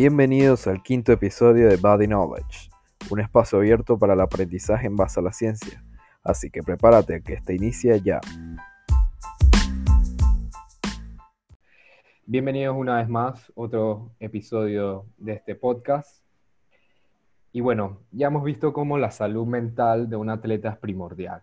Bienvenidos 0.00 0.68
al 0.68 0.80
quinto 0.80 1.10
episodio 1.10 1.68
de 1.68 1.76
Body 1.76 2.06
Knowledge, 2.06 2.70
un 3.10 3.18
espacio 3.18 3.58
abierto 3.58 3.98
para 3.98 4.14
el 4.14 4.20
aprendizaje 4.20 4.86
en 4.86 4.94
base 4.94 5.18
a 5.18 5.24
la 5.24 5.32
ciencia. 5.32 5.82
Así 6.22 6.50
que 6.50 6.62
prepárate 6.62 7.20
que 7.20 7.32
este 7.32 7.56
inicie 7.56 8.00
ya. 8.00 8.20
Bienvenidos 12.26 12.76
una 12.76 12.98
vez 12.98 13.08
más, 13.08 13.52
otro 13.56 14.12
episodio 14.20 15.04
de 15.16 15.32
este 15.32 15.56
podcast. 15.56 16.22
Y 17.50 17.60
bueno, 17.60 17.98
ya 18.12 18.28
hemos 18.28 18.44
visto 18.44 18.72
cómo 18.72 18.98
la 18.98 19.10
salud 19.10 19.48
mental 19.48 20.08
de 20.08 20.14
un 20.14 20.30
atleta 20.30 20.68
es 20.68 20.76
primordial. 20.76 21.42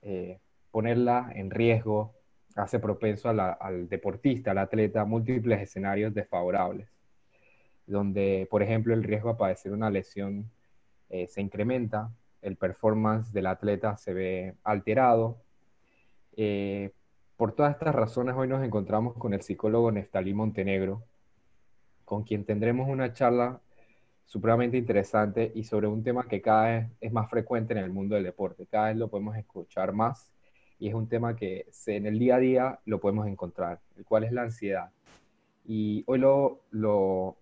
Eh, 0.00 0.40
ponerla 0.72 1.30
en 1.36 1.52
riesgo 1.52 2.16
hace 2.56 2.80
propenso 2.80 3.28
al 3.28 3.88
deportista, 3.88 4.50
al 4.50 4.58
atleta, 4.58 5.04
múltiples 5.04 5.60
escenarios 5.60 6.12
desfavorables, 6.12 6.91
donde, 7.86 8.46
por 8.50 8.62
ejemplo, 8.62 8.94
el 8.94 9.02
riesgo 9.02 9.30
de 9.30 9.38
padecer 9.38 9.72
una 9.72 9.90
lesión 9.90 10.50
eh, 11.10 11.26
se 11.26 11.40
incrementa, 11.40 12.10
el 12.40 12.56
performance 12.56 13.32
del 13.32 13.46
atleta 13.46 13.96
se 13.96 14.12
ve 14.12 14.54
alterado. 14.64 15.38
Eh, 16.36 16.90
por 17.36 17.52
todas 17.52 17.72
estas 17.72 17.94
razones, 17.94 18.34
hoy 18.36 18.48
nos 18.48 18.62
encontramos 18.64 19.16
con 19.16 19.34
el 19.34 19.42
psicólogo 19.42 19.90
Neftalí 19.90 20.34
Montenegro, 20.34 21.02
con 22.04 22.24
quien 22.24 22.44
tendremos 22.44 22.88
una 22.88 23.12
charla 23.12 23.60
supremamente 24.24 24.78
interesante 24.78 25.52
y 25.54 25.64
sobre 25.64 25.86
un 25.86 26.02
tema 26.02 26.26
que 26.26 26.40
cada 26.40 26.64
vez 26.64 26.86
es 27.00 27.12
más 27.12 27.28
frecuente 27.28 27.74
en 27.74 27.80
el 27.80 27.90
mundo 27.90 28.14
del 28.14 28.24
deporte. 28.24 28.66
Cada 28.66 28.88
vez 28.88 28.96
lo 28.96 29.08
podemos 29.08 29.36
escuchar 29.36 29.92
más 29.92 30.32
y 30.78 30.88
es 30.88 30.94
un 30.94 31.08
tema 31.08 31.36
que 31.36 31.66
en 31.86 32.06
el 32.06 32.18
día 32.18 32.36
a 32.36 32.38
día 32.38 32.80
lo 32.86 32.98
podemos 32.98 33.26
encontrar, 33.26 33.80
el 33.96 34.04
cual 34.04 34.24
es 34.24 34.32
la 34.32 34.42
ansiedad. 34.42 34.90
Y 35.64 36.02
hoy 36.06 36.18
lo, 36.18 37.36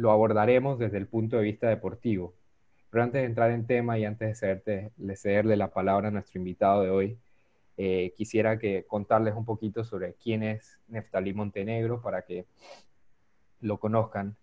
lo 0.00 0.10
abordaremos 0.10 0.78
desde 0.78 0.96
el 0.96 1.06
punto 1.06 1.36
de 1.36 1.42
vista 1.42 1.68
deportivo. 1.68 2.34
Pero 2.88 3.04
antes 3.04 3.20
de 3.20 3.26
entrar 3.26 3.50
en 3.50 3.66
tema 3.66 3.98
y 3.98 4.04
antes 4.04 4.28
de 4.28 4.34
cederte, 4.34 4.92
de 4.96 5.16
cederle 5.16 5.56
la 5.56 5.70
palabra 5.70 6.08
a 6.08 6.10
nuestro 6.10 6.38
invitado 6.38 6.82
de 6.82 6.90
hoy, 6.90 7.18
eh, 7.76 8.12
quisiera 8.16 8.58
que 8.58 8.84
contarles 8.86 9.34
un 9.34 9.44
poquito 9.44 9.84
sobre 9.84 10.14
quién 10.14 10.42
es 10.42 10.78
Neftalí 10.88 11.34
Montenegro 11.34 12.00
para 12.00 12.22
que 12.22 12.46
lo 13.60 13.78
conozcan. 13.78 14.36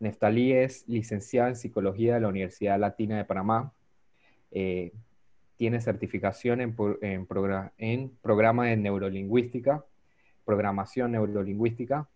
Neftalí 0.00 0.52
es 0.52 0.86
licenciada 0.88 1.48
en 1.48 1.56
Psicología 1.56 2.14
de 2.14 2.20
la 2.20 2.28
Universidad 2.28 2.78
Latina 2.78 3.16
de 3.16 3.24
Panamá. 3.24 3.72
Eh, 4.50 4.92
tiene 5.56 5.80
certificación 5.80 6.60
en, 6.60 6.76
en, 7.78 8.10
programa 8.20 8.66
de 8.66 8.76
neurolingüística, 8.76 9.84
programación 10.44 11.12
neurolingüística, 11.12 12.08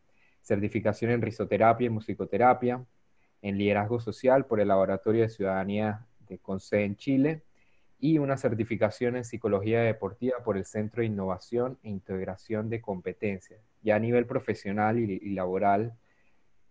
certificación 0.49 1.11
en 1.11 1.21
risoterapia 1.21 1.87
y 1.87 1.91
musicoterapia, 1.91 2.83
en 3.43 3.59
liderazgo 3.59 4.01
social 4.01 4.47
por 4.47 4.61
el 4.61 4.69
Laboratorio 4.69 5.23
de 5.23 5.29
Ciudadanía 5.29 6.07
de 6.27 6.39
CONCE 6.39 6.85
en 6.85 6.97
Chile 6.97 7.43
y 8.01 8.17
una 8.17 8.39
certificación 8.39 9.17
en 9.17 9.25
psicología 9.25 9.83
deportiva 9.83 10.39
por 10.43 10.57
el 10.57 10.65
Centro 10.65 11.03
de 11.03 11.07
Innovación 11.07 11.79
e 11.83 11.91
Integración 11.91 12.71
de 12.71 12.81
Competencias. 12.81 13.61
Ya 13.83 13.97
a 13.97 13.99
nivel 13.99 14.25
profesional 14.25 14.99
y, 14.99 15.19
laboral, 15.35 15.93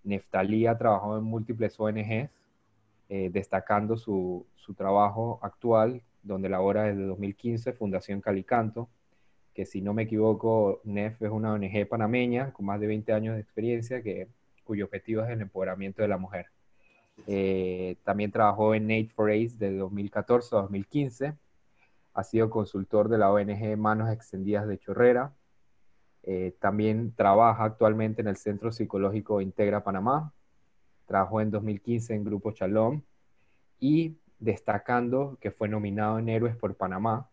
Neftalí 0.04 0.66
ha 0.66 0.78
trabajado 0.78 1.20
en 1.20 1.24
múltiples 1.24 1.80
ONGs, 1.80 2.32
eh, 3.10 3.30
destacando 3.32 3.96
su, 3.96 4.48
su 4.56 4.74
trabajo 4.74 5.40
actual 5.44 6.02
donde 6.24 6.50
labora 6.50 6.84
desde 6.84 7.04
2015 7.04 7.74
Fundación 7.74 8.22
Calicanto, 8.22 8.90
que 9.58 9.66
si 9.66 9.82
no 9.82 9.96
me 9.96 10.04
equivoco, 10.04 10.82
NEF 10.84 11.20
es 11.20 11.32
una 11.32 11.52
ONG 11.52 11.88
panameña 11.90 12.54
con 12.54 12.68
más 12.68 12.80
de 12.80 12.86
20 12.86 13.12
años 13.12 13.34
de 13.34 13.42
experiencia 13.42 14.04
que, 14.04 14.28
cuyo 14.64 14.86
objetivo 14.86 15.24
es 15.24 15.32
el 15.32 15.42
empoderamiento 15.42 16.04
de 16.04 16.08
la 16.08 16.20
mujer. 16.20 16.46
Eh, 17.26 17.96
también 18.04 18.32
trabajó 18.32 18.76
en 18.76 18.84
Nate 18.84 19.10
for 19.16 19.32
Ace 19.32 19.58
de 19.58 19.76
2014 19.76 20.56
a 20.56 20.60
2015. 20.60 21.34
Ha 22.14 22.24
sido 22.24 22.52
consultor 22.52 23.10
de 23.10 23.18
la 23.18 23.32
ONG 23.32 23.76
Manos 23.78 24.12
Extendidas 24.12 24.68
de 24.68 24.78
Chorrera. 24.78 25.34
Eh, 26.22 26.56
también 26.60 27.16
trabaja 27.16 27.64
actualmente 27.64 28.22
en 28.22 28.28
el 28.28 28.38
Centro 28.38 28.72
Psicológico 28.72 29.42
Integra 29.42 29.84
Panamá. 29.84 30.34
Trabajó 31.08 31.42
en 31.42 31.50
2015 31.50 32.14
en 32.14 32.24
Grupo 32.24 32.52
Shalom 32.52 33.02
y 33.80 34.18
destacando 34.38 35.36
que 35.42 35.50
fue 35.50 35.68
nominado 35.68 36.20
en 36.20 36.30
Héroes 36.30 36.56
por 36.56 36.76
Panamá 36.76 37.28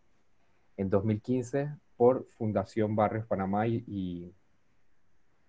en 0.78 0.88
2015 0.88 1.83
por 1.96 2.26
Fundación 2.38 2.96
Barrios 2.96 3.26
Panamá 3.26 3.66
y, 3.66 4.32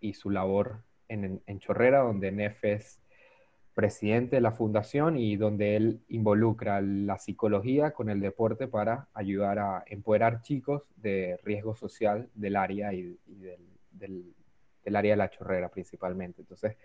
y, 0.02 0.14
su 0.14 0.30
labor 0.30 0.84
en, 1.08 1.42
en, 1.46 1.60
Chorrera, 1.60 2.00
donde 2.00 2.32
NEF 2.32 2.64
es 2.64 3.02
presidente 3.74 4.38
de 4.38 4.42
la 4.42 4.52
fundación 4.52 5.18
y 5.18 5.36
donde 5.36 5.76
él 5.76 6.00
involucra 6.08 6.82
la 6.82 7.18
psicología 7.18 7.92
con 7.92 8.10
el 8.10 8.22
deporte 8.22 8.68
para 8.68 9.08
ayudar 9.14 9.60
a 9.60 9.84
empoderar 9.88 10.42
chicos 10.42 10.84
de 10.96 11.38
riesgo 11.44 11.76
social 11.76 12.30
del 12.36 12.56
área 12.56 12.94
y, 12.94 13.18
del, 13.26 14.34
del, 14.84 14.96
área 14.96 15.14
de 15.14 15.18
la 15.18 15.30
Chorrera 15.30 15.70
principalmente. 15.70 16.42
Entonces, 16.42 16.78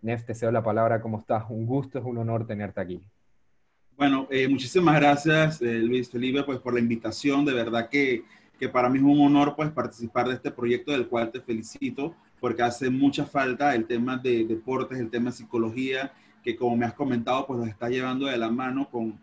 Nef, 0.00 0.24
te 0.24 0.34
cedo 0.34 0.52
la 0.52 0.62
palabra, 0.62 1.00
¿cómo 1.00 1.18
estás? 1.18 1.44
Un 1.48 1.66
gusto, 1.66 1.98
es 1.98 2.04
un 2.04 2.18
honor 2.18 2.46
tenerte 2.46 2.80
aquí. 2.80 3.02
Bueno, 3.96 4.26
eh, 4.30 4.46
muchísimas 4.46 5.00
gracias, 5.00 5.60
eh, 5.62 5.78
Luis 5.78 6.10
Felipe, 6.10 6.42
pues 6.44 6.58
por 6.60 6.74
la 6.74 6.80
invitación. 6.80 7.44
De 7.44 7.54
verdad 7.54 7.88
que, 7.88 8.24
que, 8.58 8.68
para 8.68 8.88
mí 8.88 8.98
es 8.98 9.04
un 9.04 9.20
honor 9.20 9.54
pues 9.56 9.70
participar 9.70 10.28
de 10.28 10.34
este 10.34 10.50
proyecto 10.50 10.92
del 10.92 11.06
cual 11.06 11.30
te 11.30 11.40
felicito 11.40 12.14
porque 12.40 12.62
hace 12.62 12.90
mucha 12.90 13.24
falta 13.24 13.74
el 13.74 13.86
tema 13.86 14.16
de 14.16 14.44
deportes, 14.44 14.98
el 14.98 15.10
tema 15.10 15.30
de 15.30 15.36
psicología, 15.36 16.12
que 16.42 16.54
como 16.54 16.76
me 16.76 16.86
has 16.86 16.94
comentado, 16.94 17.46
pues 17.46 17.58
lo 17.58 17.66
estás 17.66 17.90
llevando 17.90 18.26
de 18.26 18.36
la 18.36 18.50
mano 18.50 18.88
con, 18.90 19.18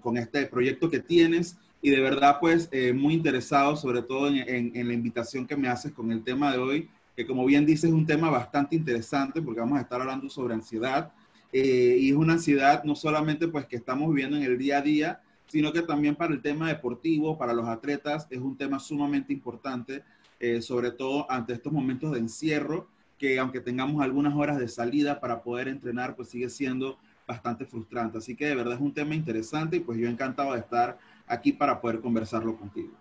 con, 0.00 0.16
este 0.16 0.46
proyecto 0.46 0.88
que 0.88 1.00
tienes. 1.00 1.58
Y 1.82 1.90
de 1.90 2.00
verdad 2.00 2.38
pues 2.40 2.68
eh, 2.72 2.92
muy 2.92 3.14
interesado 3.14 3.76
sobre 3.76 4.02
todo 4.02 4.28
en, 4.28 4.36
en, 4.36 4.72
en 4.74 4.88
la 4.88 4.94
invitación 4.94 5.46
que 5.46 5.56
me 5.56 5.68
haces 5.68 5.92
con 5.92 6.10
el 6.10 6.22
tema 6.24 6.52
de 6.52 6.58
hoy, 6.58 6.88
que 7.14 7.26
como 7.26 7.44
bien 7.44 7.66
dices 7.66 7.84
es 7.84 7.92
un 7.92 8.06
tema 8.06 8.30
bastante 8.30 8.76
interesante 8.76 9.42
porque 9.42 9.60
vamos 9.60 9.78
a 9.78 9.82
estar 9.82 10.00
hablando 10.00 10.28
sobre 10.30 10.54
ansiedad. 10.54 11.12
Eh, 11.52 11.96
y 12.00 12.10
es 12.10 12.16
una 12.16 12.34
ansiedad 12.34 12.84
no 12.84 12.94
solamente 12.94 13.48
pues 13.48 13.66
que 13.66 13.76
estamos 13.76 14.08
viviendo 14.08 14.36
en 14.36 14.42
el 14.42 14.58
día 14.58 14.78
a 14.78 14.82
día, 14.82 15.20
sino 15.46 15.72
que 15.72 15.82
también 15.82 16.16
para 16.16 16.32
el 16.32 16.42
tema 16.42 16.68
deportivo, 16.68 17.38
para 17.38 17.52
los 17.52 17.66
atletas, 17.66 18.26
es 18.30 18.38
un 18.38 18.56
tema 18.56 18.78
sumamente 18.78 19.32
importante, 19.32 20.02
eh, 20.40 20.60
sobre 20.60 20.90
todo 20.90 21.30
ante 21.30 21.52
estos 21.52 21.72
momentos 21.72 22.12
de 22.12 22.18
encierro, 22.18 22.88
que 23.18 23.38
aunque 23.38 23.60
tengamos 23.60 24.02
algunas 24.02 24.34
horas 24.34 24.58
de 24.58 24.68
salida 24.68 25.20
para 25.20 25.42
poder 25.42 25.68
entrenar, 25.68 26.16
pues 26.16 26.28
sigue 26.28 26.50
siendo 26.50 26.98
bastante 27.26 27.64
frustrante. 27.64 28.18
Así 28.18 28.36
que 28.36 28.46
de 28.46 28.54
verdad 28.54 28.74
es 28.74 28.80
un 28.80 28.92
tema 28.92 29.14
interesante 29.14 29.76
y 29.76 29.80
pues 29.80 29.98
yo 29.98 30.08
encantado 30.08 30.52
de 30.52 30.60
estar 30.60 30.98
aquí 31.26 31.52
para 31.52 31.80
poder 31.80 32.00
conversarlo 32.00 32.56
contigo. 32.56 32.92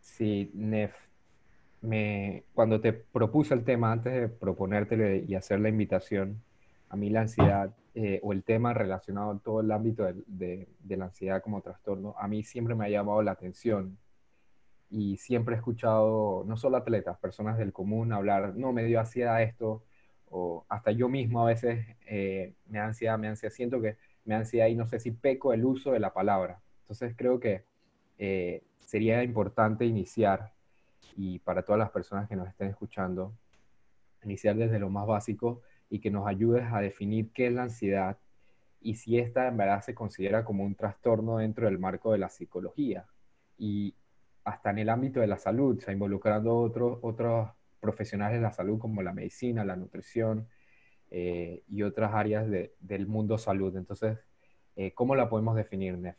Sí, 0.00 0.50
Nef, 0.54 0.94
me, 1.82 2.44
cuando 2.54 2.80
te 2.80 2.92
propuse 2.92 3.54
el 3.54 3.64
tema, 3.64 3.92
antes 3.92 4.12
de 4.12 4.28
proponértelo 4.28 5.16
y 5.16 5.34
hacer 5.34 5.60
la 5.60 5.68
invitación, 5.68 6.40
a 6.88 6.96
mí 6.96 7.10
la 7.10 7.22
ansiedad 7.22 7.74
eh, 7.96 8.18
o 8.24 8.32
el 8.32 8.42
tema 8.42 8.74
relacionado 8.74 9.30
a 9.30 9.38
todo 9.38 9.60
el 9.60 9.70
ámbito 9.70 10.04
de, 10.26 10.68
la 10.88 11.04
ansiedad 11.04 11.40
como 11.40 11.62
trastorno, 11.62 12.16
a 12.18 12.26
mí 12.26 12.42
siempre 12.42 12.74
me 12.74 12.86
ha 12.86 12.88
llamado 12.88 13.22
la 13.22 13.30
atención 13.30 13.96
y 14.90 15.16
siempre 15.16 15.54
he 15.54 15.58
escuchado, 15.58 16.42
no 16.44 16.56
solo 16.56 16.76
atletas, 16.76 17.18
personas 17.18 17.56
del 17.56 17.72
común 17.72 18.12
hablar, 18.12 18.56
no, 18.56 18.72
me 18.72 18.82
dio 18.82 18.98
ansiedad 18.98 19.42
esto, 19.42 19.84
o 20.28 20.64
hasta 20.68 20.90
yo 20.90 21.08
mismo 21.08 21.42
a 21.42 21.46
veces 21.46 21.86
eh, 22.06 22.54
me 22.66 22.78
da 22.78 22.86
ansiedad, 22.86 23.16
me 23.16 23.28
ansiedad, 23.28 23.54
siento 23.54 23.80
que 23.80 23.96
me 24.24 24.34
da 24.34 24.40
ansiedad 24.40 24.66
y 24.66 24.74
no 24.74 24.86
sé 24.88 24.98
si 24.98 25.12
peco 25.12 25.52
el 25.52 25.64
uso 25.64 25.92
de 25.92 26.00
la 26.00 26.12
palabra. 26.12 26.60
Entonces 26.80 27.14
creo 27.16 27.38
que 27.38 27.64
eh, 28.18 28.64
sería 28.80 29.22
importante 29.22 29.84
iniciar, 29.84 30.52
y 31.16 31.38
para 31.38 31.62
todas 31.62 31.78
las 31.78 31.90
personas 31.90 32.28
que 32.28 32.34
nos 32.34 32.48
estén 32.48 32.68
escuchando, 32.70 33.32
iniciar 34.24 34.56
desde 34.56 34.80
lo 34.80 34.90
más 34.90 35.06
básico, 35.06 35.62
y 35.94 36.00
que 36.00 36.10
nos 36.10 36.26
ayudes 36.26 36.64
a 36.72 36.80
definir 36.80 37.30
qué 37.32 37.46
es 37.46 37.52
la 37.52 37.62
ansiedad 37.62 38.18
y 38.80 38.96
si 38.96 39.16
esta 39.16 39.46
en 39.46 39.56
verdad 39.56 39.80
se 39.80 39.94
considera 39.94 40.44
como 40.44 40.64
un 40.64 40.74
trastorno 40.74 41.38
dentro 41.38 41.66
del 41.66 41.78
marco 41.78 42.10
de 42.10 42.18
la 42.18 42.30
psicología 42.30 43.06
y 43.56 43.94
hasta 44.42 44.70
en 44.70 44.78
el 44.78 44.88
ámbito 44.88 45.20
de 45.20 45.28
la 45.28 45.38
salud, 45.38 45.78
o 45.78 45.80
sea, 45.80 45.94
involucrando 45.94 46.56
otros, 46.56 46.98
otros 47.00 47.48
profesionales 47.78 48.38
de 48.38 48.42
la 48.42 48.50
salud 48.50 48.80
como 48.80 49.02
la 49.02 49.12
medicina, 49.12 49.64
la 49.64 49.76
nutrición 49.76 50.48
eh, 51.12 51.62
y 51.68 51.84
otras 51.84 52.12
áreas 52.12 52.50
de, 52.50 52.74
del 52.80 53.06
mundo 53.06 53.38
salud. 53.38 53.76
Entonces, 53.76 54.18
eh, 54.74 54.90
¿cómo 54.94 55.14
la 55.14 55.28
podemos 55.28 55.54
definir, 55.54 55.96
Nef? 55.96 56.16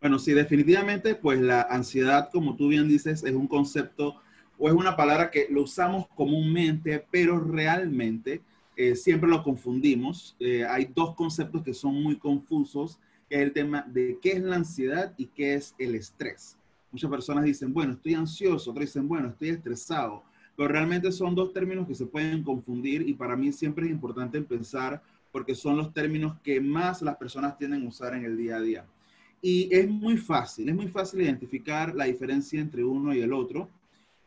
Bueno, 0.00 0.18
sí, 0.18 0.32
definitivamente, 0.32 1.14
pues 1.14 1.38
la 1.38 1.60
ansiedad, 1.60 2.30
como 2.32 2.56
tú 2.56 2.68
bien 2.68 2.88
dices, 2.88 3.22
es 3.22 3.34
un 3.34 3.48
concepto 3.48 4.22
o 4.56 4.66
es 4.66 4.74
una 4.74 4.96
palabra 4.96 5.30
que 5.30 5.46
lo 5.50 5.64
usamos 5.64 6.08
comúnmente, 6.08 7.04
pero 7.10 7.38
realmente 7.38 8.47
eh, 8.78 8.94
siempre 8.94 9.28
lo 9.28 9.42
confundimos. 9.42 10.36
Eh, 10.38 10.64
hay 10.64 10.88
dos 10.94 11.16
conceptos 11.16 11.64
que 11.64 11.74
son 11.74 12.00
muy 12.00 12.16
confusos, 12.16 13.00
es 13.28 13.40
el 13.40 13.52
tema 13.52 13.82
de 13.82 14.20
qué 14.22 14.34
es 14.34 14.40
la 14.40 14.54
ansiedad 14.54 15.12
y 15.18 15.26
qué 15.26 15.54
es 15.54 15.74
el 15.78 15.96
estrés. 15.96 16.56
Muchas 16.92 17.10
personas 17.10 17.44
dicen, 17.44 17.74
bueno, 17.74 17.94
estoy 17.94 18.14
ansioso, 18.14 18.70
otros 18.70 18.86
dicen, 18.86 19.08
bueno, 19.08 19.30
estoy 19.30 19.48
estresado, 19.48 20.22
pero 20.56 20.68
realmente 20.68 21.10
son 21.10 21.34
dos 21.34 21.52
términos 21.52 21.88
que 21.88 21.94
se 21.96 22.06
pueden 22.06 22.44
confundir 22.44 23.02
y 23.02 23.14
para 23.14 23.34
mí 23.34 23.50
siempre 23.50 23.86
es 23.86 23.90
importante 23.90 24.40
pensar 24.42 25.02
porque 25.32 25.56
son 25.56 25.76
los 25.76 25.92
términos 25.92 26.36
que 26.44 26.60
más 26.60 27.02
las 27.02 27.16
personas 27.16 27.58
tienden 27.58 27.84
a 27.84 27.88
usar 27.88 28.14
en 28.14 28.24
el 28.24 28.36
día 28.36 28.58
a 28.58 28.60
día. 28.60 28.86
Y 29.42 29.68
es 29.74 29.88
muy 29.88 30.16
fácil, 30.18 30.68
es 30.68 30.74
muy 30.76 30.86
fácil 30.86 31.20
identificar 31.20 31.96
la 31.96 32.04
diferencia 32.04 32.60
entre 32.60 32.84
uno 32.84 33.12
y 33.12 33.22
el 33.22 33.32
otro. 33.32 33.68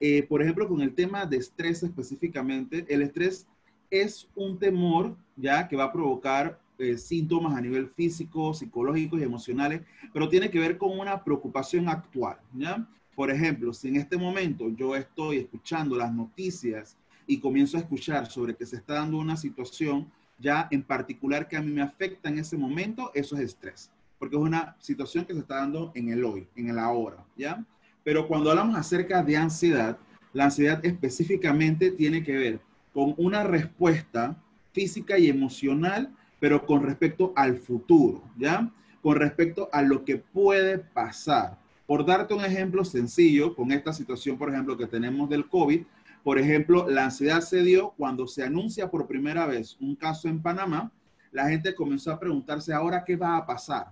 Eh, 0.02 0.24
por 0.24 0.42
ejemplo, 0.42 0.68
con 0.68 0.82
el 0.82 0.94
tema 0.94 1.26
de 1.26 1.38
estrés 1.38 1.84
específicamente, 1.84 2.86
el 2.90 3.02
estrés 3.02 3.48
es 3.92 4.28
un 4.36 4.58
temor 4.58 5.16
ya 5.36 5.68
que 5.68 5.76
va 5.76 5.86
a 5.86 5.94
provocar 5.94 6.60
eh, 6.80 6.98
síntomas 6.98 7.56
a 7.56 7.62
nivel 7.62 7.90
físico, 7.90 8.54
psicológico 8.54 9.20
y 9.20 9.24
emocionales, 9.24 9.82
pero 10.14 10.30
tiene 10.30 10.50
que 10.50 10.60
ver 10.60 10.78
con 10.78 10.98
una 10.98 11.24
preocupación 11.24 11.88
actual, 11.90 12.38
¿ya? 12.54 12.88
Por 13.14 13.30
ejemplo, 13.30 13.74
si 13.74 13.90
en 13.90 13.98
este 13.98 14.18
momento 14.18 14.70
yo 14.70 14.96
estoy 14.96 15.38
escuchando 15.38 15.96
las 15.96 16.12
noticias 16.12 16.98
y 17.28 17.40
comienzo 17.40 17.78
a 17.78 17.82
escuchar 17.82 18.26
sobre 18.26 18.56
que 18.56 18.66
se 18.66 18.78
está 18.78 18.96
dando 18.96 19.18
una 19.18 19.38
situación 19.38 20.10
ya 20.40 20.68
en 20.72 20.82
particular 20.82 21.48
que 21.48 21.58
a 21.58 21.62
mí 21.62 21.72
me 21.72 21.84
afecta 21.84 22.30
en 22.30 22.40
ese 22.40 22.58
momento, 22.58 23.12
eso 23.14 23.36
es 23.36 23.42
estrés, 23.42 23.92
porque 24.18 24.36
es 24.36 24.42
una 24.42 24.76
situación 24.80 25.26
que 25.26 25.34
se 25.34 25.42
está 25.42 25.58
dando 25.58 25.92
en 25.94 26.10
el 26.10 26.26
hoy, 26.26 26.48
en 26.56 26.70
el 26.70 26.80
ahora, 26.80 27.24
¿ya? 27.38 27.64
Pero 28.04 28.28
cuando 28.28 28.50
hablamos 28.50 28.76
acerca 28.76 29.22
de 29.22 29.38
ansiedad, 29.38 30.00
la 30.34 30.46
ansiedad 30.46 30.84
específicamente 30.84 31.92
tiene 31.92 32.24
que 32.24 32.32
ver 32.32 32.71
con 32.94 33.14
una 33.18 33.44
respuesta 33.44 34.36
física 34.72 35.18
y 35.18 35.30
emocional, 35.30 36.14
pero 36.40 36.66
con 36.66 36.84
respecto 36.84 37.34
al 37.36 37.58
futuro, 37.58 38.24
¿ya? 38.38 38.72
Con 39.02 39.16
respecto 39.16 39.70
a 39.72 39.82
lo 39.82 40.04
que 40.06 40.18
puede 40.18 40.78
pasar. 40.80 41.58
Por 41.86 42.06
darte 42.06 42.34
un 42.34 42.44
ejemplo 42.46 42.86
sencillo, 42.86 43.56
con 43.56 43.72
esta 43.72 43.94
situación, 43.94 44.38
por 44.38 44.50
ejemplo, 44.50 44.78
que 44.78 44.88
tenemos 44.88 45.30
del 45.30 45.48
COVID, 45.48 45.84
por 46.24 46.38
ejemplo, 46.38 46.88
la 46.90 47.06
ansiedad 47.06 47.42
se 47.42 47.64
dio 47.64 47.92
cuando 47.98 48.28
se 48.28 48.44
anuncia 48.44 48.90
por 48.90 49.08
primera 49.08 49.46
vez 49.46 49.76
un 49.80 49.96
caso 49.96 50.28
en 50.28 50.42
Panamá, 50.42 50.92
la 51.32 51.50
gente 51.50 51.74
comenzó 51.74 52.12
a 52.12 52.20
preguntarse 52.20 52.74
ahora 52.74 53.04
qué 53.04 53.16
va 53.16 53.38
a 53.38 53.46
pasar, 53.46 53.88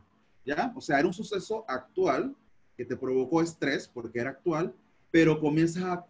¿ya? 0.45 0.71
O 0.75 0.81
sea, 0.81 0.99
era 0.99 1.07
un 1.07 1.13
suceso 1.13 1.65
actual 1.67 2.35
que 2.77 2.85
te 2.85 2.95
provocó 2.95 3.41
estrés 3.41 3.87
porque 3.87 4.19
era 4.19 4.29
actual, 4.31 4.73
pero 5.11 5.39
comienzas 5.39 5.83
a, 5.83 6.05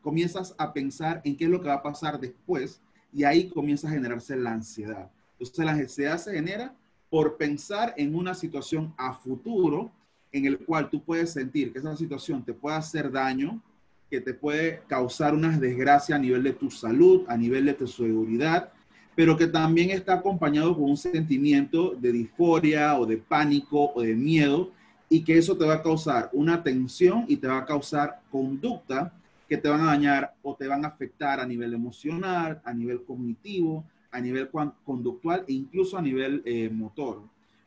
comienzas 0.00 0.54
a 0.58 0.72
pensar 0.72 1.20
en 1.24 1.36
qué 1.36 1.44
es 1.44 1.50
lo 1.50 1.60
que 1.60 1.68
va 1.68 1.74
a 1.74 1.82
pasar 1.82 2.20
después 2.20 2.80
y 3.12 3.24
ahí 3.24 3.48
comienza 3.48 3.88
a 3.88 3.92
generarse 3.92 4.36
la 4.36 4.52
ansiedad. 4.52 5.10
Entonces 5.38 5.64
la 5.64 5.72
ansiedad 5.72 6.18
se 6.18 6.32
genera 6.32 6.74
por 7.10 7.36
pensar 7.36 7.94
en 7.96 8.14
una 8.14 8.34
situación 8.34 8.92
a 8.96 9.14
futuro 9.14 9.90
en 10.32 10.46
el 10.46 10.58
cual 10.58 10.90
tú 10.90 11.02
puedes 11.02 11.32
sentir 11.32 11.72
que 11.72 11.78
esa 11.78 11.96
situación 11.96 12.44
te 12.44 12.52
puede 12.52 12.76
hacer 12.76 13.10
daño, 13.10 13.62
que 14.10 14.20
te 14.20 14.34
puede 14.34 14.82
causar 14.88 15.34
una 15.34 15.56
desgracia 15.56 16.16
a 16.16 16.18
nivel 16.18 16.42
de 16.42 16.52
tu 16.52 16.70
salud, 16.70 17.24
a 17.28 17.36
nivel 17.36 17.66
de 17.66 17.74
tu 17.74 17.86
seguridad, 17.86 18.72
pero 19.14 19.36
que 19.36 19.46
también 19.46 19.90
está 19.90 20.14
acompañado 20.14 20.74
con 20.74 20.90
un 20.90 20.96
sentimiento 20.96 21.94
de 21.94 22.10
disforia 22.10 22.98
o 22.98 23.06
de 23.06 23.16
pánico 23.16 23.92
o 23.94 24.02
de 24.02 24.14
miedo 24.14 24.72
y 25.14 25.22
que 25.22 25.38
eso 25.38 25.56
te 25.56 25.64
va 25.64 25.74
a 25.74 25.82
causar 25.82 26.28
una 26.32 26.60
tensión 26.60 27.24
y 27.28 27.36
te 27.36 27.46
va 27.46 27.58
a 27.58 27.64
causar 27.64 28.20
conducta 28.32 29.12
que 29.48 29.56
te 29.56 29.68
van 29.68 29.82
a 29.82 29.92
dañar 29.92 30.34
o 30.42 30.56
te 30.56 30.66
van 30.66 30.84
a 30.84 30.88
afectar 30.88 31.38
a 31.38 31.46
nivel 31.46 31.72
emocional, 31.72 32.60
a 32.64 32.74
nivel 32.74 33.04
cognitivo, 33.04 33.84
a 34.10 34.20
nivel 34.20 34.50
conductual 34.84 35.44
e 35.46 35.52
incluso 35.52 35.96
a 35.96 36.02
nivel 36.02 36.42
eh, 36.44 36.68
motor. 36.68 37.22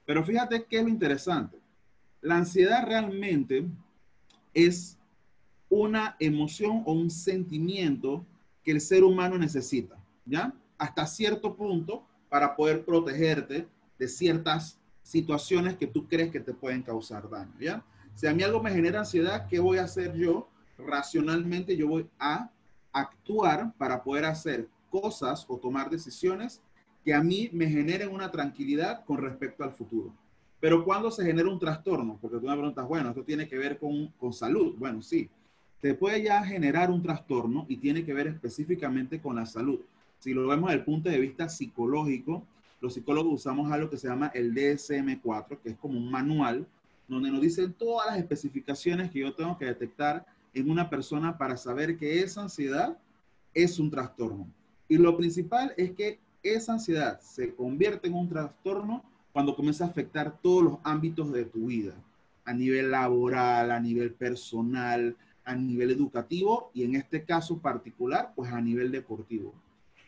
Pero 0.05 0.25
fíjate 0.25 0.65
qué 0.65 0.79
es 0.79 0.83
lo 0.83 0.89
interesante. 0.89 1.57
La 2.19 2.35
ansiedad 2.35 2.85
realmente 2.85 3.65
es 4.53 4.97
una 5.69 6.17
emoción 6.19 6.83
o 6.85 6.91
un 6.91 7.09
sentimiento 7.09 8.25
que 8.61 8.71
el 8.71 8.81
ser 8.81 9.05
humano 9.05 9.37
necesita, 9.37 9.95
¿ya? 10.25 10.53
Hasta 10.77 11.07
cierto 11.07 11.55
punto 11.55 12.03
para 12.27 12.57
poder 12.57 12.83
protegerte 12.83 13.65
de 13.97 14.07
ciertas 14.09 14.76
situaciones 15.07 15.77
que 15.77 15.87
tú 15.87 16.05
crees 16.05 16.31
que 16.31 16.41
te 16.41 16.53
pueden 16.53 16.83
causar 16.83 17.29
daño, 17.29 17.53
¿ya? 17.61 17.81
Si 18.13 18.27
a 18.27 18.33
mí 18.33 18.43
algo 18.43 18.61
me 18.61 18.71
genera 18.71 18.99
ansiedad, 18.99 19.47
¿qué 19.47 19.57
voy 19.59 19.77
a 19.77 19.85
hacer 19.85 20.13
yo? 20.15 20.49
Racionalmente 20.77 21.77
yo 21.77 21.87
voy 21.87 22.09
a 22.19 22.51
actuar 22.91 23.71
para 23.77 24.03
poder 24.03 24.25
hacer 24.25 24.67
cosas 24.89 25.45
o 25.47 25.57
tomar 25.57 25.89
decisiones 25.89 26.61
que 27.05 27.13
a 27.13 27.23
mí 27.23 27.49
me 27.53 27.69
generen 27.69 28.09
una 28.13 28.29
tranquilidad 28.31 29.05
con 29.05 29.19
respecto 29.19 29.63
al 29.63 29.71
futuro. 29.71 30.13
Pero 30.59 30.83
cuando 30.83 31.09
se 31.09 31.23
genera 31.23 31.47
un 31.47 31.59
trastorno, 31.59 32.17
porque 32.21 32.39
tú 32.39 32.47
me 32.47 32.53
preguntas, 32.53 32.85
bueno, 32.85 33.09
esto 33.09 33.23
tiene 33.23 33.47
que 33.47 33.57
ver 33.57 33.77
con, 33.79 34.07
con 34.19 34.33
salud. 34.33 34.75
Bueno, 34.77 35.01
sí, 35.01 35.29
te 35.79 35.93
puede 35.93 36.21
ya 36.21 36.43
generar 36.43 36.91
un 36.91 37.01
trastorno 37.01 37.65
y 37.69 37.77
tiene 37.77 38.03
que 38.03 38.13
ver 38.13 38.27
específicamente 38.27 39.21
con 39.21 39.37
la 39.37 39.45
salud. 39.45 39.79
Si 40.19 40.33
lo 40.33 40.47
vemos 40.47 40.69
desde 40.69 40.79
el 40.79 40.85
punto 40.85 41.09
de 41.09 41.19
vista 41.19 41.47
psicológico, 41.47 42.43
los 42.79 42.93
psicólogos 42.93 43.33
usamos 43.33 43.71
algo 43.71 43.89
que 43.89 43.97
se 43.97 44.07
llama 44.07 44.31
el 44.33 44.53
DSM-4, 44.53 45.59
que 45.61 45.69
es 45.69 45.77
como 45.77 45.97
un 45.97 46.09
manual 46.11 46.67
donde 47.07 47.31
nos 47.31 47.41
dicen 47.41 47.73
todas 47.73 48.07
las 48.07 48.17
especificaciones 48.17 49.09
que 49.09 49.19
yo 49.19 49.33
tengo 49.33 49.57
que 49.57 49.65
detectar 49.65 50.25
en 50.53 50.69
una 50.69 50.89
persona 50.89 51.37
para 51.37 51.57
saber 51.57 51.97
que 51.97 52.21
esa 52.21 52.41
ansiedad 52.41 52.97
es 53.53 53.79
un 53.79 53.89
trastorno. 53.89 54.47
Y 54.89 54.97
lo 54.97 55.15
principal 55.17 55.73
es 55.77 55.91
que 55.91 56.19
esa 56.43 56.73
ansiedad 56.73 57.19
se 57.19 57.53
convierte 57.55 58.07
en 58.07 58.13
un 58.13 58.29
trastorno 58.29 59.03
cuando 59.31 59.55
comienza 59.55 59.85
a 59.85 59.87
afectar 59.87 60.37
todos 60.41 60.63
los 60.63 60.77
ámbitos 60.83 61.31
de 61.31 61.45
tu 61.45 61.67
vida, 61.67 61.93
a 62.45 62.53
nivel 62.53 62.91
laboral, 62.91 63.71
a 63.71 63.79
nivel 63.79 64.13
personal, 64.13 65.15
a 65.43 65.55
nivel 65.55 65.91
educativo 65.91 66.71
y 66.73 66.83
en 66.83 66.95
este 66.95 67.23
caso 67.23 67.57
particular, 67.59 68.33
pues 68.35 68.51
a 68.51 68.61
nivel 68.61 68.91
deportivo. 68.91 69.53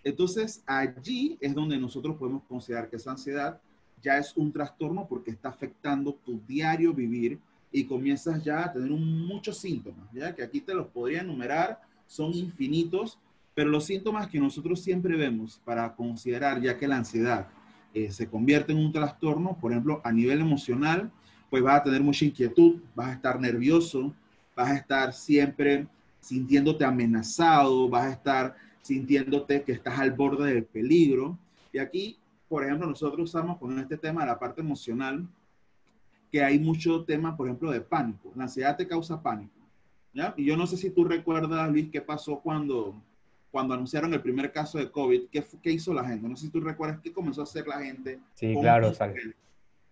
Entonces, 0.04 0.64
allí 0.66 1.38
es 1.42 1.54
donde 1.54 1.78
nosotros 1.78 2.16
podemos 2.18 2.44
considerar 2.44 2.90
que 2.90 2.96
esa 2.96 3.12
ansiedad 3.12 3.60
ya 4.02 4.18
es 4.18 4.36
un 4.36 4.52
trastorno 4.52 5.08
porque 5.08 5.32
está 5.32 5.50
afectando 5.50 6.14
tu 6.14 6.40
diario 6.48 6.94
vivir 6.94 7.40
y 7.72 7.84
comienzas 7.84 8.44
ya 8.44 8.66
a 8.66 8.74
tener 8.74 8.90
muchos 8.92 9.58
síntomas, 9.58 10.10
ya 10.12 10.34
que 10.34 10.44
aquí 10.44 10.62
te 10.62 10.74
los 10.74 10.88
podría 10.88 11.22
enumerar, 11.22 11.82
son 12.08 12.34
infinitos, 12.34 13.20
pero 13.54 13.70
los 13.70 13.86
síntomas 13.86 14.28
que 14.28 14.40
nosotros 14.40 14.82
siempre 14.82 15.16
vemos 15.16 15.62
para 15.64 15.96
considerar 15.96 16.62
ya 16.62 16.78
que 16.78 16.88
la 16.88 16.98
ansiedad 16.98 17.48
eh, 17.94 18.12
se 18.12 18.28
convierte 18.28 18.72
en 18.72 18.80
un 18.80 18.92
trastorno, 18.92 19.58
por 19.60 19.72
ejemplo, 19.72 20.02
a 20.04 20.12
nivel 20.12 20.42
emocional, 20.42 21.12
pues 21.50 21.62
vas 21.64 21.82
a 21.82 21.84
tener 21.84 22.02
mucha 22.02 22.26
inquietud, 22.26 22.78
vas 22.96 23.10
a 23.10 23.14
estar 23.14 23.40
nervioso, 23.40 24.14
vas 24.56 24.70
a 24.70 24.76
estar 24.76 25.14
siempre 25.14 25.88
sintiéndote 26.20 26.86
amenazado, 26.86 27.90
vas 27.90 28.06
a 28.06 28.12
estar 28.12 28.56
sintiéndote 28.82 29.64
que 29.64 29.72
estás 29.72 30.00
al 30.00 30.12
borde 30.12 30.54
del 30.54 30.66
peligro. 30.66 31.38
Y 31.72 31.80
aquí, 31.80 32.18
por 32.48 32.64
ejemplo, 32.64 32.88
nosotros 32.88 33.30
usamos 33.30 33.58
con 33.58 33.78
este 33.80 33.98
tema 33.98 34.26
la 34.26 34.40
parte 34.40 34.62
emocional, 34.62 35.28
que 36.32 36.44
hay 36.44 36.60
mucho 36.60 37.04
tema, 37.04 37.36
por 37.36 37.48
ejemplo, 37.48 37.72
de 37.72 37.82
pánico. 37.82 38.32
La 38.36 38.44
ansiedad 38.44 38.78
te 38.78 38.88
causa 38.88 39.22
pánico. 39.22 39.54
¿ya? 40.14 40.34
Y 40.38 40.46
yo 40.46 40.58
no 40.58 40.68
sé 40.68 40.78
si 40.78 40.90
tú 40.90 41.04
recuerdas, 41.04 41.70
Luis, 41.70 41.90
qué 41.92 42.02
pasó 42.02 42.40
cuando, 42.40 42.96
cuando 43.52 43.74
anunciaron 43.74 44.14
el 44.14 44.22
primer 44.22 44.52
caso 44.52 44.78
de 44.78 44.92
COVID. 44.92 45.30
¿Qué, 45.32 45.44
qué 45.62 45.72
hizo 45.72 45.94
la 45.94 46.06
gente? 46.06 46.28
No 46.28 46.36
sé 46.36 46.46
si 46.46 46.52
tú 46.52 46.60
recuerdas 46.60 47.00
qué 47.04 47.12
comenzó 47.12 47.42
a 47.42 47.46
hacer 47.46 47.68
la 47.68 47.80
gente. 47.80 48.20
Sí, 48.34 48.56
claro, 48.60 48.92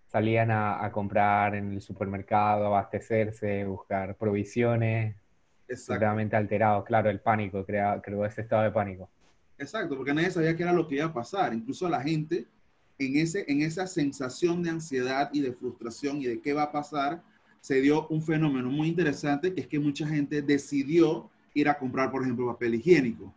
salían 0.08 0.52
a, 0.52 0.84
a, 0.84 0.92
comprar 0.92 1.54
en 1.56 1.74
el 1.74 1.82
supermercado, 1.82 2.68
abastecerse, 2.68 3.66
buscar 3.66 4.16
provisiones, 4.16 5.16
Exactamente 5.68 6.36
alterado, 6.36 6.84
claro, 6.84 7.10
el 7.10 7.20
pánico, 7.20 7.66
crea, 7.66 8.02
creó 8.02 8.26
ese 8.26 8.42
estado 8.42 8.64
de 8.64 8.72
pánico. 8.72 9.10
Exacto, 9.58 9.96
porque 9.96 10.14
nadie 10.14 10.32
sabía 10.32 10.56
qué 10.56 10.64
era 10.64 10.74
lo 10.74 10.88
que 10.88 10.96
iba 10.96 11.06
a 11.06 11.14
pasar. 11.14 11.54
Incluso 11.54 11.90
la 11.90 12.02
gente, 12.02 12.46
en, 13.00 13.18
ese, 13.18 13.46
en 13.48 13.62
esa 13.62 13.88
sensación 13.88 14.64
de 14.64 14.70
ansiedad 14.70 15.30
y 15.34 15.42
de 15.42 15.52
frustración 15.52 16.22
y 16.22 16.26
de 16.26 16.42
qué 16.42 16.54
va 16.54 16.64
a 16.64 16.72
pasar, 16.72 17.22
se 17.60 17.82
dio 17.82 18.08
un 18.08 18.22
fenómeno 18.22 18.70
muy 18.70 18.88
interesante, 18.88 19.54
que 19.54 19.62
es 19.62 19.68
que 19.68 19.80
mucha 19.80 20.08
gente 20.08 20.42
decidió 20.42 21.30
ir 21.54 21.68
a 21.68 21.78
comprar, 21.78 22.12
por 22.12 22.22
ejemplo, 22.22 22.46
papel 22.48 22.76
higiénico. 22.76 23.34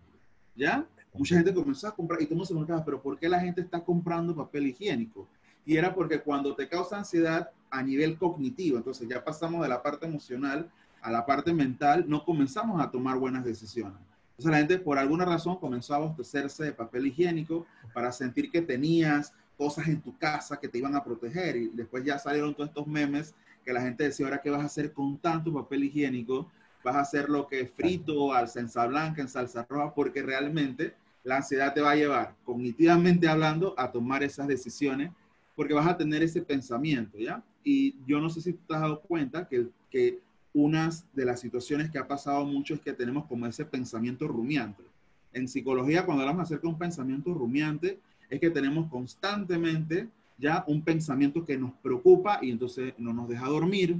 ¿Ya? 0.55 0.87
Mucha 1.13 1.37
gente 1.37 1.55
comenzó 1.55 1.89
a 1.89 1.95
comprar 1.95 2.21
y 2.23 2.27
todo 2.27 2.45
se 2.45 2.53
preguntaba, 2.53 2.85
pero 2.85 3.03
¿por 3.03 3.19
qué 3.19 3.29
la 3.29 3.41
gente 3.41 3.61
está 3.61 3.81
comprando 3.83 4.35
papel 4.35 4.69
higiénico? 4.69 5.27
Y 5.65 5.77
era 5.77 5.95
porque 5.95 6.21
cuando 6.21 6.55
te 6.55 6.69
causa 6.69 6.99
ansiedad 6.99 7.51
a 7.71 7.83
nivel 7.83 8.19
cognitivo, 8.19 8.77
entonces 8.77 9.09
ya 9.09 9.25
pasamos 9.25 9.63
de 9.63 9.69
la 9.69 9.83
parte 9.83 10.07
emocional 10.07 10.71
a 11.03 11.11
la 11.11 11.25
parte 11.25 11.53
mental, 11.53 12.05
no 12.09 12.25
comenzamos 12.25 12.81
a 12.81 12.91
tomar 12.91 13.19
buenas 13.19 13.45
decisiones. 13.45 13.99
Entonces 14.31 14.51
la 14.53 14.59
gente 14.59 14.79
por 14.79 14.99
alguna 14.99 15.25
razón 15.25 15.59
comenzó 15.59 15.95
a 15.95 15.99
abastecerse 15.99 16.65
de 16.65 16.73
papel 16.73 17.07
higiénico 17.07 17.67
para 17.93 18.11
sentir 18.11 18.51
que 18.51 18.63
tenías 18.63 19.35
cosas 19.57 19.89
en 19.89 20.01
tu 20.01 20.17
casa 20.17 20.59
que 20.59 20.69
te 20.69 20.79
iban 20.79 20.97
a 20.97 21.05
proteger 21.05 21.57
y 21.57 21.69
después 21.69 22.03
ya 22.05 22.19
salieron 22.19 22.55
todos 22.55 22.71
estos 22.71 22.87
memes 22.87 23.35
que 23.65 23.73
la 23.73 23.83
gente 23.83 24.05
decía, 24.05 24.27
ahora 24.27 24.41
qué 24.41 24.49
vas 24.49 24.63
a 24.63 24.67
hacer 24.67 24.93
con 24.95 25.19
tanto 25.19 25.53
papel 25.53 25.85
higiénico, 25.85 26.51
vas 26.83 26.97
a 26.97 27.01
hacer 27.01 27.29
lo 27.29 27.47
que 27.47 27.61
es 27.61 27.71
frito, 27.71 28.33
al 28.33 28.49
salsa 28.49 28.87
blanca, 28.87 29.21
en 29.21 29.29
salsa 29.29 29.67
roja, 29.69 29.95
porque 29.95 30.23
realmente 30.23 30.95
la 31.23 31.37
ansiedad 31.37 31.75
te 31.75 31.83
va 31.83 31.91
a 31.91 31.97
llevar, 31.97 32.35
cognitivamente 32.45 33.29
hablando, 33.29 33.75
a 33.77 33.93
tomar 33.93 34.23
esas 34.23 34.49
decisiones, 34.49 35.11
porque 35.55 35.75
vas 35.75 35.87
a 35.87 35.97
tener 35.97 36.23
ese 36.23 36.41
pensamiento, 36.41 37.19
¿ya? 37.19 37.43
Y 37.63 37.95
yo 38.07 38.21
no 38.21 38.31
sé 38.31 38.41
si 38.41 38.55
tú 38.55 38.61
te 38.67 38.75
has 38.75 38.81
dado 38.81 39.03
cuenta 39.03 39.47
que, 39.47 39.69
que 39.91 40.21
unas 40.53 41.07
de 41.15 41.25
las 41.25 41.41
situaciones 41.41 41.91
que 41.91 41.99
ha 41.99 42.09
pasado 42.09 42.45
mucho 42.45 42.75
es 42.75 42.81
que 42.81 42.93
tenemos 42.93 43.27
como 43.27 43.47
ese 43.47 43.65
pensamiento 43.65 44.27
rumiante. 44.27 44.83
En 45.33 45.49
psicología, 45.49 46.05
cuando 46.05 46.23
hablamos 46.23 46.43
acerca 46.43 46.63
de 46.63 46.69
un 46.69 46.79
pensamiento 46.79 47.33
rumiante, 47.33 48.01
es 48.29 48.41
que 48.41 48.51
tenemos 48.51 48.89
constantemente 48.91 50.09
ya 50.39 50.65
un 50.67 50.83
pensamiento 50.83 51.45
que 51.45 51.57
nos 51.57 51.73
preocupa 51.83 52.39
y 52.43 52.51
entonces 52.51 52.95
no 52.99 53.13
nos 53.13 53.29
deja 53.29 53.47
dormir, 53.47 53.97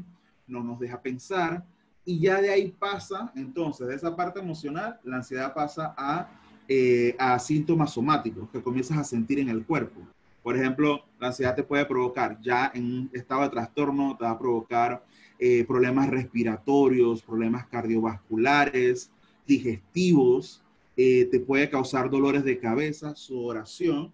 no 0.47 0.65
nos 0.65 0.81
deja 0.81 1.01
pensar 1.01 1.65
y 2.05 2.19
ya 2.19 2.41
de 2.41 2.51
ahí 2.51 2.75
pasa, 2.77 3.31
entonces, 3.37 3.87
de 3.87 3.95
esa 3.95 4.17
parte 4.17 4.41
emocional, 4.41 4.99
la 5.05 5.17
ansiedad 5.17 5.53
pasa 5.55 5.95
a, 5.97 6.29
eh, 6.67 7.15
a 7.19 7.39
síntomas 7.39 7.93
somáticos 7.93 8.49
que 8.51 8.63
comienzas 8.63 8.99
a 8.99 9.05
sentir 9.05 9.39
en 9.39 9.49
el 9.49 9.65
cuerpo. 9.65 10.01
Por 10.43 10.57
ejemplo, 10.57 11.05
la 11.19 11.29
ansiedad 11.29 11.55
te 11.55 11.63
puede 11.63 11.85
provocar, 11.85 12.41
ya 12.41 12.73
en 12.75 12.85
un 12.85 13.11
estado 13.13 13.43
de 13.43 13.51
trastorno, 13.51 14.17
te 14.17 14.25
va 14.25 14.31
a 14.31 14.39
provocar 14.39 15.05
eh, 15.41 15.65
problemas 15.65 16.09
respiratorios, 16.11 17.23
problemas 17.23 17.67
cardiovasculares, 17.67 19.11
digestivos, 19.47 20.63
eh, 20.97 21.25
te 21.31 21.41
puede 21.41 21.71
causar 21.71 22.11
dolores 22.11 22.45
de 22.45 22.59
cabeza, 22.59 23.15
sudoración. 23.17 24.13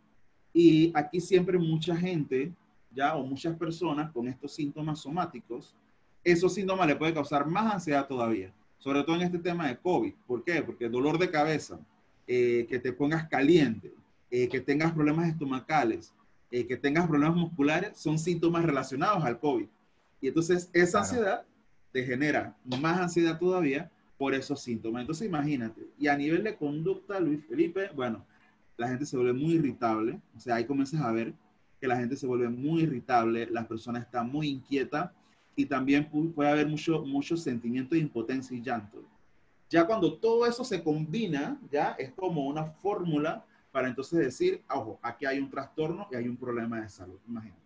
Y 0.53 0.93
aquí 0.95 1.21
siempre 1.21 1.59
mucha 1.59 1.97
gente, 1.97 2.53
ya, 2.95 3.17
o 3.17 3.27
muchas 3.27 3.57
personas 3.57 4.11
con 4.13 4.29
estos 4.29 4.53
síntomas 4.53 5.01
somáticos, 5.01 5.75
esos 6.23 6.55
síntomas 6.55 6.87
le 6.87 6.97
puede 6.97 7.13
causar 7.13 7.47
más 7.47 7.75
ansiedad 7.75 8.07
todavía, 8.07 8.53
sobre 8.79 9.03
todo 9.03 9.17
en 9.17 9.23
este 9.23 9.39
tema 9.39 9.69
de 9.69 9.77
COVID. 9.77 10.15
¿Por 10.27 10.45
qué? 10.45 10.63
Porque 10.63 10.89
dolor 10.89 11.19
de 11.19 11.31
cabeza, 11.31 11.79
eh, 12.27 12.67
que 12.69 12.79
te 12.79 12.93
pongas 12.93 13.29
caliente, 13.29 13.93
que 14.29 14.61
tengas 14.61 14.93
problemas 14.93 15.29
estomacales, 15.29 16.13
eh, 16.51 16.67
que 16.67 16.77
tengas 16.77 17.07
problemas 17.09 17.37
musculares 17.37 17.99
son 17.99 18.19
síntomas 18.19 18.65
relacionados 18.65 19.25
al 19.25 19.39
COVID. 19.41 19.67
Y 20.21 20.29
entonces 20.29 20.71
esa 20.73 21.01
ansiedad 21.01 21.45
te 21.93 22.05
genera 22.05 22.57
más 22.65 23.01
ansiedad 23.01 23.39
todavía 23.39 23.91
por 24.19 24.35
esos 24.35 24.61
síntomas. 24.61 25.03
Entonces 25.03 25.27
imagínate, 25.29 25.87
y 25.99 26.09
a 26.09 26.17
nivel 26.17 26.45
de 26.45 26.57
conducta, 26.57 27.21
Luis 27.21 27.45
Felipe, 27.47 27.91
bueno, 27.95 28.25
la 28.77 28.89
gente 28.89 29.07
se 29.07 29.17
vuelve 29.17 29.33
muy 29.33 29.55
irritable, 29.55 30.21
o 30.37 30.41
sea, 30.41 30.57
ahí 30.57 30.65
comienzas 30.65 31.01
a 31.01 31.13
ver 31.13 31.35
que 31.81 31.87
la 31.87 31.97
gente 31.97 32.17
se 32.17 32.27
vuelve 32.27 32.49
muy 32.49 32.83
irritable, 32.83 33.47
la 33.51 33.67
persona 33.67 33.99
está 33.99 34.23
muy 34.23 34.49
inquieta 34.49 35.13
y 35.55 35.67
también 35.67 36.09
puede 36.35 36.51
haber 36.51 36.67
mucho, 36.67 37.03
mucho 37.03 37.37
sentimiento 37.37 37.95
de 37.95 38.03
impotencia 38.03 38.57
y 38.57 38.63
llanto. 38.63 39.03
Ya 39.69 39.87
cuando 39.87 40.19
todo 40.19 40.47
eso 40.47 40.65
se 40.65 40.83
combina, 40.83 41.59
ya 41.71 41.97
es 41.99 42.13
como 42.13 42.47
una 42.47 42.65
fórmula 42.65 43.45
para 43.73 43.89
entonces 43.89 44.19
decir, 44.19 44.63
ojo, 44.71 44.99
aquí 45.03 45.27
hay 45.27 45.39
un 45.39 45.51
trastorno 45.51 46.07
y 46.11 46.17
hay 46.17 46.29
un 46.29 46.37
problema 46.37 46.81
de 46.81 46.89
salud, 46.89 47.19
imagínate. 47.27 47.61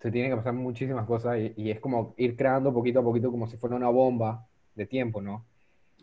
Se 0.00 0.10
tiene 0.10 0.30
que 0.30 0.36
pasar 0.36 0.54
muchísimas 0.54 1.06
cosas 1.06 1.38
y, 1.56 1.70
es 1.70 1.80
como 1.80 2.14
ir 2.16 2.36
creando 2.36 2.72
poquito 2.72 3.00
a 3.00 3.04
poquito 3.04 3.30
como 3.30 3.46
si 3.46 3.56
fuera 3.56 3.76
una 3.76 3.88
bomba 3.88 4.46
de 4.74 4.86
tiempo, 4.86 5.20
¿no? 5.20 5.46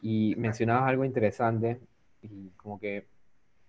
Y 0.02 0.36
mencionabas 0.38 0.90
algo 0.90 1.04
interesante 1.04 1.80
y 2.22 2.50
como 2.52 2.80
que, 2.80 3.08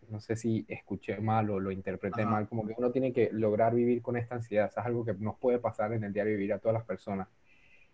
no 0.09 0.21
sé 0.21 0.37
si 0.37 0.65
escuché 0.69 1.19
mal 1.19 1.51
o 1.51 1.61
lo 1.61 1.71
interpreté 1.71 2.25
mal, 2.25 2.49
como 2.49 2.67
que 2.67 2.75
uno 2.77 2.91
tiene 2.91 3.13
que 3.13 3.31
lograr 3.33 3.75
vivir 3.75 4.03
con 4.03 4.17
esta 4.17 4.35
ansiedad, 4.37 4.71
es 4.71 4.79
algo 4.79 5.05
que 5.05 5.15
nos 5.15 5.37
puede 5.39 5.59
pasar 5.59 5.93
en 5.93 6.05
el 6.05 6.13
diario 6.13 6.33
vivir 6.33 6.53
a 6.53 6.59
todas 6.59 6.75
las 6.75 6.85
personas. 6.85 7.29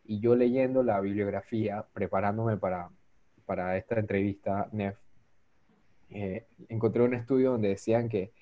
Y 0.05 0.21
yo 0.21 0.37
leyendo 0.37 0.83
la 0.83 1.01
bibliografía, 1.01 1.87
preparándome 1.93 2.57
para, 2.57 2.91
para 3.47 3.77
esta 3.77 3.99
entrevista, 3.99 4.69
Nef, 4.73 4.97
eh, 6.11 6.47
encontré 6.69 7.03
un 7.03 7.15
estudio 7.15 7.53
donde 7.53 7.69
decían 7.69 8.09
que 8.09 8.33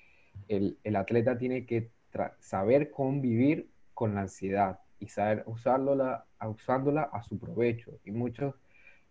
el, 0.47 0.77
el 0.83 0.95
atleta 0.95 1.37
tiene 1.37 1.65
que 1.65 1.89
saber 2.39 2.91
convivir 2.91 3.69
con 3.93 4.15
la 4.15 4.21
ansiedad 4.21 4.79
y 4.99 5.07
saber 5.07 5.43
usarla, 5.45 6.25
usándola 6.45 7.03
a 7.03 7.21
su 7.23 7.37
provecho. 7.37 7.99
Y 8.05 8.11
muchos, 8.11 8.55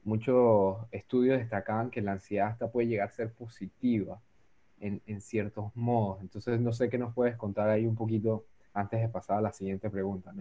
muchos 0.04 0.78
estudios 0.90 1.38
destacaban 1.38 1.90
que 1.90 2.00
la 2.00 2.12
ansiedad 2.12 2.48
hasta 2.48 2.70
puede 2.70 2.88
llegar 2.88 3.08
a 3.08 3.12
ser 3.12 3.32
positiva 3.32 4.20
en, 4.80 5.02
en 5.06 5.20
ciertos 5.20 5.74
modos. 5.76 6.20
Entonces, 6.22 6.60
no 6.60 6.72
sé 6.72 6.88
qué 6.88 6.98
nos 6.98 7.14
puedes 7.14 7.36
contar 7.36 7.68
ahí 7.68 7.86
un 7.86 7.94
poquito 7.94 8.46
antes 8.74 9.00
de 9.00 9.08
pasar 9.08 9.38
a 9.38 9.42
la 9.42 9.52
siguiente 9.52 9.90
pregunta. 9.90 10.32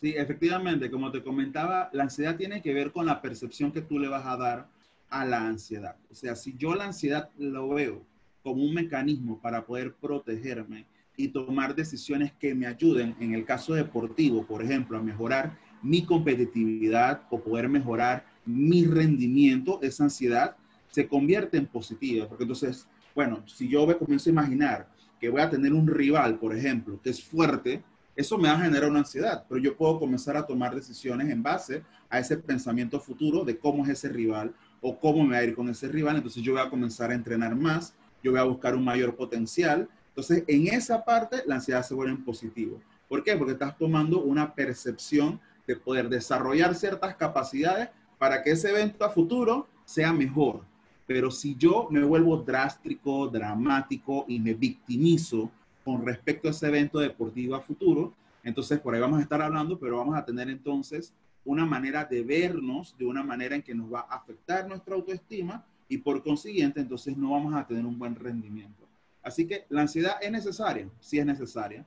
Sí, 0.00 0.14
efectivamente, 0.16 0.90
como 0.90 1.10
te 1.10 1.22
comentaba, 1.22 1.90
la 1.92 2.04
ansiedad 2.04 2.36
tiene 2.36 2.62
que 2.62 2.74
ver 2.74 2.92
con 2.92 3.06
la 3.06 3.20
percepción 3.20 3.72
que 3.72 3.82
tú 3.82 3.98
le 3.98 4.08
vas 4.08 4.26
a 4.26 4.36
dar 4.36 4.66
a 5.08 5.24
la 5.24 5.46
ansiedad. 5.46 5.96
O 6.10 6.14
sea, 6.14 6.36
si 6.36 6.56
yo 6.56 6.74
la 6.74 6.84
ansiedad 6.84 7.30
lo 7.38 7.68
veo 7.68 8.02
como 8.42 8.62
un 8.62 8.74
mecanismo 8.74 9.40
para 9.40 9.64
poder 9.64 9.94
protegerme 9.94 10.86
y 11.16 11.28
tomar 11.28 11.74
decisiones 11.74 12.32
que 12.32 12.54
me 12.54 12.66
ayuden, 12.66 13.16
en 13.20 13.34
el 13.34 13.44
caso 13.44 13.74
deportivo, 13.74 14.44
por 14.44 14.62
ejemplo, 14.62 14.98
a 14.98 15.02
mejorar 15.02 15.58
mi 15.82 16.04
competitividad 16.04 17.22
o 17.30 17.40
poder 17.40 17.68
mejorar 17.68 18.26
mi 18.44 18.84
rendimiento, 18.84 19.80
esa 19.82 20.04
ansiedad 20.04 20.56
se 20.90 21.08
convierte 21.08 21.56
en 21.56 21.66
positiva. 21.66 22.28
Porque 22.28 22.44
entonces, 22.44 22.86
bueno, 23.14 23.42
si 23.46 23.68
yo 23.68 23.86
comienzo 23.98 24.30
a 24.30 24.32
imaginar 24.32 24.88
que 25.20 25.28
voy 25.28 25.40
a 25.40 25.50
tener 25.50 25.72
un 25.72 25.86
rival, 25.86 26.38
por 26.38 26.54
ejemplo, 26.54 27.00
que 27.02 27.10
es 27.10 27.22
fuerte, 27.22 27.82
eso 28.16 28.38
me 28.38 28.48
va 28.48 28.54
a 28.54 28.62
generar 28.62 28.88
una 28.88 29.00
ansiedad, 29.00 29.44
pero 29.46 29.60
yo 29.60 29.76
puedo 29.76 29.98
comenzar 29.98 30.38
a 30.38 30.46
tomar 30.46 30.74
decisiones 30.74 31.28
en 31.28 31.42
base 31.42 31.82
a 32.08 32.18
ese 32.18 32.38
pensamiento 32.38 32.98
futuro 32.98 33.44
de 33.44 33.58
cómo 33.58 33.84
es 33.84 33.90
ese 33.90 34.08
rival 34.08 34.54
o 34.80 34.98
cómo 34.98 35.22
me 35.22 35.32
va 35.32 35.38
a 35.38 35.44
ir 35.44 35.54
con 35.54 35.68
ese 35.68 35.88
rival. 35.88 36.16
Entonces 36.16 36.42
yo 36.42 36.52
voy 36.52 36.62
a 36.62 36.70
comenzar 36.70 37.10
a 37.10 37.14
entrenar 37.14 37.54
más, 37.54 37.94
yo 38.22 38.30
voy 38.30 38.40
a 38.40 38.44
buscar 38.44 38.74
un 38.74 38.84
mayor 38.84 39.16
potencial. 39.16 39.88
Entonces 40.16 40.44
en 40.46 40.68
esa 40.68 41.04
parte 41.04 41.42
la 41.44 41.56
ansiedad 41.56 41.82
se 41.82 41.92
vuelve 41.92 42.12
en 42.12 42.24
positivo. 42.24 42.80
¿Por 43.06 43.22
qué? 43.22 43.36
Porque 43.36 43.52
estás 43.52 43.76
tomando 43.76 44.22
una 44.22 44.54
percepción 44.54 45.38
de 45.66 45.76
poder 45.76 46.08
desarrollar 46.08 46.74
ciertas 46.74 47.16
capacidades 47.16 47.90
para 48.16 48.42
que 48.42 48.52
ese 48.52 48.70
evento 48.70 49.04
a 49.04 49.10
futuro 49.10 49.68
sea 49.84 50.14
mejor. 50.14 50.62
Pero 51.06 51.30
si 51.30 51.54
yo 51.56 51.88
me 51.90 52.02
vuelvo 52.02 52.38
drástico, 52.38 53.28
dramático 53.28 54.24
y 54.26 54.40
me 54.40 54.54
victimizo 54.54 55.50
con 55.84 56.06
respecto 56.06 56.48
a 56.48 56.52
ese 56.52 56.68
evento 56.68 56.98
deportivo 56.98 57.54
a 57.54 57.60
futuro, 57.60 58.14
entonces 58.42 58.80
por 58.80 58.94
ahí 58.94 59.00
vamos 59.02 59.18
a 59.18 59.22
estar 59.22 59.42
hablando, 59.42 59.78
pero 59.78 59.98
vamos 59.98 60.16
a 60.16 60.24
tener 60.24 60.48
entonces 60.48 61.12
una 61.44 61.66
manera 61.66 62.06
de 62.06 62.22
vernos 62.22 62.96
de 62.96 63.04
una 63.04 63.22
manera 63.22 63.54
en 63.54 63.62
que 63.62 63.74
nos 63.74 63.92
va 63.92 64.06
a 64.08 64.16
afectar 64.16 64.66
nuestra 64.66 64.94
autoestima 64.94 65.62
y 65.90 65.98
por 65.98 66.22
consiguiente 66.22 66.80
entonces 66.80 67.18
no 67.18 67.32
vamos 67.32 67.54
a 67.54 67.66
tener 67.66 67.84
un 67.84 67.98
buen 67.98 68.14
rendimiento. 68.14 68.86
Así 69.26 69.44
que 69.44 69.64
la 69.70 69.80
ansiedad 69.80 70.18
es 70.22 70.30
necesaria, 70.30 70.88
sí 71.00 71.18
es 71.18 71.26
necesaria, 71.26 71.84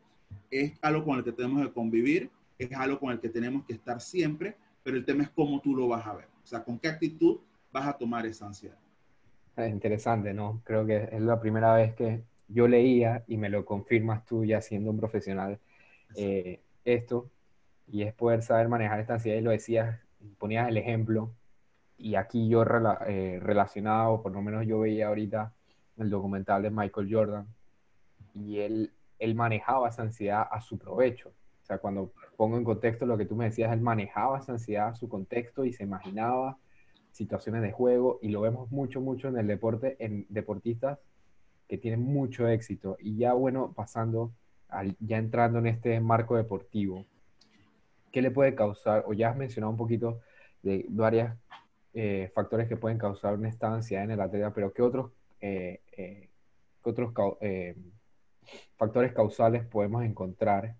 es 0.51 0.73
algo 0.81 1.05
con 1.05 1.19
el 1.19 1.23
que 1.23 1.31
tenemos 1.31 1.65
que 1.65 1.71
convivir, 1.71 2.29
es 2.57 2.69
algo 2.73 2.99
con 2.99 3.13
el 3.13 3.21
que 3.21 3.29
tenemos 3.29 3.65
que 3.65 3.71
estar 3.71 4.01
siempre, 4.01 4.57
pero 4.83 4.97
el 4.97 5.05
tema 5.05 5.23
es 5.23 5.29
cómo 5.29 5.61
tú 5.61 5.73
lo 5.73 5.87
vas 5.87 6.05
a 6.05 6.15
ver, 6.15 6.27
o 6.43 6.45
sea, 6.45 6.65
con 6.65 6.77
qué 6.77 6.89
actitud 6.89 7.39
vas 7.71 7.87
a 7.87 7.93
tomar 7.93 8.25
esa 8.25 8.45
ansiedad. 8.45 8.77
Es 9.55 9.71
interesante, 9.71 10.33
¿no? 10.33 10.61
Creo 10.65 10.85
que 10.85 11.07
es 11.09 11.21
la 11.21 11.39
primera 11.39 11.73
vez 11.75 11.95
que 11.95 12.23
yo 12.49 12.67
leía 12.67 13.23
y 13.25 13.37
me 13.37 13.47
lo 13.47 13.63
confirmas 13.63 14.25
tú 14.25 14.43
ya 14.43 14.59
siendo 14.59 14.91
un 14.91 14.97
profesional 14.97 15.59
eh, 16.17 16.59
esto. 16.83 17.29
Y 17.87 18.01
es 18.03 18.13
poder 18.13 18.43
saber 18.43 18.67
manejar 18.67 18.99
esta 18.99 19.13
ansiedad 19.13 19.37
y 19.37 19.41
lo 19.41 19.51
decías, 19.51 19.97
ponías 20.37 20.67
el 20.67 20.75
ejemplo. 20.75 21.33
Y 21.97 22.15
aquí 22.15 22.49
yo 22.49 22.63
eh, 23.07 23.39
relacionado, 23.41 24.21
por 24.21 24.33
lo 24.33 24.41
menos 24.41 24.67
yo 24.67 24.79
veía 24.81 25.07
ahorita 25.07 25.53
el 26.03 26.09
documental 26.09 26.61
de 26.63 26.69
Michael 26.69 27.07
Jordan 27.11 27.47
y 28.33 28.59
él, 28.59 28.91
él 29.19 29.35
manejaba 29.35 29.89
esa 29.89 30.03
ansiedad 30.03 30.47
a 30.49 30.61
su 30.61 30.77
provecho. 30.77 31.29
O 31.29 31.65
sea, 31.65 31.77
cuando 31.77 32.11
pongo 32.37 32.57
en 32.57 32.63
contexto 32.63 33.05
lo 33.05 33.17
que 33.17 33.25
tú 33.25 33.35
me 33.35 33.45
decías, 33.45 33.71
él 33.71 33.81
manejaba 33.81 34.39
esa 34.39 34.53
ansiedad 34.53 34.89
a 34.89 34.95
su 34.95 35.07
contexto 35.07 35.65
y 35.65 35.73
se 35.73 35.83
imaginaba 35.83 36.57
situaciones 37.11 37.61
de 37.61 37.71
juego 37.71 38.19
y 38.21 38.29
lo 38.29 38.41
vemos 38.41 38.71
mucho, 38.71 39.01
mucho 39.01 39.27
en 39.27 39.37
el 39.37 39.47
deporte, 39.47 39.95
en 39.99 40.25
deportistas 40.29 40.99
que 41.67 41.77
tienen 41.77 42.01
mucho 42.01 42.47
éxito. 42.47 42.97
Y 42.99 43.17
ya 43.17 43.33
bueno, 43.33 43.73
pasando, 43.73 44.31
ya 44.99 45.17
entrando 45.17 45.59
en 45.59 45.67
este 45.67 45.99
marco 45.99 46.37
deportivo, 46.37 47.05
¿qué 48.11 48.21
le 48.21 48.31
puede 48.31 48.55
causar? 48.55 49.03
O 49.07 49.13
ya 49.13 49.29
has 49.29 49.37
mencionado 49.37 49.71
un 49.71 49.77
poquito 49.77 50.21
de 50.63 50.85
varios 50.89 51.31
eh, 51.93 52.31
factores 52.33 52.67
que 52.67 52.77
pueden 52.77 52.97
causar 52.97 53.35
una 53.35 53.49
estancia 53.49 54.03
en 54.03 54.11
el 54.11 54.21
atleta, 54.21 54.53
pero 54.53 54.73
¿qué 54.73 54.81
otros, 54.81 55.11
eh, 55.41 55.81
eh, 55.99 56.29
otros 56.83 57.13
factores 58.77 59.13
causales 59.13 59.65
podemos 59.65 60.03
encontrar? 60.03 60.75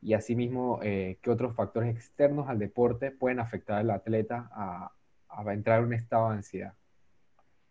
Y 0.00 0.14
asimismo, 0.14 0.80
¿qué 0.80 1.20
otros 1.28 1.54
factores 1.54 1.94
externos 1.94 2.48
al 2.48 2.58
deporte 2.58 3.10
pueden 3.12 3.38
afectar 3.38 3.78
al 3.78 3.90
atleta 3.90 4.50
a, 4.52 4.92
a 5.28 5.52
entrar 5.52 5.80
en 5.80 5.86
un 5.86 5.94
estado 5.94 6.30
de 6.30 6.36
ansiedad? 6.36 6.74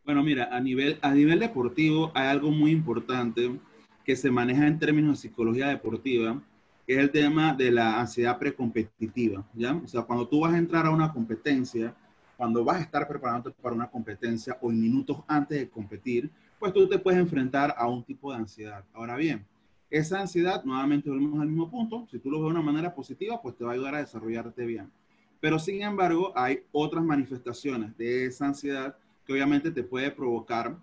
Bueno, 0.03 0.23
mira, 0.23 0.49
a 0.51 0.59
nivel, 0.59 0.97
a 1.01 1.11
nivel 1.13 1.39
deportivo 1.39 2.11
hay 2.15 2.27
algo 2.27 2.49
muy 2.49 2.71
importante 2.71 3.59
que 4.03 4.15
se 4.15 4.31
maneja 4.31 4.65
en 4.65 4.79
términos 4.79 5.21
de 5.21 5.29
psicología 5.29 5.67
deportiva, 5.67 6.41
que 6.87 6.93
es 6.93 6.99
el 6.99 7.11
tema 7.11 7.53
de 7.53 7.71
la 7.71 7.99
ansiedad 7.99 8.39
precompetitiva, 8.39 9.45
¿ya? 9.53 9.75
O 9.75 9.87
sea, 9.87 10.01
cuando 10.01 10.27
tú 10.27 10.41
vas 10.41 10.53
a 10.53 10.57
entrar 10.57 10.87
a 10.87 10.89
una 10.89 11.13
competencia, 11.13 11.95
cuando 12.35 12.63
vas 12.63 12.77
a 12.77 12.81
estar 12.81 13.07
preparándote 13.07 13.61
para 13.61 13.75
una 13.75 13.91
competencia 13.91 14.57
o 14.59 14.71
en 14.71 14.81
minutos 14.81 15.19
antes 15.27 15.59
de 15.59 15.69
competir, 15.69 16.31
pues 16.61 16.73
tú 16.73 16.87
te 16.87 16.99
puedes 16.99 17.19
enfrentar 17.19 17.73
a 17.75 17.87
un 17.87 18.03
tipo 18.03 18.31
de 18.31 18.37
ansiedad. 18.37 18.85
Ahora 18.93 19.17
bien, 19.17 19.43
esa 19.89 20.21
ansiedad, 20.21 20.63
nuevamente 20.63 21.09
volvemos 21.09 21.41
al 21.41 21.47
mismo 21.47 21.71
punto, 21.71 22.07
si 22.11 22.19
tú 22.19 22.29
lo 22.29 22.37
ves 22.37 22.53
de 22.53 22.59
una 22.59 22.61
manera 22.61 22.93
positiva, 22.93 23.41
pues 23.41 23.57
te 23.57 23.63
va 23.63 23.71
a 23.71 23.73
ayudar 23.73 23.95
a 23.95 23.97
desarrollarte 23.97 24.63
bien. 24.63 24.91
Pero 25.39 25.57
sin 25.57 25.81
embargo, 25.81 26.31
hay 26.35 26.59
otras 26.71 27.03
manifestaciones 27.03 27.97
de 27.97 28.27
esa 28.27 28.45
ansiedad 28.45 28.95
que 29.25 29.33
obviamente 29.33 29.71
te 29.71 29.81
puede 29.81 30.11
provocar 30.11 30.77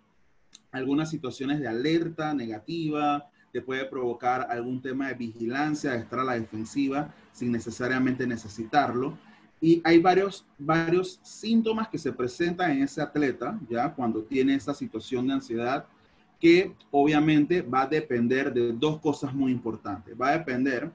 algunas 0.72 1.10
situaciones 1.10 1.60
de 1.60 1.68
alerta 1.68 2.34
negativa, 2.34 3.30
te 3.52 3.62
puede 3.62 3.84
provocar 3.84 4.48
algún 4.50 4.82
tema 4.82 5.06
de 5.06 5.14
vigilancia, 5.14 5.92
de 5.92 5.98
estar 5.98 6.18
a 6.18 6.24
la 6.24 6.34
defensiva 6.34 7.14
sin 7.30 7.52
necesariamente 7.52 8.26
necesitarlo. 8.26 9.16
Y 9.60 9.80
hay 9.84 9.98
varios, 9.98 10.46
varios 10.58 11.18
síntomas 11.22 11.88
que 11.88 11.98
se 11.98 12.12
presentan 12.12 12.70
en 12.70 12.82
ese 12.82 13.02
atleta, 13.02 13.58
ya 13.68 13.92
cuando 13.92 14.22
tiene 14.22 14.54
esa 14.54 14.72
situación 14.72 15.26
de 15.26 15.34
ansiedad, 15.34 15.84
que 16.40 16.72
obviamente 16.90 17.62
va 17.62 17.82
a 17.82 17.86
depender 17.86 18.52
de 18.52 18.72
dos 18.72 19.00
cosas 19.00 19.34
muy 19.34 19.50
importantes. 19.50 20.14
Va 20.20 20.28
a 20.28 20.38
depender 20.38 20.90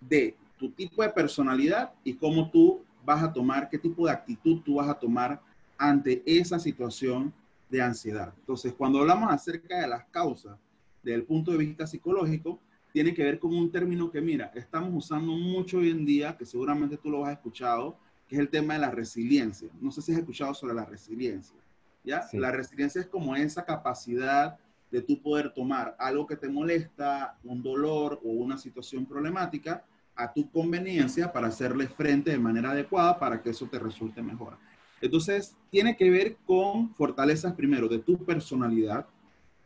de 0.00 0.36
tu 0.56 0.70
tipo 0.70 1.02
de 1.02 1.08
personalidad 1.08 1.92
y 2.04 2.14
cómo 2.14 2.48
tú 2.50 2.82
vas 3.04 3.22
a 3.22 3.32
tomar, 3.32 3.68
qué 3.68 3.78
tipo 3.78 4.06
de 4.06 4.12
actitud 4.12 4.60
tú 4.60 4.76
vas 4.76 4.88
a 4.88 4.94
tomar 4.94 5.40
ante 5.76 6.22
esa 6.24 6.60
situación 6.60 7.32
de 7.68 7.82
ansiedad. 7.82 8.32
Entonces, 8.38 8.72
cuando 8.72 9.00
hablamos 9.00 9.32
acerca 9.32 9.80
de 9.80 9.88
las 9.88 10.04
causas 10.04 10.56
desde 11.02 11.16
el 11.16 11.24
punto 11.24 11.50
de 11.50 11.58
vista 11.58 11.86
psicológico, 11.86 12.60
tiene 12.92 13.14
que 13.14 13.24
ver 13.24 13.38
con 13.38 13.54
un 13.54 13.70
término 13.70 14.10
que, 14.10 14.20
mira, 14.20 14.52
estamos 14.54 14.92
usando 14.92 15.32
mucho 15.32 15.78
hoy 15.78 15.90
en 15.90 16.04
día, 16.04 16.36
que 16.36 16.44
seguramente 16.44 16.96
tú 16.96 17.10
lo 17.10 17.24
has 17.24 17.32
escuchado, 17.32 17.96
que 18.28 18.36
es 18.36 18.40
el 18.40 18.48
tema 18.48 18.74
de 18.74 18.80
la 18.80 18.90
resiliencia. 18.90 19.70
No 19.80 19.90
sé 19.90 20.02
si 20.02 20.12
has 20.12 20.18
escuchado 20.18 20.54
sobre 20.54 20.74
la 20.74 20.84
resiliencia. 20.84 21.56
¿ya? 22.04 22.22
La 22.32 22.50
resiliencia 22.50 23.00
es 23.00 23.06
como 23.06 23.34
esa 23.34 23.64
capacidad 23.64 24.58
de 24.90 25.00
tú 25.00 25.22
poder 25.22 25.54
tomar 25.54 25.96
algo 25.98 26.26
que 26.26 26.36
te 26.36 26.48
molesta, 26.48 27.38
un 27.44 27.62
dolor 27.62 28.20
o 28.22 28.28
una 28.28 28.58
situación 28.58 29.06
problemática, 29.06 29.84
a 30.14 30.30
tu 30.30 30.50
conveniencia 30.50 31.32
para 31.32 31.48
hacerle 31.48 31.88
frente 31.88 32.30
de 32.30 32.38
manera 32.38 32.72
adecuada 32.72 33.18
para 33.18 33.42
que 33.42 33.50
eso 33.50 33.66
te 33.66 33.78
resulte 33.78 34.22
mejor. 34.22 34.58
Entonces, 35.00 35.56
tiene 35.70 35.96
que 35.96 36.10
ver 36.10 36.36
con 36.44 36.94
fortalezas 36.94 37.54
primero 37.54 37.88
de 37.88 37.98
tu 37.98 38.22
personalidad, 38.24 39.06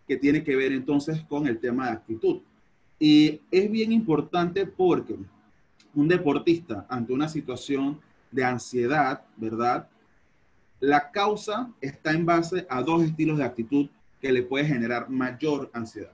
que 0.06 0.16
tiene 0.16 0.44
que 0.44 0.54
ver 0.54 0.70
entonces 0.70 1.20
con 1.24 1.48
el 1.48 1.58
tema 1.58 1.86
de 1.86 1.92
actitud. 1.92 2.40
Y 2.98 3.40
es 3.50 3.70
bien 3.70 3.92
importante 3.92 4.66
porque 4.66 5.16
un 5.94 6.08
deportista 6.08 6.86
ante 6.88 7.12
una 7.12 7.28
situación 7.28 8.00
de 8.30 8.44
ansiedad, 8.44 9.22
¿verdad? 9.36 9.88
La 10.80 11.10
causa 11.10 11.70
está 11.80 12.12
en 12.12 12.26
base 12.26 12.66
a 12.68 12.82
dos 12.82 13.02
estilos 13.02 13.38
de 13.38 13.44
actitud 13.44 13.88
que 14.20 14.32
le 14.32 14.42
puede 14.42 14.66
generar 14.66 15.08
mayor 15.08 15.70
ansiedad. 15.72 16.12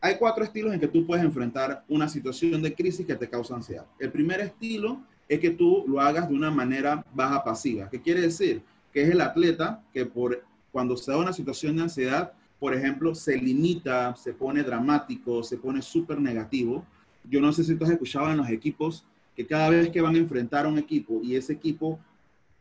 Hay 0.00 0.16
cuatro 0.18 0.44
estilos 0.44 0.74
en 0.74 0.80
que 0.80 0.88
tú 0.88 1.06
puedes 1.06 1.24
enfrentar 1.24 1.84
una 1.88 2.08
situación 2.08 2.60
de 2.62 2.74
crisis 2.74 3.06
que 3.06 3.14
te 3.14 3.28
causa 3.28 3.54
ansiedad. 3.54 3.86
El 3.98 4.12
primer 4.12 4.40
estilo 4.40 5.00
es 5.28 5.40
que 5.40 5.50
tú 5.50 5.84
lo 5.88 6.00
hagas 6.00 6.28
de 6.28 6.34
una 6.34 6.50
manera 6.50 7.04
baja 7.14 7.42
pasiva. 7.42 7.88
¿Qué 7.88 8.00
quiere 8.00 8.20
decir? 8.20 8.62
Que 8.92 9.02
es 9.02 9.10
el 9.10 9.20
atleta 9.20 9.82
que 9.92 10.04
por 10.04 10.44
cuando 10.70 10.96
se 10.96 11.10
da 11.10 11.18
una 11.18 11.32
situación 11.32 11.76
de 11.76 11.82
ansiedad, 11.82 12.32
por 12.64 12.72
ejemplo, 12.72 13.14
se 13.14 13.36
limita, 13.36 14.16
se 14.16 14.32
pone 14.32 14.62
dramático, 14.62 15.42
se 15.42 15.58
pone 15.58 15.82
súper 15.82 16.18
negativo. 16.18 16.82
Yo 17.28 17.38
no 17.38 17.52
sé 17.52 17.62
si 17.62 17.74
tú 17.74 17.84
has 17.84 17.90
escuchado 17.90 18.30
en 18.30 18.38
los 18.38 18.48
equipos 18.48 19.04
que 19.36 19.46
cada 19.46 19.68
vez 19.68 19.90
que 19.90 20.00
van 20.00 20.14
a 20.14 20.18
enfrentar 20.18 20.64
a 20.64 20.70
un 20.70 20.78
equipo 20.78 21.20
y 21.22 21.36
ese 21.36 21.52
equipo 21.52 22.00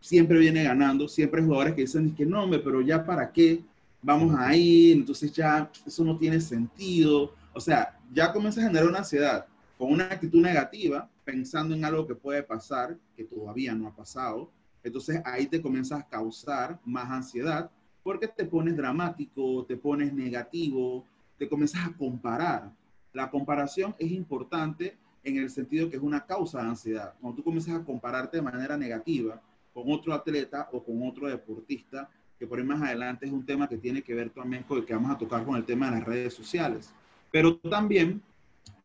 siempre 0.02 0.40
viene 0.40 0.62
ganando, 0.62 1.08
siempre 1.08 1.40
hay 1.40 1.48
jugadores 1.48 1.74
que 1.74 1.84
dicen 1.84 2.14
que 2.14 2.26
no, 2.26 2.50
pero 2.50 2.82
ya 2.82 3.06
para 3.06 3.32
qué 3.32 3.64
vamos 4.02 4.36
a 4.38 4.54
ir, 4.54 4.98
entonces 4.98 5.32
ya 5.32 5.72
eso 5.88 6.04
no 6.04 6.18
tiene 6.18 6.42
sentido. 6.42 7.34
O 7.54 7.62
sea, 7.62 7.98
ya 8.12 8.34
comienza 8.34 8.60
a 8.60 8.66
generar 8.66 8.90
una 8.90 8.98
ansiedad 8.98 9.46
con 9.78 9.90
una 9.90 10.04
actitud 10.04 10.42
negativa, 10.42 11.10
pensando 11.24 11.74
en 11.74 11.86
algo 11.86 12.06
que 12.06 12.16
puede 12.16 12.44
pasar, 12.44 12.98
que 13.16 13.24
todavía 13.24 13.74
no 13.74 13.88
ha 13.88 13.96
pasado. 13.96 14.52
Entonces 14.84 15.22
ahí 15.24 15.46
te 15.46 15.62
comienzas 15.62 16.02
a 16.02 16.10
causar 16.10 16.78
más 16.84 17.10
ansiedad 17.10 17.72
porque 18.04 18.28
te 18.28 18.46
pones 18.46 18.76
dramático, 18.76 19.66
te 19.66 19.78
pones 19.78 20.14
negativo, 20.14 21.06
te 21.38 21.48
comienzas 21.48 21.88
a 21.88 21.94
comparar. 21.94 22.70
La 23.14 23.32
comparación 23.32 23.96
es 23.98 24.12
importante 24.12 24.98
en 25.24 25.38
el 25.38 25.50
sentido 25.50 25.90
que 25.90 25.96
es 25.96 26.04
una 26.04 26.26
causa 26.26 26.62
de 26.62 26.68
ansiedad. 26.68 27.14
Cuando 27.22 27.38
tú 27.38 27.44
comienzas 27.44 27.80
a 27.80 27.84
compararte 27.84 28.38
de 28.38 28.44
manera 28.44 28.78
negativa 28.78 29.42
con 29.74 29.90
otro 29.92 30.14
atleta 30.14 30.70
o 30.74 30.84
con 30.84 31.02
otro 31.08 31.28
deportista, 31.28 32.10
que 32.38 32.46
por 32.46 32.60
ahí 32.60 32.66
más 32.66 32.82
adelante 32.82 33.26
es 33.26 33.32
un 33.32 33.46
tema 33.46 33.70
que 33.70 33.78
tiene 33.78 34.02
que 34.02 34.14
ver 34.14 34.30
también 34.32 34.64
con 34.64 34.80
el 34.80 34.86
que 34.86 34.94
vamos 34.94 35.12
a 35.12 35.18
tocar 35.18 35.46
con 35.46 35.56
el 35.56 35.64
tema 35.64 35.90
de 35.90 36.00
las 36.00 36.04
redes 36.04 36.34
sociales. 36.34 36.94
Pero 37.32 37.56
también 37.58 38.22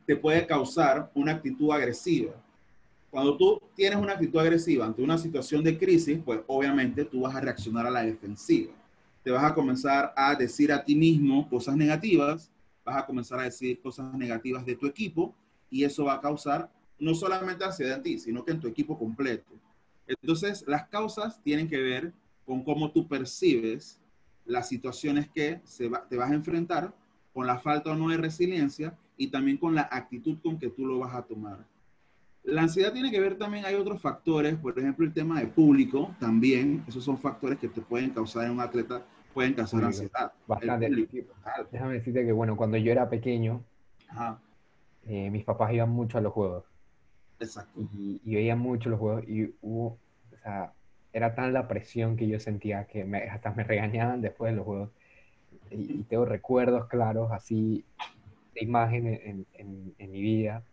te 0.06 0.14
puede 0.14 0.46
causar 0.46 1.10
una 1.14 1.32
actitud 1.32 1.72
agresiva. 1.72 2.32
Cuando 3.10 3.36
tú 3.36 3.60
tienes 3.74 3.98
una 3.98 4.12
actitud 4.12 4.38
agresiva 4.38 4.86
ante 4.86 5.02
una 5.02 5.18
situación 5.18 5.64
de 5.64 5.76
crisis, 5.76 6.20
pues 6.24 6.40
obviamente 6.46 7.04
tú 7.04 7.22
vas 7.22 7.34
a 7.34 7.40
reaccionar 7.40 7.86
a 7.86 7.90
la 7.90 8.02
defensiva 8.02 8.72
te 9.22 9.30
vas 9.30 9.44
a 9.44 9.54
comenzar 9.54 10.12
a 10.16 10.34
decir 10.34 10.72
a 10.72 10.84
ti 10.84 10.94
mismo 10.94 11.48
cosas 11.48 11.76
negativas, 11.76 12.50
vas 12.84 12.96
a 12.96 13.06
comenzar 13.06 13.40
a 13.40 13.44
decir 13.44 13.80
cosas 13.80 14.12
negativas 14.14 14.64
de 14.64 14.76
tu 14.76 14.86
equipo 14.86 15.34
y 15.70 15.84
eso 15.84 16.04
va 16.04 16.14
a 16.14 16.20
causar 16.20 16.70
no 16.98 17.14
solamente 17.14 17.64
ansiedad 17.64 18.02
ti, 18.02 18.18
sino 18.18 18.44
que 18.44 18.52
en 18.52 18.60
tu 18.60 18.66
equipo 18.66 18.98
completo. 18.98 19.52
Entonces, 20.06 20.64
las 20.66 20.88
causas 20.88 21.40
tienen 21.42 21.68
que 21.68 21.78
ver 21.78 22.12
con 22.44 22.64
cómo 22.64 22.90
tú 22.90 23.06
percibes 23.06 24.00
las 24.46 24.68
situaciones 24.68 25.28
que 25.28 25.60
se 25.64 25.90
te 26.08 26.16
vas 26.16 26.30
a 26.30 26.34
enfrentar, 26.34 26.94
con 27.34 27.46
la 27.46 27.58
falta 27.58 27.90
o 27.90 27.94
no 27.94 28.08
de 28.08 28.16
resiliencia 28.16 28.96
y 29.16 29.28
también 29.28 29.58
con 29.58 29.74
la 29.74 29.88
actitud 29.90 30.38
con 30.42 30.58
que 30.58 30.70
tú 30.70 30.86
lo 30.86 30.98
vas 30.98 31.14
a 31.14 31.22
tomar. 31.22 31.64
La 32.44 32.62
ansiedad 32.62 32.92
tiene 32.92 33.10
que 33.10 33.20
ver 33.20 33.36
también, 33.36 33.64
hay 33.64 33.74
otros 33.74 34.00
factores, 34.00 34.56
por 34.56 34.78
ejemplo, 34.78 35.04
el 35.04 35.12
tema 35.12 35.40
de 35.40 35.46
público 35.48 36.14
también, 36.18 36.82
esos 36.88 37.04
son 37.04 37.18
factores 37.18 37.58
que 37.58 37.68
te 37.68 37.80
pueden 37.80 38.10
causar 38.10 38.46
en 38.46 38.52
un 38.52 38.60
atleta, 38.60 39.02
pueden 39.34 39.54
causar 39.54 39.84
ansiedad. 39.84 40.32
Bastante. 40.46 40.90
Déjame 41.70 41.94
decirte 41.94 42.24
que, 42.24 42.32
bueno, 42.32 42.56
cuando 42.56 42.78
yo 42.78 42.90
era 42.90 43.10
pequeño, 43.10 43.62
eh, 45.06 45.30
mis 45.30 45.44
papás 45.44 45.72
iban 45.74 45.90
mucho 45.90 46.18
a 46.18 46.20
los 46.20 46.32
juegos. 46.32 46.64
Exacto. 47.38 47.80
Y, 47.92 48.20
y 48.24 48.34
veían 48.34 48.58
mucho 48.58 48.88
los 48.88 48.98
juegos 48.98 49.24
y 49.28 49.54
hubo, 49.60 49.98
o 50.32 50.38
sea, 50.42 50.72
era 51.12 51.34
tan 51.34 51.52
la 51.52 51.68
presión 51.68 52.16
que 52.16 52.28
yo 52.28 52.40
sentía 52.40 52.86
que 52.86 53.04
me, 53.04 53.24
hasta 53.24 53.52
me 53.52 53.64
regañaban 53.64 54.22
después 54.22 54.52
de 54.52 54.56
los 54.56 54.64
juegos. 54.64 54.90
Y, 55.70 56.04
tengo 56.04 56.24
recuerdos 56.24 56.86
claros 56.86 57.30
así 57.30 57.84
de 58.54 58.64
imagen 58.64 59.06
en, 59.06 59.46
en, 59.52 59.94
en 59.98 60.10
mi 60.10 60.22
vida 60.22 60.64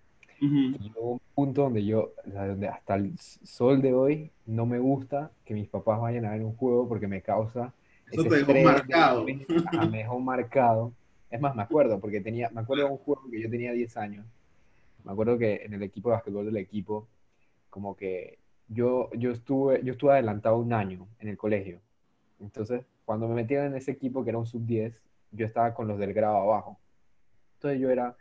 y 0.45 0.91
hubo 0.95 1.11
un 1.13 1.21
punto 1.33 1.63
donde 1.63 1.85
yo, 1.85 2.13
donde 2.25 2.67
hasta 2.67 2.95
el 2.95 3.17
sol 3.19 3.81
de 3.81 3.93
hoy, 3.93 4.31
no 4.45 4.65
me 4.65 4.79
gusta 4.79 5.31
que 5.43 5.53
mis 5.53 5.67
papás 5.67 5.99
vayan 5.99 6.25
a 6.25 6.31
ver 6.31 6.43
un 6.43 6.55
juego 6.55 6.87
porque 6.87 7.07
me 7.07 7.21
causa. 7.21 7.73
Eso 8.11 8.23
te 8.23 8.43
dejó 8.43 8.53
marcado. 8.63 9.25
me 9.25 9.97
dejó 9.97 10.19
marcado. 10.19 10.93
Es 11.29 11.41
más, 11.41 11.55
me 11.55 11.63
acuerdo, 11.63 11.99
porque 11.99 12.21
tenía, 12.21 12.49
me 12.51 12.61
acuerdo 12.61 12.85
de 12.85 12.91
un 12.91 12.97
juego 12.97 13.29
que 13.29 13.41
yo 13.41 13.49
tenía 13.49 13.71
10 13.71 13.97
años. 13.97 14.25
Me 15.03 15.11
acuerdo 15.11 15.37
que 15.37 15.63
en 15.63 15.73
el 15.73 15.83
equipo 15.83 16.09
de 16.09 16.15
básquetbol 16.15 16.45
del 16.45 16.57
equipo, 16.57 17.07
como 17.69 17.95
que 17.95 18.39
yo, 18.67 19.09
yo, 19.13 19.31
estuve, 19.31 19.81
yo 19.83 19.93
estuve 19.93 20.13
adelantado 20.13 20.57
un 20.57 20.73
año 20.73 21.07
en 21.19 21.29
el 21.29 21.37
colegio. 21.37 21.79
Entonces, 22.39 22.85
cuando 23.05 23.27
me 23.27 23.35
metieron 23.35 23.67
en 23.67 23.75
ese 23.75 23.91
equipo, 23.91 24.23
que 24.23 24.29
era 24.29 24.39
un 24.39 24.45
sub-10, 24.45 24.93
yo 25.31 25.45
estaba 25.45 25.73
con 25.73 25.87
los 25.87 25.99
del 25.99 26.13
grado 26.13 26.37
abajo. 26.37 26.79
Entonces 27.55 27.79
yo 27.79 27.89
era 27.89 28.15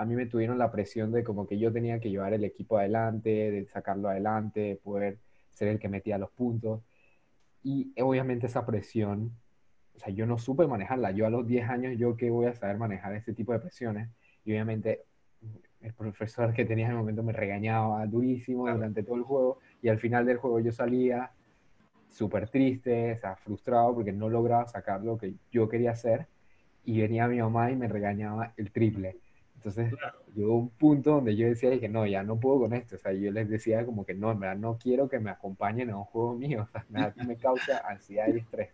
a 0.00 0.06
mí 0.06 0.16
me 0.16 0.24
tuvieron 0.24 0.56
la 0.56 0.72
presión 0.72 1.12
de 1.12 1.22
como 1.22 1.46
que 1.46 1.58
yo 1.58 1.70
tenía 1.70 2.00
que 2.00 2.08
llevar 2.08 2.32
el 2.32 2.42
equipo 2.42 2.78
adelante, 2.78 3.50
de 3.50 3.66
sacarlo 3.66 4.08
adelante, 4.08 4.80
poder 4.82 5.18
ser 5.50 5.68
el 5.68 5.78
que 5.78 5.90
metía 5.90 6.16
los 6.16 6.30
puntos. 6.30 6.80
Y 7.62 7.92
obviamente 8.00 8.46
esa 8.46 8.64
presión, 8.64 9.36
o 9.94 9.98
sea, 9.98 10.08
yo 10.08 10.24
no 10.24 10.38
supe 10.38 10.66
manejarla. 10.66 11.10
Yo 11.10 11.26
a 11.26 11.30
los 11.30 11.46
10 11.46 11.68
años, 11.68 11.98
yo 11.98 12.16
que 12.16 12.30
voy 12.30 12.46
a 12.46 12.54
saber 12.54 12.78
manejar 12.78 13.14
ese 13.14 13.34
tipo 13.34 13.52
de 13.52 13.58
presiones. 13.58 14.08
Y 14.42 14.52
obviamente 14.52 15.04
el 15.82 15.92
profesor 15.92 16.54
que 16.54 16.64
tenía 16.64 16.86
en 16.86 16.92
el 16.92 16.96
momento 16.96 17.22
me 17.22 17.34
regañaba 17.34 18.06
durísimo 18.06 18.70
durante 18.70 19.02
todo 19.02 19.16
el 19.16 19.22
juego. 19.22 19.58
Y 19.82 19.90
al 19.90 19.98
final 19.98 20.24
del 20.24 20.38
juego 20.38 20.60
yo 20.60 20.72
salía 20.72 21.30
súper 22.08 22.48
triste, 22.48 23.12
o 23.12 23.18
sea, 23.18 23.36
frustrado 23.36 23.94
porque 23.96 24.12
no 24.12 24.30
lograba 24.30 24.66
sacar 24.66 25.02
lo 25.04 25.18
que 25.18 25.34
yo 25.52 25.68
quería 25.68 25.90
hacer. 25.90 26.26
Y 26.86 27.02
venía 27.02 27.28
mi 27.28 27.38
mamá 27.38 27.70
y 27.70 27.76
me 27.76 27.86
regañaba 27.86 28.54
el 28.56 28.70
triple. 28.72 29.18
Entonces 29.60 29.92
llegó 30.34 30.56
un 30.56 30.70
punto 30.70 31.10
donde 31.10 31.36
yo 31.36 31.46
decía, 31.46 31.78
que 31.78 31.88
no, 31.88 32.06
ya 32.06 32.22
no 32.22 32.40
puedo 32.40 32.60
con 32.60 32.72
esto. 32.72 32.96
O 32.96 32.98
sea, 32.98 33.12
yo 33.12 33.30
les 33.30 33.48
decía 33.50 33.84
como 33.84 34.06
que 34.06 34.14
no, 34.14 34.32
en 34.32 34.40
verdad 34.40 34.56
no 34.56 34.78
quiero 34.78 35.06
que 35.06 35.18
me 35.18 35.28
acompañen 35.28 35.90
a 35.90 35.98
un 35.98 36.04
juego 36.04 36.34
mío. 36.34 36.66
O 36.70 36.72
sea, 36.72 36.86
me, 36.88 37.24
me 37.24 37.36
causa 37.36 37.82
ansiedad 37.86 38.28
y 38.28 38.38
estrés. 38.38 38.70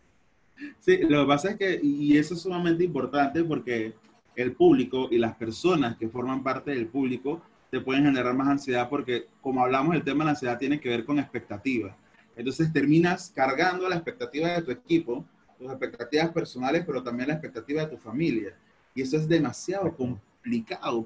Sí, 0.79 0.99
lo 0.99 1.23
que 1.23 1.27
pasa 1.27 1.51
es 1.51 1.57
que, 1.57 1.81
y 1.83 2.17
eso 2.17 2.35
es 2.35 2.41
sumamente 2.41 2.85
importante 2.85 3.43
porque 3.43 3.95
el 4.37 4.53
público 4.53 5.09
y 5.11 5.19
las 5.19 5.35
personas 5.35 5.97
que 5.97 6.09
forman 6.09 6.45
parte 6.45 6.71
del 6.71 6.87
público 6.87 7.43
te 7.69 7.81
pueden 7.81 8.05
generar 8.05 8.33
más 8.35 8.47
ansiedad 8.47 8.89
porque, 8.89 9.27
como 9.41 9.65
hablamos, 9.65 9.97
el 9.97 10.05
tema 10.05 10.21
de 10.21 10.27
la 10.27 10.31
ansiedad 10.31 10.59
tiene 10.59 10.79
que 10.79 10.89
ver 10.89 11.05
con 11.05 11.19
expectativas. 11.19 11.97
Entonces 12.37 12.73
terminas 12.73 13.33
cargando 13.35 13.89
la 13.89 13.97
expectativa 13.97 14.51
de 14.51 14.63
tu 14.63 14.71
equipo, 14.71 15.25
tus 15.59 15.69
expectativas 15.69 16.29
personales, 16.29 16.85
pero 16.87 17.03
también 17.03 17.29
la 17.29 17.35
expectativa 17.35 17.83
de 17.83 17.89
tu 17.89 17.97
familia. 17.97 18.55
Y 18.95 19.03
eso 19.03 19.17
es 19.17 19.29
demasiado 19.29 19.95
complicado 19.97 20.27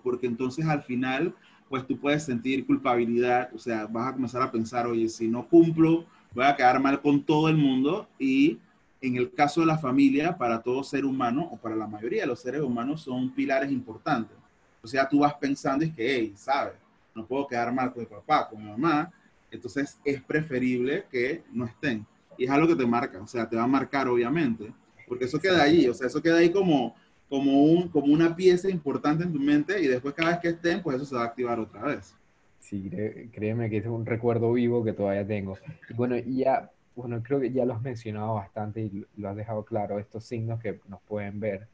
porque 0.02 0.26
entonces 0.26 0.66
al 0.66 0.82
final 0.82 1.34
pues 1.68 1.86
tú 1.86 1.96
puedes 1.96 2.24
sentir 2.24 2.66
culpabilidad, 2.66 3.48
o 3.54 3.58
sea, 3.58 3.86
vas 3.86 4.08
a 4.08 4.12
comenzar 4.14 4.42
a 4.42 4.50
pensar, 4.50 4.88
oye, 4.88 5.08
si 5.08 5.28
no 5.28 5.46
cumplo, 5.46 6.04
voy 6.34 6.44
a 6.44 6.56
quedar 6.56 6.80
mal 6.80 7.00
con 7.00 7.22
todo 7.22 7.48
el 7.48 7.56
mundo 7.56 8.08
y 8.18 8.58
en 9.00 9.16
el 9.16 9.32
caso 9.32 9.60
de 9.60 9.66
la 9.66 9.78
familia, 9.78 10.36
para 10.36 10.60
todo 10.60 10.82
ser 10.82 11.04
humano 11.04 11.48
o 11.50 11.56
para 11.56 11.76
la 11.76 11.86
mayoría 11.86 12.22
de 12.22 12.26
los 12.26 12.40
seres 12.40 12.60
humanos 12.60 13.02
son 13.02 13.30
pilares 13.30 13.70
importantes. 13.70 14.36
O 14.82 14.86
sea, 14.88 15.08
tú 15.08 15.20
vas 15.20 15.34
pensando 15.34 15.84
y 15.84 15.92
que, 15.92 16.16
hey, 16.16 16.32
¿sabes? 16.36 16.74
No 17.14 17.24
puedo 17.24 17.46
quedar 17.46 17.72
mal 17.72 17.92
con 17.92 18.02
mi 18.02 18.06
papá, 18.06 18.48
con 18.48 18.62
mi 18.62 18.68
mamá. 18.68 19.10
Entonces 19.50 19.98
es 20.04 20.22
preferible 20.22 21.06
que 21.10 21.42
no 21.52 21.64
estén. 21.64 22.04
Y 22.36 22.44
es 22.44 22.50
algo 22.50 22.68
que 22.68 22.76
te 22.76 22.86
marca, 22.86 23.20
o 23.20 23.26
sea, 23.26 23.48
te 23.48 23.56
va 23.56 23.62
a 23.62 23.68
marcar 23.68 24.08
obviamente, 24.08 24.72
porque 25.06 25.24
eso 25.24 25.38
queda 25.38 25.62
ahí, 25.62 25.88
o 25.88 25.94
sea, 25.94 26.06
eso 26.06 26.22
queda 26.22 26.38
ahí 26.38 26.50
como, 26.50 26.94
como, 27.30 27.62
un, 27.62 27.88
como 27.88 28.12
una 28.12 28.34
pieza 28.34 28.68
importante 28.68 29.22
en 29.22 29.32
tu 29.32 29.38
mente 29.38 29.80
y 29.80 29.86
después 29.86 30.14
cada 30.14 30.32
vez 30.32 30.40
que 30.40 30.48
estén, 30.48 30.82
pues 30.82 30.96
eso 30.96 31.06
se 31.06 31.14
va 31.14 31.22
a 31.22 31.26
activar 31.26 31.60
otra 31.60 31.82
vez. 31.82 32.14
Sí, 32.58 32.90
créeme 33.32 33.70
que 33.70 33.78
es 33.78 33.86
un 33.86 34.04
recuerdo 34.04 34.52
vivo 34.52 34.82
que 34.82 34.92
todavía 34.92 35.24
tengo. 35.24 35.56
Y 35.88 35.94
bueno, 35.94 36.16
ya, 36.18 36.70
bueno, 36.96 37.22
creo 37.22 37.38
que 37.38 37.52
ya 37.52 37.64
lo 37.64 37.74
has 37.74 37.82
mencionado 37.82 38.34
bastante 38.34 38.80
y 38.82 39.06
lo 39.16 39.28
has 39.28 39.36
dejado 39.36 39.64
claro, 39.64 40.00
estos 40.00 40.24
signos 40.24 40.60
que 40.60 40.80
nos 40.88 41.00
pueden 41.02 41.38
ver. 41.38 41.68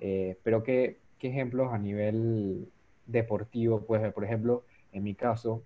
Eh, 0.00 0.38
pero 0.44 0.62
¿qué, 0.62 0.98
¿qué, 1.18 1.28
ejemplos 1.28 1.72
a 1.72 1.78
nivel 1.78 2.68
deportivo 3.06 3.82
puedes 3.82 4.04
ver? 4.04 4.12
Por 4.12 4.24
ejemplo, 4.24 4.62
en 4.92 5.02
mi 5.02 5.16
caso, 5.16 5.64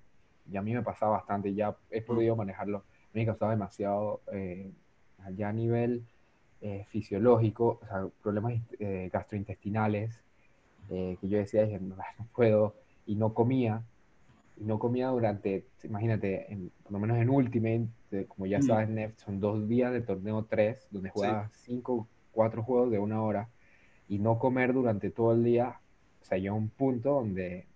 y 0.50 0.56
a 0.56 0.62
mí 0.62 0.72
me 0.72 0.82
pasaba 0.82 1.18
bastante, 1.18 1.52
ya 1.52 1.76
he 1.90 2.00
podido 2.00 2.36
manejarlo, 2.36 2.84
me 3.12 3.26
causaba 3.26 3.52
demasiado, 3.52 4.22
eh, 4.32 4.70
ya 5.34 5.50
a 5.50 5.52
nivel 5.52 6.04
eh, 6.60 6.84
fisiológico, 6.88 7.80
o 7.82 7.86
sea, 7.86 8.06
problemas 8.22 8.54
eh, 8.78 9.10
gastrointestinales, 9.12 10.20
que 10.88 11.18
yo 11.22 11.38
decía, 11.38 11.64
dije, 11.64 11.80
no, 11.80 11.96
puedo, 12.32 12.74
y 13.06 13.16
no 13.16 13.34
comía, 13.34 13.82
y 14.56 14.62
no 14.64 14.78
comía 14.78 15.08
durante, 15.08 15.64
imagínate, 15.82 16.46
por 16.84 16.92
lo 16.92 17.00
menos 17.00 17.18
en 17.18 17.28
Ultimate, 17.28 17.88
como 18.28 18.46
ya 18.46 18.62
sabes, 18.62 18.88
Neft, 18.88 19.18
son 19.18 19.40
dos 19.40 19.66
días 19.68 19.92
de 19.92 20.00
torneo 20.00 20.44
3, 20.48 20.86
donde 20.92 21.10
juegas 21.10 21.50
cinco, 21.54 22.06
cuatro 22.30 22.62
juegos 22.62 22.92
de 22.92 23.00
una 23.00 23.20
hora, 23.20 23.48
y 24.08 24.20
no 24.20 24.38
comer 24.38 24.72
durante 24.72 25.10
todo 25.10 25.32
el 25.32 25.42
día, 25.42 25.80
o 26.22 26.24
sea, 26.24 26.38
llega 26.38 26.54
un 26.54 26.68
punto 26.68 27.14
donde 27.14 27.66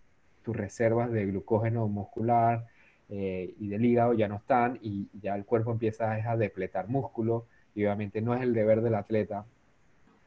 tus 0.42 0.56
reservas 0.56 1.10
de 1.10 1.26
glucógeno 1.26 1.86
muscular 1.88 2.66
eh, 3.08 3.54
y 3.58 3.68
del 3.68 3.84
hígado 3.84 4.14
ya 4.14 4.28
no 4.28 4.36
están 4.36 4.78
y 4.82 5.08
ya 5.20 5.34
el 5.34 5.44
cuerpo 5.44 5.72
empieza 5.72 6.12
a 6.12 6.36
depletar 6.36 6.88
músculo 6.88 7.46
y 7.74 7.84
obviamente 7.84 8.20
no 8.20 8.34
es 8.34 8.42
el 8.42 8.52
deber 8.52 8.80
del 8.82 8.94
atleta 8.94 9.46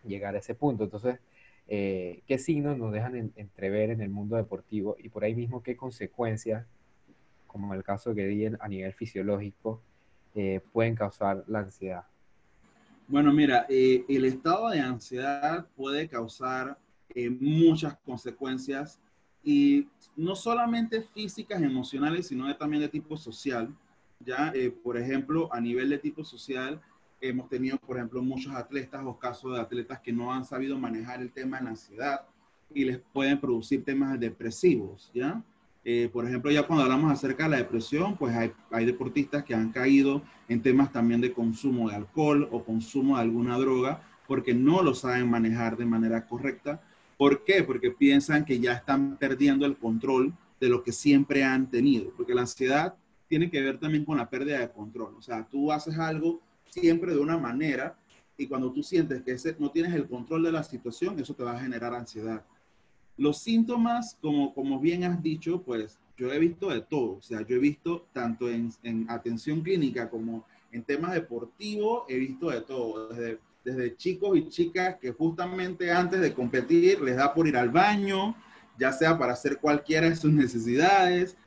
llegar 0.05 0.35
a 0.35 0.39
ese 0.39 0.55
punto. 0.55 0.83
Entonces, 0.83 1.19
eh, 1.67 2.21
¿qué 2.27 2.37
signos 2.37 2.77
nos 2.77 2.91
dejan 2.91 3.31
entrever 3.35 3.89
en 3.89 4.01
el 4.01 4.09
mundo 4.09 4.35
deportivo 4.35 4.95
y 4.99 5.09
por 5.09 5.23
ahí 5.23 5.35
mismo 5.35 5.63
qué 5.63 5.75
consecuencias, 5.75 6.65
como 7.47 7.73
el 7.73 7.83
caso 7.83 8.13
que 8.13 8.25
di 8.25 8.45
a 8.45 8.67
nivel 8.67 8.93
fisiológico, 8.93 9.81
eh, 10.35 10.61
pueden 10.71 10.95
causar 10.95 11.43
la 11.47 11.59
ansiedad? 11.59 12.03
Bueno, 13.07 13.31
mira, 13.33 13.65
el 13.69 14.25
estado 14.25 14.69
de 14.69 14.79
ansiedad 14.79 15.67
puede 15.75 16.07
causar 16.07 16.77
muchas 17.39 17.97
consecuencias 17.99 18.99
y 19.43 19.87
no 20.15 20.35
solamente 20.35 21.01
físicas, 21.01 21.61
emocionales, 21.61 22.27
sino 22.27 22.55
también 22.55 22.81
de 22.81 22.89
tipo 22.89 23.17
social. 23.17 23.75
Ya, 24.19 24.53
eh, 24.55 24.71
por 24.71 24.97
ejemplo, 24.97 25.53
a 25.53 25.59
nivel 25.59 25.89
de 25.89 25.97
tipo 25.97 26.23
social, 26.23 26.81
hemos 27.29 27.49
tenido, 27.49 27.77
por 27.77 27.97
ejemplo, 27.97 28.21
muchos 28.21 28.53
atletas 28.55 29.01
o 29.05 29.17
casos 29.17 29.53
de 29.53 29.61
atletas 29.61 29.99
que 29.99 30.13
no 30.13 30.33
han 30.33 30.45
sabido 30.45 30.77
manejar 30.77 31.21
el 31.21 31.31
tema 31.31 31.57
de 31.57 31.63
la 31.63 31.69
ansiedad 31.71 32.21
y 32.73 32.85
les 32.85 32.99
pueden 32.99 33.39
producir 33.39 33.83
temas 33.83 34.19
depresivos, 34.19 35.11
¿ya? 35.13 35.41
Eh, 35.85 36.09
por 36.11 36.25
ejemplo, 36.25 36.49
ya 36.49 36.63
cuando 36.63 36.83
hablamos 36.83 37.11
acerca 37.11 37.43
de 37.43 37.49
la 37.49 37.57
depresión, 37.57 38.15
pues 38.17 38.33
hay, 38.35 38.53
hay, 38.71 38.85
deportistas 38.85 39.43
que 39.43 39.53
han 39.53 39.71
caído 39.71 40.21
en 40.47 40.61
temas 40.61 40.91
también 40.91 41.19
de 41.19 41.33
consumo 41.33 41.89
de 41.89 41.95
alcohol 41.95 42.47
o 42.51 42.63
consumo 42.63 43.17
de 43.17 43.23
alguna 43.23 43.57
droga 43.57 44.01
porque 44.27 44.53
no 44.53 44.81
lo 44.81 44.95
saben 44.95 45.29
manejar 45.29 45.75
de 45.75 45.85
manera 45.85 46.25
correcta 46.25 46.81
¿Por 47.17 47.43
qué? 47.43 47.63
Porque 47.63 47.91
piensan 47.91 48.45
que 48.45 48.59
ya 48.59 48.73
están 48.73 49.17
perdiendo 49.17 49.65
el 49.65 49.77
control 49.77 50.33
de 50.59 50.69
lo 50.69 50.83
que 50.83 50.91
siempre 50.91 51.43
han 51.43 51.69
tenido, 51.69 52.11
porque 52.15 52.33
la 52.33 52.41
ansiedad 52.41 52.95
tiene 53.27 53.49
que 53.49 53.61
ver 53.61 53.79
también 53.79 54.05
con 54.05 54.17
la 54.17 54.29
pérdida 54.29 54.59
de 54.59 54.71
control. 54.71 55.15
O 55.17 55.21
sea, 55.21 55.47
tú 55.49 55.71
haces 55.71 55.97
algo 55.97 56.41
siempre 56.73 57.13
de 57.13 57.19
una 57.19 57.37
manera 57.37 57.97
y 58.37 58.47
cuando 58.47 58.71
tú 58.71 58.81
sientes 58.83 59.21
que 59.21 59.33
ese, 59.33 59.55
no 59.59 59.69
tienes 59.71 59.93
el 59.93 60.07
control 60.07 60.43
de 60.43 60.51
la 60.51 60.63
situación, 60.63 61.19
eso 61.19 61.35
te 61.35 61.43
va 61.43 61.53
a 61.53 61.59
generar 61.59 61.93
ansiedad. 61.93 62.43
Los 63.17 63.37
síntomas, 63.37 64.17
como, 64.19 64.53
como 64.53 64.79
bien 64.79 65.03
has 65.03 65.21
dicho, 65.21 65.61
pues 65.61 65.99
yo 66.17 66.33
he 66.33 66.39
visto 66.39 66.69
de 66.69 66.81
todo. 66.81 67.17
O 67.17 67.21
sea, 67.21 67.45
yo 67.45 67.55
he 67.55 67.59
visto 67.59 68.07
tanto 68.11 68.49
en, 68.49 68.71
en 68.81 69.05
atención 69.09 69.61
clínica 69.61 70.09
como 70.09 70.45
en 70.71 70.83
temas 70.83 71.13
deportivos, 71.13 72.03
he 72.09 72.17
visto 72.17 72.49
de 72.49 72.61
todo. 72.61 73.09
Desde 73.09 73.39
desde 73.63 73.95
chicos 73.95 74.37
y 74.37 74.49
chicas 74.49 74.97
que 74.99 75.11
justamente 75.11 75.91
antes 75.91 76.19
de 76.19 76.33
competir 76.33 77.01
les 77.01 77.15
da 77.15 77.33
por 77.33 77.47
ir 77.47 77.55
al 77.55 77.69
baño, 77.69 78.35
ya 78.77 78.91
sea 78.91 79.17
para 79.17 79.33
hacer 79.33 79.59
cualquiera 79.59 80.09
de 80.09 80.15
sus 80.15 80.31
necesidades, 80.31 81.37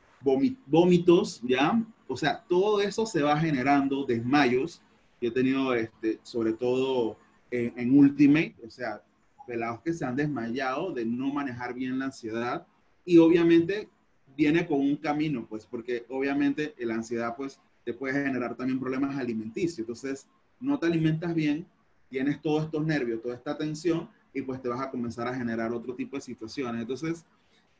vómitos, 0.65 1.41
¿ya? 1.43 1.81
O 2.07 2.17
sea, 2.17 2.43
todo 2.47 2.81
eso 2.81 3.05
se 3.05 3.21
va 3.21 3.37
generando 3.37 4.05
desmayos. 4.05 4.81
Yo 5.21 5.29
he 5.29 5.31
tenido, 5.31 5.73
este, 5.73 6.19
sobre 6.23 6.53
todo 6.53 7.17
en, 7.51 7.97
Ultimate, 7.97 8.55
o 8.65 8.69
sea, 8.69 9.01
pelados 9.45 9.81
que 9.81 9.93
se 9.93 10.05
han 10.05 10.15
desmayado 10.15 10.91
de 10.91 11.05
no 11.05 11.33
manejar 11.33 11.73
bien 11.73 11.97
la 11.97 12.05
ansiedad 12.05 12.67
y 13.05 13.17
obviamente 13.17 13.89
viene 14.35 14.67
con 14.67 14.79
un 14.79 14.97
camino, 14.97 15.47
pues, 15.47 15.65
porque 15.65 16.05
obviamente 16.09 16.75
la 16.79 16.95
ansiedad, 16.95 17.35
pues, 17.35 17.59
te 17.83 17.93
puede 17.93 18.21
generar 18.21 18.55
también 18.55 18.79
problemas 18.79 19.17
alimenticios. 19.17 19.79
Entonces, 19.79 20.27
no 20.59 20.77
te 20.77 20.87
alimentas 20.87 21.33
bien, 21.33 21.65
tienes 22.09 22.41
todos 22.41 22.65
estos 22.65 22.85
nervios, 22.85 23.21
toda 23.21 23.35
esta 23.35 23.57
tensión 23.57 24.09
y 24.33 24.41
pues 24.41 24.61
te 24.61 24.69
vas 24.69 24.81
a 24.81 24.91
comenzar 24.91 25.27
a 25.27 25.35
generar 25.35 25.71
otro 25.71 25.95
tipo 25.95 26.15
de 26.15 26.21
situaciones. 26.21 26.81
Entonces, 26.81 27.25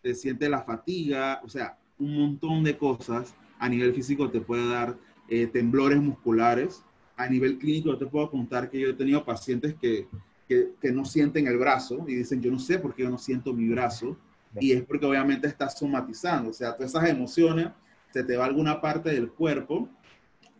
te 0.01 0.15
sientes 0.15 0.49
la 0.49 0.63
fatiga, 0.63 1.41
o 1.43 1.49
sea, 1.49 1.77
un 1.99 2.17
montón 2.17 2.63
de 2.63 2.77
cosas 2.77 3.35
a 3.59 3.69
nivel 3.69 3.93
físico 3.93 4.29
te 4.29 4.41
puede 4.41 4.67
dar 4.67 4.97
eh, 5.27 5.47
temblores 5.47 5.99
musculares. 6.01 6.83
A 7.17 7.27
nivel 7.27 7.57
clínico 7.57 7.97
te 7.97 8.05
puedo 8.05 8.29
contar 8.31 8.69
que 8.69 8.79
yo 8.79 8.89
he 8.89 8.93
tenido 8.93 9.25
pacientes 9.25 9.75
que, 9.75 10.07
que, 10.47 10.69
que, 10.79 10.91
no 10.91 11.03
sienten 11.03 11.47
el 11.47 11.57
brazo 11.57 12.05
y 12.07 12.15
dicen, 12.15 12.41
yo 12.41 12.51
no 12.51 12.59
sé 12.59 12.79
por 12.79 12.95
qué 12.95 13.03
yo 13.03 13.09
no 13.09 13.17
siento 13.17 13.53
mi 13.53 13.67
brazo. 13.67 14.17
Y 14.59 14.71
es 14.71 14.83
porque 14.83 15.05
obviamente 15.05 15.47
estás 15.47 15.77
somatizando, 15.77 16.49
o 16.49 16.53
sea, 16.53 16.75
todas 16.75 16.91
esas 16.91 17.09
emociones, 17.09 17.69
se 18.11 18.23
te 18.23 18.37
va 18.37 18.45
alguna 18.45 18.81
parte 18.81 19.09
del 19.09 19.29
cuerpo 19.29 19.89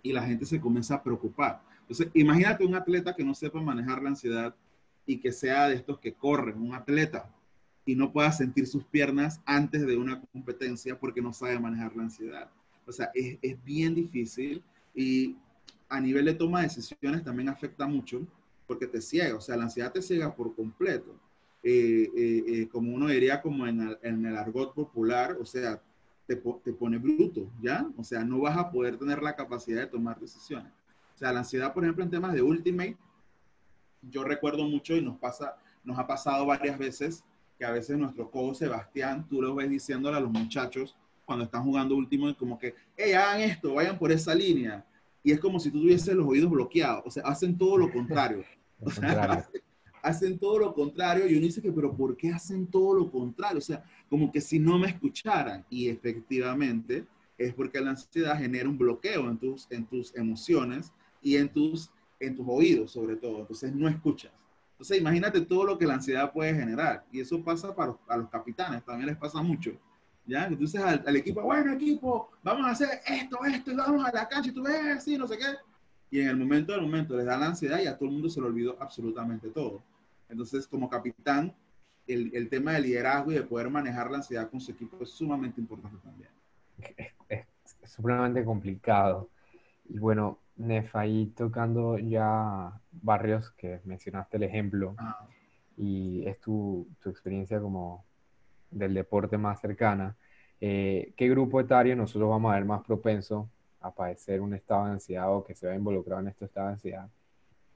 y 0.03 0.11
la 0.11 0.23
gente 0.23 0.45
se 0.45 0.59
comienza 0.59 0.95
a 0.95 1.03
preocupar. 1.03 1.61
Entonces, 1.81 2.09
imagínate 2.13 2.65
un 2.65 2.75
atleta 2.75 3.15
que 3.15 3.23
no 3.23 3.33
sepa 3.33 3.61
manejar 3.61 4.03
la 4.03 4.09
ansiedad 4.09 4.53
y 5.05 5.17
que 5.19 5.31
sea 5.31 5.69
de 5.69 5.75
estos 5.75 5.99
que 5.99 6.13
corren, 6.13 6.61
un 6.61 6.75
atleta, 6.75 7.33
y 7.85 7.95
no 7.95 8.11
pueda 8.11 8.31
sentir 8.33 8.67
sus 8.67 8.83
piernas 8.83 9.41
antes 9.45 9.87
de 9.87 9.95
una 9.95 10.21
competencia 10.21 10.99
porque 10.99 11.21
no 11.21 11.31
sabe 11.31 11.57
manejar 11.57 11.95
la 11.95 12.03
ansiedad. 12.03 12.49
O 12.85 12.91
sea, 12.91 13.09
es, 13.13 13.37
es 13.41 13.63
bien 13.63 13.95
difícil 13.95 14.61
y 14.93 15.37
a 15.89 16.01
nivel 16.01 16.25
de 16.25 16.33
toma 16.33 16.61
de 16.61 16.67
decisiones 16.67 17.23
también 17.23 17.49
afecta 17.49 17.87
mucho 17.87 18.25
porque 18.65 18.87
te 18.87 19.01
ciega, 19.01 19.35
o 19.35 19.41
sea, 19.41 19.55
la 19.55 19.63
ansiedad 19.63 19.91
te 19.91 20.01
ciega 20.01 20.35
por 20.35 20.53
completo. 20.53 21.15
Eh, 21.63 22.11
eh, 22.15 22.43
eh, 22.47 22.69
como 22.69 22.93
uno 22.93 23.07
diría 23.07 23.41
como 23.41 23.65
en 23.65 23.81
el, 23.81 23.97
en 24.01 24.25
el 24.25 24.37
argot 24.37 24.73
popular, 24.73 25.37
o 25.39 25.45
sea, 25.45 25.81
te, 26.27 26.35
te 26.35 26.73
pone 26.73 26.97
bruto, 26.97 27.49
¿ya? 27.61 27.87
O 27.97 28.03
sea, 28.03 28.23
no 28.23 28.39
vas 28.39 28.57
a 28.57 28.69
poder 28.69 28.97
tener 28.97 29.21
la 29.23 29.35
capacidad 29.35 29.81
de 29.81 29.87
tomar 29.87 30.19
decisiones. 30.19 30.71
O 31.15 31.17
sea, 31.17 31.31
la 31.31 31.39
ansiedad, 31.39 31.73
por 31.73 31.83
ejemplo, 31.83 32.03
en 32.03 32.11
temas 32.11 32.33
de 32.33 32.41
Ultimate, 32.41 32.97
yo 34.01 34.23
recuerdo 34.23 34.65
mucho 34.65 34.95
y 34.95 35.01
nos 35.01 35.17
pasa, 35.17 35.57
nos 35.83 35.97
ha 35.97 36.05
pasado 36.05 36.45
varias 36.45 36.77
veces 36.77 37.23
que 37.57 37.65
a 37.65 37.71
veces 37.71 37.97
nuestro 37.97 38.29
codo 38.29 38.53
Sebastián, 38.53 39.27
tú 39.27 39.41
lo 39.41 39.55
ves 39.55 39.69
diciéndole 39.69 40.17
a 40.17 40.19
los 40.19 40.29
muchachos 40.29 40.95
cuando 41.25 41.45
están 41.45 41.63
jugando 41.63 41.95
Ultimate, 41.95 42.35
como 42.35 42.59
que, 42.59 42.75
hey, 42.95 43.13
hagan 43.13 43.41
esto, 43.41 43.73
vayan 43.73 43.97
por 43.97 44.11
esa 44.11 44.35
línea. 44.35 44.85
Y 45.27 45.33
es 45.33 45.41
como 45.41 45.59
si 45.59 45.69
tú 45.69 45.81
tuvieses 45.81 46.15
los 46.15 46.25
oídos 46.25 46.49
bloqueados. 46.49 47.03
O 47.05 47.11
sea, 47.11 47.23
hacen 47.23 47.57
todo 47.57 47.77
lo 47.77 47.91
contrario. 47.91 48.45
O 48.79 48.91
sea, 48.91 49.49
hacen 50.03 50.37
todo 50.37 50.59
lo 50.59 50.73
contrario 50.73 51.27
y 51.27 51.33
uno 51.33 51.47
dice 51.47 51.63
que, 51.63 51.71
pero 51.71 51.91
¿por 51.97 52.15
qué 52.15 52.29
hacen 52.29 52.67
todo 52.67 52.93
lo 52.93 53.11
contrario? 53.11 53.57
O 53.57 53.61
sea, 53.61 53.83
como 54.07 54.31
que 54.31 54.39
si 54.39 54.59
no 54.59 54.77
me 54.77 54.87
escucharan. 54.87 55.65
Y 55.69 55.89
efectivamente 55.89 57.05
es 57.37 57.53
porque 57.55 57.81
la 57.81 57.89
ansiedad 57.89 58.37
genera 58.37 58.69
un 58.69 58.77
bloqueo 58.77 59.29
en 59.29 59.37
tus, 59.37 59.69
en 59.69 59.85
tus 59.85 60.15
emociones 60.15 60.93
y 61.21 61.35
en 61.35 61.49
tus, 61.49 61.91
en 62.21 62.35
tus 62.35 62.45
oídos 62.47 62.91
sobre 62.91 63.17
todo. 63.17 63.39
Entonces 63.39 63.73
no 63.73 63.89
escuchas. 63.89 64.31
Entonces 64.73 64.99
imagínate 64.99 65.41
todo 65.41 65.65
lo 65.65 65.77
que 65.77 65.87
la 65.87 65.95
ansiedad 65.95 66.31
puede 66.31 66.53
generar. 66.53 67.03
Y 67.11 67.19
eso 67.19 67.43
pasa 67.43 67.75
para 67.75 67.97
a 68.07 68.15
los 68.15 68.29
capitanes, 68.29 68.85
también 68.85 69.07
les 69.07 69.17
pasa 69.17 69.41
mucho. 69.41 69.71
¿Ya? 70.27 70.45
Entonces 70.45 70.81
al, 70.81 71.03
al, 71.07 71.15
equipo, 71.15 71.41
bueno 71.41 71.73
equipo, 71.73 72.31
vamos 72.43 72.67
a 72.67 72.71
hacer 72.71 72.89
esto, 73.07 73.39
esto, 73.45 73.71
y 73.71 73.75
vamos 73.75 74.05
a 74.05 74.11
la 74.11 74.27
cancha 74.27 74.49
y 74.49 74.53
tú 74.53 74.61
ves 74.61 74.97
así, 74.97 75.17
no 75.17 75.27
sé 75.27 75.37
qué. 75.37 75.45
Y 76.11 76.19
en 76.19 76.27
el 76.27 76.37
momento 76.37 76.73
del 76.73 76.81
momento 76.81 77.15
les 77.15 77.25
da 77.25 77.37
la 77.37 77.47
ansiedad 77.47 77.79
y 77.79 77.87
a 77.87 77.97
todo 77.97 78.09
el 78.09 78.13
mundo 78.13 78.29
se 78.29 78.41
le 78.41 78.47
olvidó 78.47 78.77
absolutamente 78.79 79.49
todo. 79.49 79.81
Entonces 80.29 80.67
como 80.67 80.89
capitán, 80.89 81.53
el, 82.07 82.33
el, 82.33 82.49
tema 82.49 82.73
del 82.73 82.83
liderazgo 82.83 83.31
y 83.31 83.35
de 83.35 83.43
poder 83.43 83.69
manejar 83.69 84.09
la 84.09 84.17
ansiedad 84.17 84.49
con 84.49 84.61
su 84.61 84.71
equipo 84.71 84.97
es 85.01 85.09
sumamente 85.09 85.59
importante 85.59 85.97
también. 86.03 86.29
Es, 86.97 87.13
es, 87.29 87.45
sumamente 87.89 88.43
complicado. 88.43 89.29
Y 89.89 89.99
bueno, 89.99 90.39
Nef, 90.57 90.95
ahí 90.95 91.27
tocando 91.35 91.97
ya 91.99 92.81
barrios 92.91 93.51
que 93.51 93.79
mencionaste 93.85 94.37
el 94.37 94.43
ejemplo, 94.43 94.95
ah. 94.97 95.27
y 95.77 96.25
es 96.25 96.39
tu, 96.39 96.87
tu, 97.01 97.09
experiencia 97.09 97.59
como 97.61 98.05
del 98.71 98.93
deporte 98.93 99.37
más 99.37 99.59
cercana, 99.61 100.15
eh, 100.59 101.13
¿qué 101.15 101.29
grupo 101.29 101.59
etario 101.59 101.95
nosotros 101.95 102.29
vamos 102.29 102.51
a 102.51 102.55
ver 102.55 102.65
más 102.65 102.83
propenso 102.83 103.49
a 103.79 103.93
padecer 103.93 104.41
un 104.41 104.53
estado 104.53 104.85
de 104.85 104.91
ansiedad 104.93 105.33
o 105.33 105.43
que 105.43 105.53
se 105.53 105.67
vea 105.67 105.75
involucrado 105.75 106.21
en 106.21 106.29
este 106.29 106.45
estado 106.45 106.67
de 106.67 106.73
ansiedad? 106.73 107.09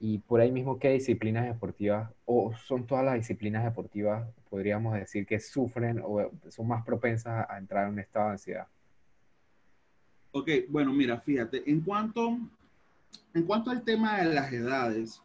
Y 0.00 0.18
por 0.18 0.40
ahí 0.40 0.50
mismo, 0.50 0.80
¿qué 0.80 0.90
disciplinas 0.90 1.46
deportivas 1.46 2.10
o 2.24 2.52
son 2.66 2.86
todas 2.86 3.04
las 3.04 3.14
disciplinas 3.14 3.62
deportivas, 3.62 4.28
podríamos 4.50 4.94
decir, 4.94 5.24
que 5.24 5.38
sufren 5.38 6.02
o 6.04 6.28
son 6.48 6.66
más 6.66 6.84
propensas 6.84 7.46
a 7.48 7.56
entrar 7.56 7.86
en 7.86 7.92
un 7.92 7.98
estado 8.00 8.26
de 8.26 8.32
ansiedad? 8.32 8.66
Ok, 10.32 10.48
bueno, 10.68 10.92
mira, 10.92 11.20
fíjate, 11.20 11.62
en 11.70 11.82
cuanto, 11.82 12.38
en 13.32 13.42
cuanto 13.44 13.70
al 13.70 13.84
tema 13.84 14.18
de 14.18 14.34
las 14.34 14.52
edades, 14.52 15.22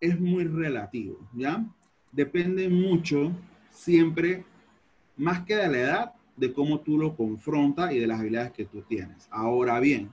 es 0.00 0.18
muy 0.18 0.44
relativo, 0.44 1.18
¿ya? 1.34 1.64
Depende 2.10 2.68
mucho, 2.68 3.32
siempre, 3.70 4.44
más 5.16 5.44
que 5.44 5.56
de 5.56 5.68
la 5.68 5.78
edad, 5.78 6.12
de 6.36 6.52
cómo 6.52 6.80
tú 6.80 6.98
lo 6.98 7.16
confrontas 7.16 7.92
y 7.92 7.98
de 7.98 8.06
las 8.06 8.20
habilidades 8.20 8.52
que 8.52 8.66
tú 8.66 8.82
tienes. 8.82 9.26
Ahora 9.30 9.80
bien, 9.80 10.10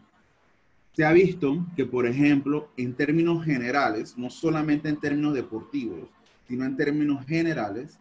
se 0.94 1.04
ha 1.04 1.12
visto 1.12 1.66
que, 1.76 1.86
por 1.86 2.06
ejemplo, 2.06 2.70
en 2.78 2.94
términos 2.94 3.44
generales, 3.44 4.18
no 4.18 4.30
solamente 4.30 4.89
en 4.89 5.00
términos 5.00 5.34
deportivos, 5.34 6.08
sino 6.48 6.66
en 6.66 6.78
términos 6.78 7.26
generales, 7.26 8.00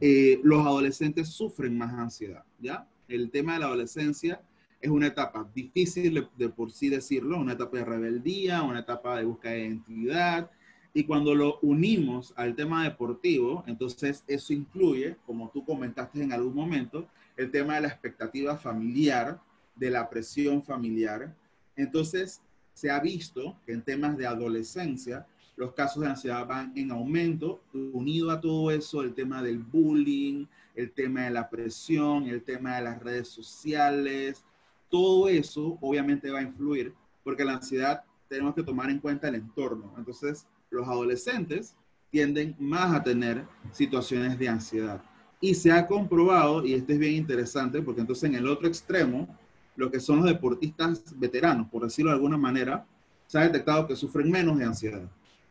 eh, 0.00 0.40
los 0.42 0.66
adolescentes 0.66 1.28
sufren 1.28 1.78
más 1.78 1.92
ansiedad, 1.94 2.44
¿ya? 2.58 2.86
El 3.06 3.30
tema 3.30 3.54
de 3.54 3.60
la 3.60 3.66
adolescencia 3.66 4.42
es 4.80 4.90
una 4.90 5.06
etapa 5.06 5.48
difícil 5.54 6.28
de, 6.36 6.48
por 6.48 6.72
sí 6.72 6.88
decirlo, 6.88 7.38
una 7.38 7.52
etapa 7.52 7.78
de 7.78 7.84
rebeldía, 7.84 8.62
una 8.62 8.80
etapa 8.80 9.16
de 9.16 9.24
búsqueda 9.24 9.52
de 9.52 9.66
identidad, 9.66 10.50
y 10.94 11.04
cuando 11.04 11.34
lo 11.34 11.58
unimos 11.60 12.34
al 12.36 12.54
tema 12.54 12.84
deportivo, 12.84 13.64
entonces 13.66 14.24
eso 14.26 14.52
incluye, 14.52 15.16
como 15.26 15.50
tú 15.50 15.64
comentaste 15.64 16.22
en 16.22 16.32
algún 16.32 16.54
momento, 16.54 17.08
el 17.36 17.50
tema 17.50 17.76
de 17.76 17.82
la 17.82 17.88
expectativa 17.88 18.56
familiar, 18.56 19.40
de 19.74 19.90
la 19.90 20.10
presión 20.10 20.62
familiar, 20.62 21.34
entonces, 21.76 22.42
se 22.74 22.90
ha 22.90 23.00
visto 23.00 23.56
que 23.66 23.72
en 23.72 23.82
temas 23.82 24.16
de 24.16 24.26
adolescencia, 24.26 25.26
los 25.56 25.74
casos 25.74 26.02
de 26.02 26.08
ansiedad 26.08 26.46
van 26.46 26.72
en 26.76 26.90
aumento, 26.90 27.62
unido 27.72 28.30
a 28.30 28.40
todo 28.40 28.70
eso, 28.70 29.02
el 29.02 29.14
tema 29.14 29.42
del 29.42 29.58
bullying, 29.58 30.46
el 30.74 30.90
tema 30.92 31.22
de 31.24 31.30
la 31.30 31.50
presión, 31.50 32.26
el 32.26 32.42
tema 32.42 32.76
de 32.76 32.82
las 32.82 33.02
redes 33.02 33.28
sociales, 33.28 34.44
todo 34.88 35.28
eso 35.28 35.78
obviamente 35.80 36.30
va 36.30 36.40
a 36.40 36.42
influir, 36.42 36.94
porque 37.22 37.44
la 37.44 37.54
ansiedad 37.54 38.04
tenemos 38.28 38.54
que 38.54 38.62
tomar 38.62 38.90
en 38.90 38.98
cuenta 38.98 39.28
el 39.28 39.34
entorno. 39.34 39.92
Entonces, 39.98 40.46
los 40.72 40.88
adolescentes 40.88 41.76
tienden 42.10 42.56
más 42.58 42.94
a 42.94 43.02
tener 43.02 43.44
situaciones 43.72 44.38
de 44.38 44.48
ansiedad. 44.48 45.02
Y 45.40 45.54
se 45.54 45.72
ha 45.72 45.86
comprobado, 45.86 46.64
y 46.64 46.74
esto 46.74 46.92
es 46.92 46.98
bien 46.98 47.14
interesante, 47.14 47.82
porque 47.82 48.00
entonces 48.00 48.24
en 48.24 48.36
el 48.36 48.46
otro 48.46 48.68
extremo, 48.68 49.28
lo 49.76 49.90
que 49.90 50.00
son 50.00 50.18
los 50.18 50.26
deportistas 50.26 51.18
veteranos, 51.18 51.68
por 51.68 51.82
decirlo 51.84 52.10
de 52.10 52.16
alguna 52.16 52.36
manera, 52.36 52.86
se 53.26 53.38
ha 53.38 53.42
detectado 53.42 53.86
que 53.86 53.96
sufren 53.96 54.30
menos 54.30 54.58
de 54.58 54.64
ansiedad. 54.64 55.10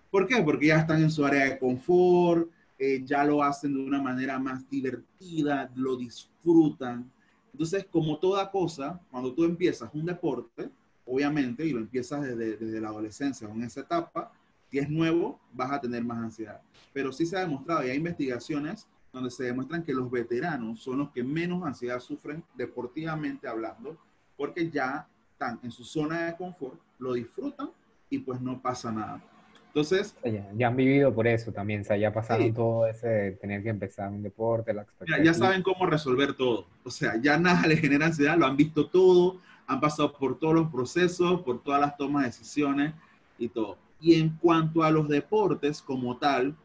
¿Por 0.10 0.28
qué? 0.28 0.42
Porque 0.44 0.68
ya 0.68 0.80
están 0.80 1.02
en 1.02 1.10
su 1.10 1.26
área 1.26 1.46
de 1.46 1.58
confort, 1.58 2.50
eh, 2.78 3.02
ya 3.04 3.24
lo 3.24 3.44
hacen 3.44 3.74
de 3.74 3.82
una 3.82 4.02
manera 4.02 4.38
más 4.40 4.70
divertida, 4.70 5.72
lo 5.76 5.96
disfrutan. 5.96 7.12
Entonces, 7.52 7.86
como 7.92 8.18
toda 8.18 8.50
cosa, 8.52 9.00
cuando 9.10 9.34
tú 9.34 9.46
empiezas 9.46 9.90
un 9.94 10.06
deporte, 10.06 10.70
obviamente, 11.06 11.66
y 11.66 11.72
lo 11.72 11.80
empiezas 11.80 12.22
desde, 12.22 12.58
desde 12.58 12.80
la 12.80 12.90
adolescencia 12.90 13.48
o 13.48 13.52
en 13.52 13.64
esa 13.64 13.82
etapa, 13.82 14.32
si 14.72 14.80
es 14.80 14.90
nuevo, 14.90 15.40
vas 15.52 15.72
a 15.72 15.82
tener 15.82 16.04
más 16.04 16.18
ansiedad. 16.18 16.62
Pero 16.94 17.12
sí 17.12 17.26
se 17.26 17.36
ha 17.36 17.42
demostrado, 17.42 17.86
y 17.86 17.90
hay 17.90 17.98
investigaciones 17.98 18.88
donde 19.12 19.30
se 19.30 19.44
demuestran 19.44 19.84
que 19.84 19.94
los 19.94 20.10
veteranos 20.10 20.80
son 20.80 21.00
los 21.00 21.12
que 21.12 21.24
menos 21.24 21.64
ansiedad 21.66 22.00
sufren 22.00 22.42
deportivamente 22.56 23.50
hablando, 23.50 23.98
porque 24.38 24.70
ya 24.70 25.08
están 25.34 25.60
en 25.62 25.72
su 25.72 25.84
zona 25.84 26.28
de 26.28 26.38
confort, 26.38 26.80
lo 27.00 27.14
disfrutan 27.14 27.70
y 28.10 28.20
pues 28.20 28.40
no 28.40 28.62
pasa 28.62 28.94
nada. 28.94 29.22
Entonces... 29.68 30.16
Ya, 30.56 30.68
han 30.68 30.76
vivido 30.78 31.14
por 31.14 31.28
eso 31.28 31.52
también, 31.52 31.82
o 31.82 31.84
sea, 31.84 31.98
ya 31.98 32.14
pasaron 32.14 32.54
todo 32.54 32.88
ese 32.88 33.32
tener 33.42 33.62
que 33.64 33.70
empezar 33.70 34.10
un 34.10 34.24
deporte, 34.24 34.74
la 34.74 34.86
ya, 35.06 35.22
ya 35.22 35.34
saben 35.34 35.64
cómo 35.64 35.86
resolver 35.86 36.34
todo, 36.34 36.68
o 36.86 36.90
sea, 36.90 37.20
ya 37.22 37.38
nada 37.38 37.68
les 37.68 37.82
genera 37.82 38.06
ansiedad, 38.06 38.38
lo 38.38 38.46
han 38.46 38.56
visto 38.56 38.88
todo, 38.88 39.42
han 39.68 39.82
pasado 39.82 40.14
por 40.14 40.40
todos 40.40 40.56
los 40.56 40.72
procesos, 40.72 41.42
por 41.42 41.62
todas 41.62 41.82
las 41.82 41.98
tomas 41.98 42.24
de 42.24 42.30
decisiones 42.30 42.94
y 43.38 43.50
todo. 43.50 43.78
Y 44.02 44.16
en 44.16 44.30
cuanto 44.42 44.84
a 44.84 44.92
los 44.92 45.08
deportes 45.08 45.82
como 45.82 46.18
tal, 46.18 46.56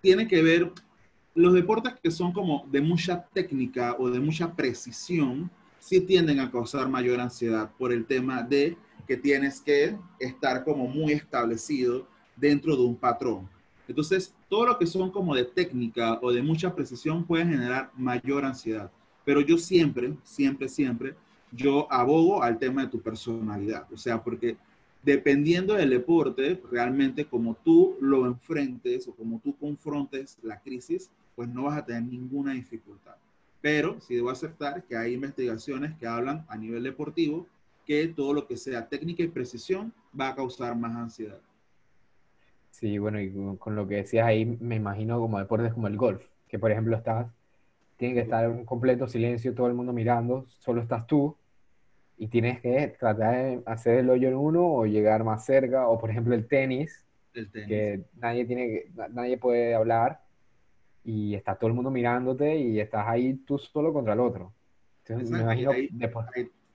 tiene 0.00 0.26
que 0.26 0.42
ver, 0.42 0.72
los 1.34 1.52
deportes 1.52 1.94
que 2.02 2.10
son 2.10 2.32
como 2.32 2.66
de 2.70 2.80
mucha 2.80 3.26
técnica 3.32 3.94
o 3.98 4.10
de 4.10 4.18
mucha 4.18 4.54
precisión, 4.54 5.50
sí 5.78 6.00
tienden 6.00 6.40
a 6.40 6.50
causar 6.50 6.88
mayor 6.88 7.20
ansiedad 7.20 7.70
por 7.78 7.92
el 7.92 8.04
tema 8.06 8.42
de 8.42 8.76
que 9.06 9.16
tienes 9.16 9.60
que 9.60 9.96
estar 10.18 10.64
como 10.64 10.86
muy 10.86 11.12
establecido 11.12 12.06
dentro 12.36 12.76
de 12.76 12.82
un 12.82 12.96
patrón. 12.96 13.48
Entonces, 13.88 14.32
todo 14.48 14.66
lo 14.66 14.78
que 14.78 14.86
son 14.86 15.10
como 15.10 15.34
de 15.34 15.44
técnica 15.44 16.18
o 16.22 16.32
de 16.32 16.42
mucha 16.42 16.74
precisión 16.74 17.24
puede 17.24 17.44
generar 17.44 17.90
mayor 17.96 18.44
ansiedad. 18.44 18.90
Pero 19.24 19.40
yo 19.40 19.58
siempre, 19.58 20.14
siempre, 20.22 20.68
siempre, 20.68 21.16
yo 21.50 21.92
abogo 21.92 22.42
al 22.42 22.58
tema 22.58 22.82
de 22.82 22.88
tu 22.88 23.00
personalidad. 23.00 23.86
O 23.92 23.96
sea, 23.96 24.22
porque 24.22 24.56
dependiendo 25.02 25.74
del 25.74 25.90
deporte, 25.90 26.60
realmente 26.70 27.24
como 27.24 27.54
tú 27.54 27.96
lo 28.00 28.26
enfrentes 28.26 29.08
o 29.08 29.14
como 29.14 29.40
tú 29.40 29.56
confrontes 29.56 30.38
la 30.42 30.60
crisis, 30.60 31.10
pues 31.34 31.48
no 31.48 31.64
vas 31.64 31.78
a 31.78 31.84
tener 31.84 32.02
ninguna 32.02 32.52
dificultad. 32.52 33.16
Pero 33.60 34.00
sí 34.00 34.14
debo 34.14 34.30
aceptar 34.30 34.84
que 34.84 34.96
hay 34.96 35.14
investigaciones 35.14 35.94
que 35.98 36.06
hablan 36.06 36.44
a 36.48 36.56
nivel 36.56 36.82
deportivo 36.82 37.46
que 37.86 38.08
todo 38.08 38.32
lo 38.32 38.46
que 38.46 38.56
sea 38.56 38.88
técnica 38.88 39.22
y 39.22 39.28
precisión 39.28 39.92
va 40.18 40.28
a 40.28 40.34
causar 40.34 40.76
más 40.76 40.94
ansiedad. 40.94 41.40
Sí, 42.70 42.98
bueno, 42.98 43.20
y 43.20 43.32
con 43.58 43.74
lo 43.74 43.86
que 43.86 43.96
decías 43.96 44.26
ahí, 44.26 44.46
me 44.46 44.76
imagino 44.76 45.18
como 45.18 45.38
deportes 45.38 45.72
como 45.72 45.88
el 45.88 45.96
golf, 45.96 46.24
que 46.48 46.58
por 46.58 46.70
ejemplo 46.70 46.96
estás, 46.96 47.26
tiene 47.96 48.14
que 48.14 48.20
estar 48.20 48.44
en 48.44 48.52
un 48.52 48.64
completo 48.64 49.08
silencio, 49.08 49.54
todo 49.54 49.66
el 49.66 49.74
mundo 49.74 49.92
mirando, 49.92 50.46
solo 50.60 50.80
estás 50.80 51.06
tú, 51.06 51.36
y 52.20 52.28
tienes 52.28 52.60
que 52.60 52.94
tratar 53.00 53.34
de 53.34 53.62
hacer 53.64 54.00
el 54.00 54.10
hoyo 54.10 54.28
en 54.28 54.36
uno 54.36 54.62
o 54.62 54.84
llegar 54.84 55.24
más 55.24 55.46
cerca, 55.46 55.88
o 55.88 55.98
por 55.98 56.10
ejemplo 56.10 56.34
el 56.34 56.46
tenis, 56.46 57.06
el 57.32 57.50
tenis. 57.50 57.68
que 57.68 58.04
nadie, 58.20 58.44
tiene, 58.44 58.84
nadie 59.10 59.38
puede 59.38 59.74
hablar, 59.74 60.20
y 61.02 61.34
está 61.34 61.54
todo 61.54 61.68
el 61.68 61.74
mundo 61.74 61.90
mirándote 61.90 62.58
y 62.58 62.78
estás 62.78 63.08
ahí 63.08 63.32
tú 63.46 63.56
solo 63.58 63.90
contra 63.94 64.12
el 64.12 64.20
otro. 64.20 64.52
Entonces, 65.06 65.30
me 65.30 65.40
imagino 65.40 65.70
ahí, 65.70 65.88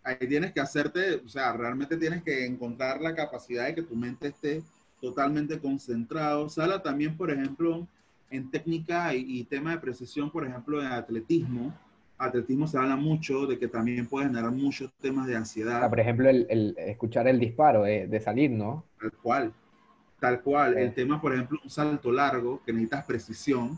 ahí, 0.04 0.28
tienes 0.28 0.52
que 0.52 0.62
hacerte, 0.62 1.18
o 1.24 1.30
sea, 1.30 1.54
realmente 1.54 1.96
tienes 1.96 2.24
que 2.24 2.44
encontrar 2.44 3.00
la 3.00 3.14
capacidad 3.14 3.68
de 3.68 3.76
que 3.76 3.84
tu 3.84 3.96
mente 3.96 4.30
esté 4.30 4.64
totalmente 5.00 5.60
concentrado. 5.60 6.50
Sala 6.50 6.82
también, 6.82 7.16
por 7.16 7.30
ejemplo, 7.30 7.88
en 8.32 8.50
técnica 8.50 9.14
y, 9.14 9.44
tema 9.44 9.74
de 9.74 9.78
precisión, 9.78 10.32
por 10.32 10.44
ejemplo, 10.44 10.82
en 10.82 10.88
atletismo. 10.88 11.72
Atletismo 12.18 12.68
se 12.68 12.78
habla 12.78 12.96
mucho 12.96 13.46
de 13.46 13.60
que 13.60 13.68
también 13.68 14.08
puede 14.08 14.28
generar 14.28 14.52
muchos 14.52 14.92
temas 15.02 15.28
de 15.28 15.36
ansiedad. 15.36 15.90
por 15.90 16.00
ejemplo, 16.00 16.30
el, 16.30 16.48
el, 16.50 16.76
escuchar 16.78 17.28
el 17.28 17.40
disparo 17.40 17.84
de, 17.84 18.08
de, 18.08 18.20
salir, 18.22 18.52
¿no? 18.52 18.86
Tal 19.00 19.12
cual, 19.12 19.54
tal 20.20 20.42
cual. 20.42 20.78
El 20.78 20.94
tema, 20.94 21.20
por 21.20 21.34
ejemplo, 21.34 21.60
un 21.64 21.70
salto 21.70 22.12
largo, 22.12 22.62
que 22.66 22.72
necesitas 22.72 23.06
precisión 23.06 23.78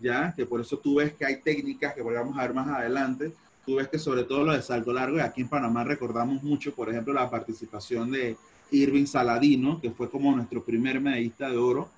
¿ya? 0.00 0.34
Que 0.34 0.46
por 0.46 0.60
eso 0.60 0.78
tú 0.78 0.96
ves 0.96 1.14
que 1.14 1.24
hay 1.24 1.40
técnicas 1.40 1.94
que 1.94 2.02
vamos 2.02 2.36
a 2.36 2.42
ver 2.42 2.54
más 2.54 2.68
adelante. 2.68 3.32
Tú 3.64 3.76
ves 3.76 3.88
que 3.88 3.98
sobre 3.98 4.24
todo 4.24 4.44
lo 4.44 4.52
de 4.52 4.62
salto 4.62 4.92
largo, 4.92 5.16
y 5.16 5.20
aquí 5.20 5.40
en 5.40 5.48
Panamá 5.48 5.84
recordamos 5.84 6.42
mucho, 6.42 6.74
por 6.74 6.90
ejemplo, 6.90 7.12
la 7.14 7.30
participación 7.30 8.10
de 8.10 8.36
Irving 8.70 9.06
Saladino, 9.06 9.80
que 9.80 9.90
fue 9.90 10.10
como 10.10 10.34
nuestro 10.34 10.62
primer 10.62 11.00
medallista 11.00 11.48
de 11.48 11.56
oro. 11.56 11.88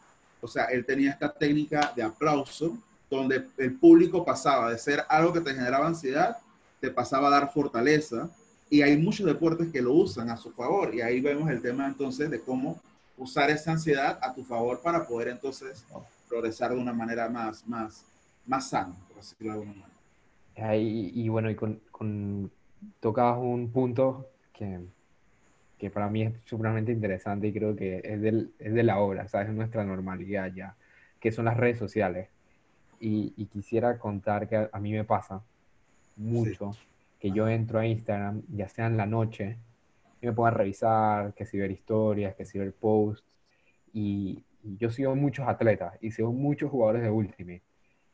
O 0.41 0.49
sea, 0.49 0.67
él 0.67 0.85
tenía 0.85 1.11
esta 1.11 1.33
técnica 1.33 1.93
de 1.97 2.03
aplauso, 2.03 2.79
donde 3.11 3.47
el 3.59 3.75
público 3.75 4.25
pasaba 4.25 4.71
de 4.71 4.79
ser 4.79 5.03
algo 5.09 5.33
que 5.33 5.41
te 5.41 5.55
generaba 5.55 5.87
ansiedad, 5.87 6.37
te 6.81 6.91
pasaba 6.91 7.29
a 7.29 7.31
dar 7.31 7.53
fortaleza. 7.53 8.31
Y 8.69 8.83
hay 8.83 8.97
muchos 8.97 9.27
deportes 9.27 9.71
que 9.73 9.81
lo 9.81 9.93
usan 9.93 10.29
a 10.29 10.37
su 10.37 10.51
favor. 10.51 10.95
Y 10.95 11.01
ahí 11.01 11.21
vemos 11.21 11.49
el 11.51 11.63
tema 11.63 11.87
entonces 11.87 12.31
de 12.31 12.41
cómo 12.41 12.81
usar 13.17 13.51
esa 13.51 13.73
ansiedad 13.73 14.19
a 14.21 14.35
tu 14.35 14.45
favor 14.45 14.81
para 14.83 15.07
poder 15.07 15.29
entonces 15.29 15.85
progresar 16.29 16.73
de 16.73 16.79
una 16.79 16.93
manera 16.93 17.29
más, 17.29 17.67
más, 17.67 18.05
más 18.47 18.69
sana, 18.69 18.95
por 19.09 19.19
decirlo 19.19 19.53
de 19.53 19.59
alguna 19.61 19.73
manera. 19.73 20.77
y 20.77 21.29
bueno, 21.29 21.51
y 21.51 21.55
con, 21.55 22.51
tocas 23.01 23.39
un 23.39 23.71
punto 23.71 24.27
que, 24.53 24.81
que 25.79 25.91
para 25.91 26.09
mí 26.09 26.23
es 26.23 26.35
sumamente 26.45 26.93
interesante 26.93 27.49
y 27.49 27.53
creo 27.53 27.77
que 27.77 28.01
es, 28.03 28.21
del, 28.21 28.53
es 28.59 28.75
de 28.75 28.83
la 28.83 28.99
obra, 28.99 29.29
¿sabes? 29.29 29.49
Es 29.49 29.55
nuestra 29.55 29.85
normalidad 29.85 30.53
ya, 30.55 30.77
que 31.21 31.33
son 31.33 31.45
las 31.45 31.57
redes 31.57 31.79
sociales. 31.79 32.29
Y, 33.01 33.47
quisiera 33.47 33.99
contar 33.99 34.49
que 34.49 34.69
a, 34.71 34.81
mí 34.81 34.93
me 34.93 35.05
pasa 35.05 35.43
mucho 36.17 36.73
que 37.19 37.31
yo 37.31 37.49
entro 37.49 37.79
a 37.79 37.87
Instagram, 37.87 38.43
ya 38.49 38.69
sea 38.69 38.87
en 38.87 38.97
la 38.97 39.07
noche, 39.07 39.57
y 40.21 40.27
me 40.27 40.33
pongo 40.33 40.47
a 40.47 40.51
revisar, 40.51 41.35
que 41.35 41.47
si 41.47 41.59
ver 41.59 41.71
historias, 41.71 42.35
que 42.35 42.45
si 42.45 42.59
ver 42.59 42.73
posts, 42.73 43.25
y, 43.93 44.43
yo 44.79 44.91
sigo 44.91 45.15
muchos 45.15 45.47
atletas 45.47 45.95
y 46.01 46.11
sigo 46.11 46.33
muchos 46.33 46.73
jugadores 46.73 47.03
de 47.03 47.11
Ultimate, 47.11 47.63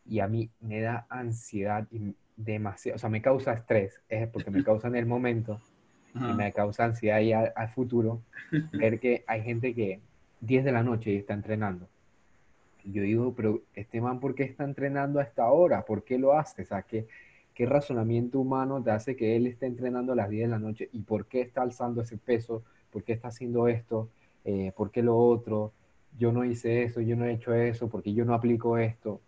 y 0.05 0.21
a 0.21 0.29
mí 0.29 0.51
me 0.61 0.81
da 0.81 1.07
ansiedad 1.09 1.87
y 1.91 2.15
demasiado, 2.37 2.97
o 2.97 2.99
sea, 2.99 3.09
me 3.09 3.23
causa 3.23 3.55
estrés, 3.55 4.01
es 4.09 4.29
porque 4.29 4.51
me 4.51 4.63
causa 4.63 4.89
en 4.89 4.97
el 4.97 5.07
momento 5.07 5.61
y 6.15 6.35
me 6.35 6.53
causa 6.53 6.85
ansiedad 6.85 7.21
y 7.21 7.33
al, 7.33 7.53
futuro 7.75 8.23
ver 8.73 9.01
que 9.01 9.25
hay 9.27 9.43
gente 9.43 9.75
que 9.75 10.01
10 10.41 10.65
de 10.65 10.73
la 10.73 10.83
noche 10.83 11.17
está 11.17 11.35
entrenando. 11.35 11.89
Yo 12.85 13.03
digo, 13.03 13.35
pero 13.35 13.63
este 13.75 14.01
man, 14.01 14.21
¿por 14.21 14.35
qué 14.35 14.45
está 14.45 14.65
entrenando 14.65 15.21
a 15.21 15.23
esta 15.23 15.51
hora? 15.51 15.85
¿Por 15.85 16.05
qué 16.05 16.19
lo 16.19 16.33
hace? 16.33 16.63
O 16.63 16.65
sea, 16.65 16.83
¿qué, 16.83 17.07
qué 17.55 17.67
razonamiento 17.67 18.41
humano 18.41 18.83
te 18.83 18.91
hace 18.91 19.17
que 19.17 19.37
él 19.37 19.47
esté 19.47 19.67
entrenando 19.67 20.13
a 20.13 20.17
las 20.17 20.29
10 20.29 20.45
de 20.45 20.51
la 20.51 20.59
noche? 20.59 20.89
¿Y 20.93 21.01
por 21.01 21.27
qué 21.27 21.41
está 21.43 21.63
alzando 21.63 22.03
ese 22.03 22.19
peso? 22.19 22.65
¿Por 22.91 23.05
qué 23.05 23.13
está 23.13 23.29
haciendo 23.29 23.69
esto? 23.69 24.09
Eh, 24.45 24.73
¿Por 24.77 24.91
qué 24.91 25.03
lo 25.03 25.17
otro? 25.17 25.73
Yo 26.19 26.33
no 26.33 26.45
hice 26.45 26.83
eso, 26.83 27.01
yo 27.01 27.17
no 27.17 27.25
he 27.25 27.33
hecho 27.33 27.55
eso, 27.55 27.89
porque 27.89 28.13
yo 28.13 28.25
no 28.25 28.35
aplico 28.35 28.77
esto. 28.79 29.21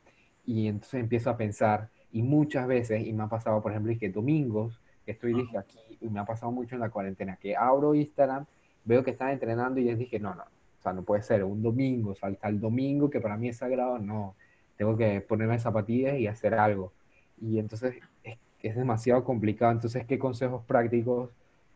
Y 0.44 0.68
entonces 0.68 1.00
empiezo 1.00 1.30
a 1.30 1.36
pensar, 1.36 1.88
y 2.12 2.22
muchas 2.22 2.66
veces, 2.66 3.06
y 3.06 3.12
me 3.12 3.24
ha 3.24 3.28
pasado, 3.28 3.62
por 3.62 3.72
ejemplo, 3.72 3.92
es 3.92 3.98
que 3.98 4.10
domingos, 4.10 4.80
estoy 5.06 5.34
dije 5.34 5.58
aquí, 5.58 5.78
y 6.00 6.08
me 6.08 6.20
ha 6.20 6.24
pasado 6.24 6.52
mucho 6.52 6.74
en 6.74 6.80
la 6.80 6.90
cuarentena, 6.90 7.36
que 7.36 7.56
abro 7.56 7.94
Instagram, 7.94 8.46
veo 8.84 9.02
que 9.02 9.12
están 9.12 9.30
entrenando 9.30 9.80
y 9.80 9.84
les 9.84 9.98
dije, 9.98 10.18
no, 10.20 10.34
no, 10.34 10.44
sea, 10.84 10.92
no 10.92 11.02
puede 11.02 11.22
ser 11.22 11.44
un 11.44 11.62
domingo, 11.62 12.14
salta 12.14 12.48
el 12.48 12.60
domingo 12.60 13.10
que 13.10 13.20
para 13.20 13.36
mí 13.36 13.48
es 13.48 13.56
sagrado, 13.56 13.98
no, 13.98 14.36
tengo 14.76 14.96
que 14.96 15.20
ponerme 15.20 15.58
zapatillas 15.58 16.18
y 16.18 16.26
hacer 16.26 16.54
algo. 16.54 16.92
Y 17.40 17.58
entonces 17.58 17.96
es, 18.22 18.38
es 18.62 18.76
demasiado 18.76 19.24
complicado. 19.24 19.72
Entonces, 19.72 20.06
¿qué 20.06 20.18
consejos 20.18 20.64
prácticos 20.64 21.30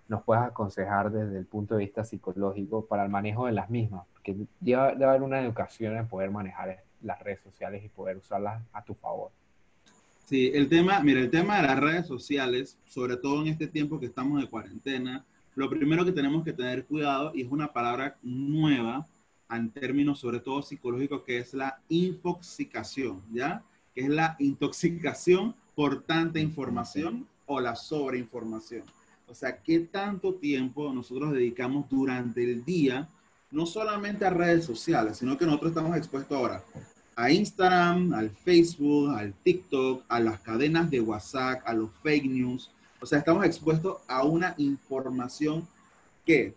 nos 0.08 0.22
puedes 0.22 0.42
aconsejar 0.42 1.10
desde 1.10 1.38
el 1.38 1.46
punto 1.46 1.74
de 1.74 1.84
vista 1.84 2.04
psicológico 2.04 2.86
para 2.86 3.04
el 3.04 3.10
manejo 3.10 3.46
de 3.46 3.52
las 3.52 3.68
mismas? 3.68 4.06
Porque 4.12 4.36
debe, 4.60 4.92
debe 4.92 5.04
haber 5.04 5.22
una 5.22 5.40
educación 5.40 5.96
en 5.96 6.08
poder 6.08 6.30
manejar 6.30 6.82
las 7.02 7.20
redes 7.22 7.40
sociales 7.40 7.84
y 7.84 7.88
poder 7.88 8.16
usarlas 8.16 8.62
a 8.72 8.82
tu 8.82 8.94
favor. 8.94 9.30
Sí, 10.24 10.50
el 10.54 10.68
tema, 10.68 11.00
mira, 11.00 11.20
el 11.20 11.30
tema 11.30 11.56
de 11.56 11.68
las 11.68 11.78
redes 11.78 12.06
sociales, 12.06 12.78
sobre 12.84 13.16
todo 13.16 13.42
en 13.42 13.48
este 13.48 13.66
tiempo 13.66 13.98
que 13.98 14.06
estamos 14.06 14.40
de 14.40 14.48
cuarentena, 14.48 15.24
lo 15.58 15.68
primero 15.68 16.04
que 16.04 16.12
tenemos 16.12 16.44
que 16.44 16.52
tener 16.52 16.84
cuidado, 16.84 17.32
y 17.34 17.42
es 17.42 17.50
una 17.50 17.72
palabra 17.72 18.16
nueva 18.22 19.04
en 19.50 19.70
términos 19.70 20.20
sobre 20.20 20.38
todo 20.38 20.62
psicológicos, 20.62 21.22
que 21.22 21.38
es 21.38 21.52
la 21.52 21.80
infoxicación, 21.88 23.20
¿ya? 23.32 23.64
Que 23.92 24.02
es 24.02 24.08
la 24.08 24.36
intoxicación 24.38 25.56
por 25.74 26.02
tanta 26.02 26.38
información 26.38 27.26
o 27.46 27.58
la 27.58 27.74
sobreinformación. 27.74 28.84
O 29.26 29.34
sea, 29.34 29.60
¿qué 29.60 29.80
tanto 29.80 30.34
tiempo 30.34 30.92
nosotros 30.92 31.32
dedicamos 31.32 31.88
durante 31.90 32.44
el 32.44 32.64
día, 32.64 33.08
no 33.50 33.66
solamente 33.66 34.26
a 34.26 34.30
redes 34.30 34.64
sociales, 34.64 35.16
sino 35.18 35.36
que 35.36 35.44
nosotros 35.44 35.70
estamos 35.70 35.96
expuestos 35.96 36.38
ahora 36.38 36.62
a 37.16 37.32
Instagram, 37.32 38.14
al 38.14 38.30
Facebook, 38.30 39.10
al 39.10 39.34
TikTok, 39.34 40.04
a 40.06 40.20
las 40.20 40.38
cadenas 40.38 40.88
de 40.88 41.00
WhatsApp, 41.00 41.62
a 41.64 41.74
los 41.74 41.90
fake 42.00 42.26
news. 42.26 42.70
O 43.00 43.06
sea, 43.06 43.18
estamos 43.18 43.44
expuestos 43.44 43.98
a 44.08 44.24
una 44.24 44.54
información 44.58 45.66
que 46.26 46.54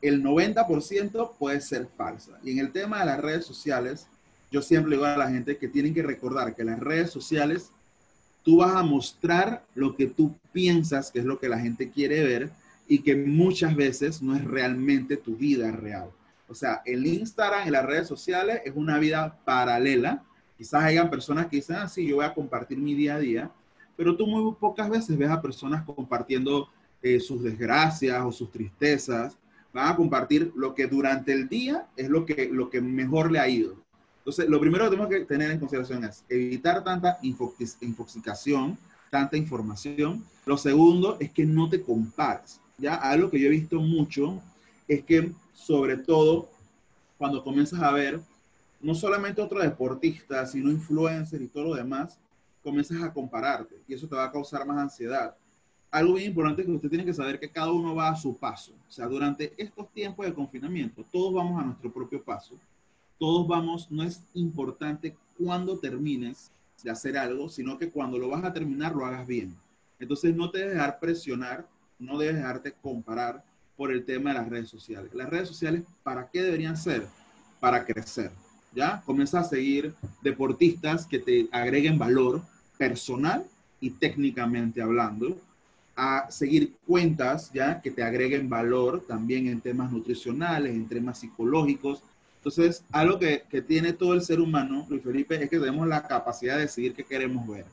el 0.00 0.22
90% 0.22 1.32
puede 1.38 1.60
ser 1.60 1.88
falsa. 1.96 2.38
Y 2.44 2.52
en 2.52 2.58
el 2.58 2.72
tema 2.72 3.00
de 3.00 3.06
las 3.06 3.20
redes 3.20 3.44
sociales, 3.44 4.06
yo 4.50 4.62
siempre 4.62 4.92
digo 4.92 5.04
a 5.04 5.16
la 5.16 5.30
gente 5.30 5.56
que 5.56 5.68
tienen 5.68 5.94
que 5.94 6.02
recordar 6.02 6.54
que 6.54 6.64
las 6.64 6.78
redes 6.78 7.10
sociales, 7.10 7.70
tú 8.42 8.58
vas 8.58 8.76
a 8.76 8.82
mostrar 8.82 9.64
lo 9.74 9.96
que 9.96 10.06
tú 10.06 10.34
piensas 10.52 11.10
que 11.10 11.18
es 11.18 11.24
lo 11.24 11.38
que 11.38 11.48
la 11.48 11.58
gente 11.58 11.90
quiere 11.90 12.22
ver 12.22 12.50
y 12.86 13.00
que 13.00 13.16
muchas 13.16 13.76
veces 13.76 14.22
no 14.22 14.34
es 14.34 14.44
realmente 14.44 15.16
tu 15.16 15.36
vida 15.36 15.70
real. 15.70 16.10
O 16.48 16.54
sea, 16.54 16.80
el 16.86 17.06
Instagram 17.06 17.68
y 17.68 17.70
las 17.70 17.84
redes 17.84 18.08
sociales 18.08 18.62
es 18.64 18.72
una 18.74 18.98
vida 18.98 19.38
paralela. 19.44 20.22
Quizás 20.56 20.82
hayan 20.82 21.10
personas 21.10 21.46
que 21.46 21.56
dicen, 21.56 21.76
ah, 21.76 21.88
sí, 21.88 22.06
yo 22.06 22.16
voy 22.16 22.24
a 22.24 22.32
compartir 22.32 22.78
mi 22.78 22.94
día 22.94 23.16
a 23.16 23.18
día, 23.18 23.50
pero 23.98 24.16
tú 24.16 24.28
muy 24.28 24.54
pocas 24.54 24.88
veces 24.88 25.18
ves 25.18 25.28
a 25.28 25.42
personas 25.42 25.84
compartiendo 25.84 26.68
eh, 27.02 27.18
sus 27.18 27.42
desgracias 27.42 28.24
o 28.24 28.30
sus 28.30 28.48
tristezas. 28.48 29.36
Van 29.72 29.88
a 29.88 29.96
compartir 29.96 30.52
lo 30.54 30.72
que 30.72 30.86
durante 30.86 31.32
el 31.32 31.48
día 31.48 31.88
es 31.96 32.08
lo 32.08 32.24
que, 32.24 32.48
lo 32.48 32.70
que 32.70 32.80
mejor 32.80 33.32
le 33.32 33.40
ha 33.40 33.48
ido. 33.48 33.74
Entonces, 34.18 34.48
lo 34.48 34.60
primero 34.60 34.84
que 34.84 34.90
tenemos 34.90 35.08
que 35.10 35.24
tener 35.24 35.50
en 35.50 35.58
consideración 35.58 36.04
es 36.04 36.24
evitar 36.28 36.84
tanta 36.84 37.18
infoxicación, 37.80 38.78
tanta 39.10 39.36
información. 39.36 40.24
Lo 40.46 40.56
segundo 40.56 41.16
es 41.18 41.32
que 41.32 41.44
no 41.44 41.68
te 41.68 41.82
compares. 41.82 42.60
Ya 42.78 42.94
algo 42.94 43.28
que 43.28 43.40
yo 43.40 43.48
he 43.48 43.50
visto 43.50 43.80
mucho 43.80 44.40
es 44.86 45.02
que 45.02 45.32
sobre 45.54 45.96
todo 45.96 46.48
cuando 47.16 47.42
comienzas 47.42 47.82
a 47.82 47.90
ver 47.90 48.20
no 48.80 48.94
solamente 48.94 49.42
otros 49.42 49.64
deportistas, 49.64 50.52
sino 50.52 50.70
influencers 50.70 51.42
y 51.42 51.48
todo 51.48 51.64
lo 51.64 51.74
demás, 51.74 52.16
comienzas 52.62 53.02
a 53.02 53.12
compararte 53.12 53.82
y 53.86 53.94
eso 53.94 54.08
te 54.08 54.16
va 54.16 54.24
a 54.24 54.32
causar 54.32 54.66
más 54.66 54.78
ansiedad. 54.78 55.36
Algo 55.90 56.14
bien 56.14 56.30
importante 56.30 56.64
que 56.64 56.70
usted 56.70 56.88
tiene 56.88 57.04
que 57.04 57.14
saber 57.14 57.40
que 57.40 57.50
cada 57.50 57.72
uno 57.72 57.94
va 57.94 58.10
a 58.10 58.16
su 58.16 58.36
paso. 58.36 58.72
O 58.88 58.90
sea, 58.90 59.06
durante 59.06 59.54
estos 59.56 59.90
tiempos 59.92 60.26
de 60.26 60.34
confinamiento, 60.34 61.04
todos 61.10 61.32
vamos 61.32 61.60
a 61.60 61.64
nuestro 61.64 61.92
propio 61.92 62.22
paso. 62.22 62.58
Todos 63.18 63.48
vamos, 63.48 63.90
no 63.90 64.02
es 64.02 64.22
importante 64.34 65.16
cuándo 65.36 65.78
termines 65.78 66.52
de 66.82 66.90
hacer 66.90 67.16
algo, 67.16 67.48
sino 67.48 67.78
que 67.78 67.90
cuando 67.90 68.18
lo 68.18 68.28
vas 68.28 68.44
a 68.44 68.52
terminar 68.52 68.94
lo 68.94 69.06
hagas 69.06 69.26
bien. 69.26 69.56
Entonces 69.98 70.36
no 70.36 70.50
te 70.50 70.58
debes 70.58 70.74
dejar 70.74 71.00
presionar, 71.00 71.66
no 71.98 72.18
debes 72.18 72.36
dejarte 72.36 72.72
comparar, 72.72 73.42
por 73.78 73.92
el 73.92 74.04
tema 74.04 74.30
de 74.30 74.40
las 74.40 74.48
redes 74.48 74.68
sociales. 74.68 75.14
Las 75.14 75.30
redes 75.30 75.46
sociales, 75.46 75.84
¿para 76.02 76.28
qué 76.28 76.42
deberían 76.42 76.76
ser? 76.76 77.06
Para 77.60 77.86
crecer, 77.86 78.32
¿ya? 78.74 79.02
Comienza 79.04 79.40
a 79.40 79.44
seguir 79.44 79.94
deportistas 80.22 81.06
que 81.06 81.18
te 81.18 81.48
agreguen 81.52 81.98
valor 81.98 82.42
personal 82.76 83.44
y 83.80 83.90
técnicamente 83.90 84.82
hablando, 84.82 85.36
a 85.96 86.30
seguir 86.30 86.74
cuentas, 86.86 87.52
¿ya? 87.52 87.80
Que 87.80 87.90
te 87.90 88.02
agreguen 88.02 88.48
valor 88.48 89.04
también 89.06 89.48
en 89.48 89.60
temas 89.60 89.90
nutricionales, 89.90 90.74
en 90.74 90.86
temas 90.86 91.18
psicológicos. 91.18 92.02
Entonces, 92.36 92.84
algo 92.92 93.18
que, 93.18 93.42
que 93.50 93.62
tiene 93.62 93.92
todo 93.92 94.14
el 94.14 94.22
ser 94.22 94.40
humano, 94.40 94.86
Luis 94.88 95.02
Felipe, 95.02 95.42
es 95.42 95.50
que 95.50 95.58
tenemos 95.58 95.88
la 95.88 96.06
capacidad 96.06 96.54
de 96.54 96.62
decidir 96.62 96.94
qué 96.94 97.04
queremos 97.04 97.46
ver. 97.48 97.66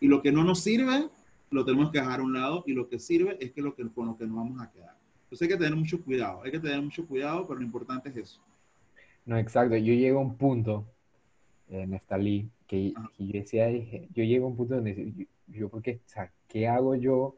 Y 0.00 0.06
lo 0.06 0.20
que 0.20 0.32
no 0.32 0.44
nos 0.44 0.60
sirve, 0.60 1.08
lo 1.50 1.64
tenemos 1.64 1.90
que 1.90 1.98
dejar 1.98 2.20
a 2.20 2.22
un 2.22 2.34
lado, 2.34 2.62
y 2.66 2.72
lo 2.72 2.88
que 2.88 2.98
sirve 2.98 3.38
es 3.40 3.52
que 3.52 3.62
lo 3.62 3.74
que, 3.74 3.88
con 3.88 4.06
lo 4.06 4.18
que 4.18 4.26
nos 4.26 4.36
vamos 4.36 4.60
a 4.60 4.70
quedar. 4.70 4.94
Entonces 5.24 5.42
hay 5.42 5.48
que 5.48 5.64
tener 5.64 5.76
mucho 5.76 6.02
cuidado, 6.02 6.42
hay 6.42 6.50
que 6.50 6.60
tener 6.60 6.82
mucho 6.82 7.06
cuidado, 7.06 7.46
pero 7.46 7.58
lo 7.58 7.64
importante 7.64 8.10
es 8.10 8.16
eso. 8.16 8.40
No, 9.24 9.38
exacto. 9.38 9.76
Yo 9.76 9.94
llego 9.94 10.18
a 10.18 10.22
un 10.22 10.36
punto, 10.36 10.86
en 11.68 11.90
Nestalí, 11.90 12.50
que, 12.66 12.92
que, 13.16 13.26
yo 13.26 13.32
decía, 13.32 13.70
yo 13.70 14.24
llego 14.24 14.46
a 14.46 14.48
un 14.48 14.56
punto 14.56 14.76
donde 14.76 15.12
yo, 15.12 15.24
yo 15.46 15.68
porque, 15.68 16.00
o 16.04 16.08
sea, 16.08 16.32
¿qué 16.48 16.68
hago 16.68 16.94
yo 16.94 17.36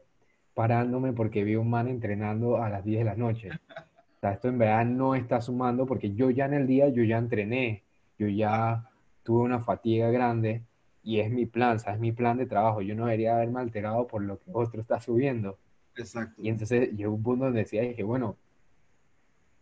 parándome 0.53 1.13
porque 1.13 1.43
vi 1.43 1.55
un 1.55 1.69
man 1.69 1.87
entrenando 1.87 2.57
a 2.57 2.69
las 2.69 2.83
10 2.83 2.99
de 2.99 3.05
la 3.05 3.15
noche? 3.15 3.49
O 3.49 4.19
sea, 4.19 4.33
esto 4.33 4.47
en 4.47 4.57
verdad 4.57 4.85
no 4.85 5.15
está 5.15 5.41
sumando 5.41 5.85
porque 5.85 6.13
yo 6.13 6.29
ya 6.29 6.45
en 6.45 6.53
el 6.55 6.67
día, 6.67 6.89
yo 6.89 7.03
ya 7.03 7.17
entrené, 7.17 7.83
yo 8.17 8.27
ya 8.27 8.89
tuve 9.23 9.43
una 9.43 9.59
fatiga 9.59 10.09
grande 10.09 10.63
y 11.03 11.19
es 11.19 11.29
mi 11.29 11.45
plan, 11.45 11.75
o 11.75 11.79
sea, 11.79 11.93
es 11.93 11.99
mi 11.99 12.11
plan 12.11 12.37
de 12.37 12.45
trabajo. 12.45 12.81
Yo 12.81 12.95
no 12.95 13.05
debería 13.05 13.35
haberme 13.35 13.59
alterado 13.59 14.07
por 14.07 14.23
lo 14.23 14.39
que 14.39 14.49
otro 14.53 14.81
está 14.81 14.99
subiendo. 14.99 15.59
Exacto. 15.95 16.41
Y 16.41 16.49
entonces 16.49 16.91
llegó 16.93 17.13
un 17.13 17.23
punto 17.23 17.45
donde 17.45 17.59
decía, 17.61 17.83
dije, 17.83 18.03
bueno, 18.03 18.37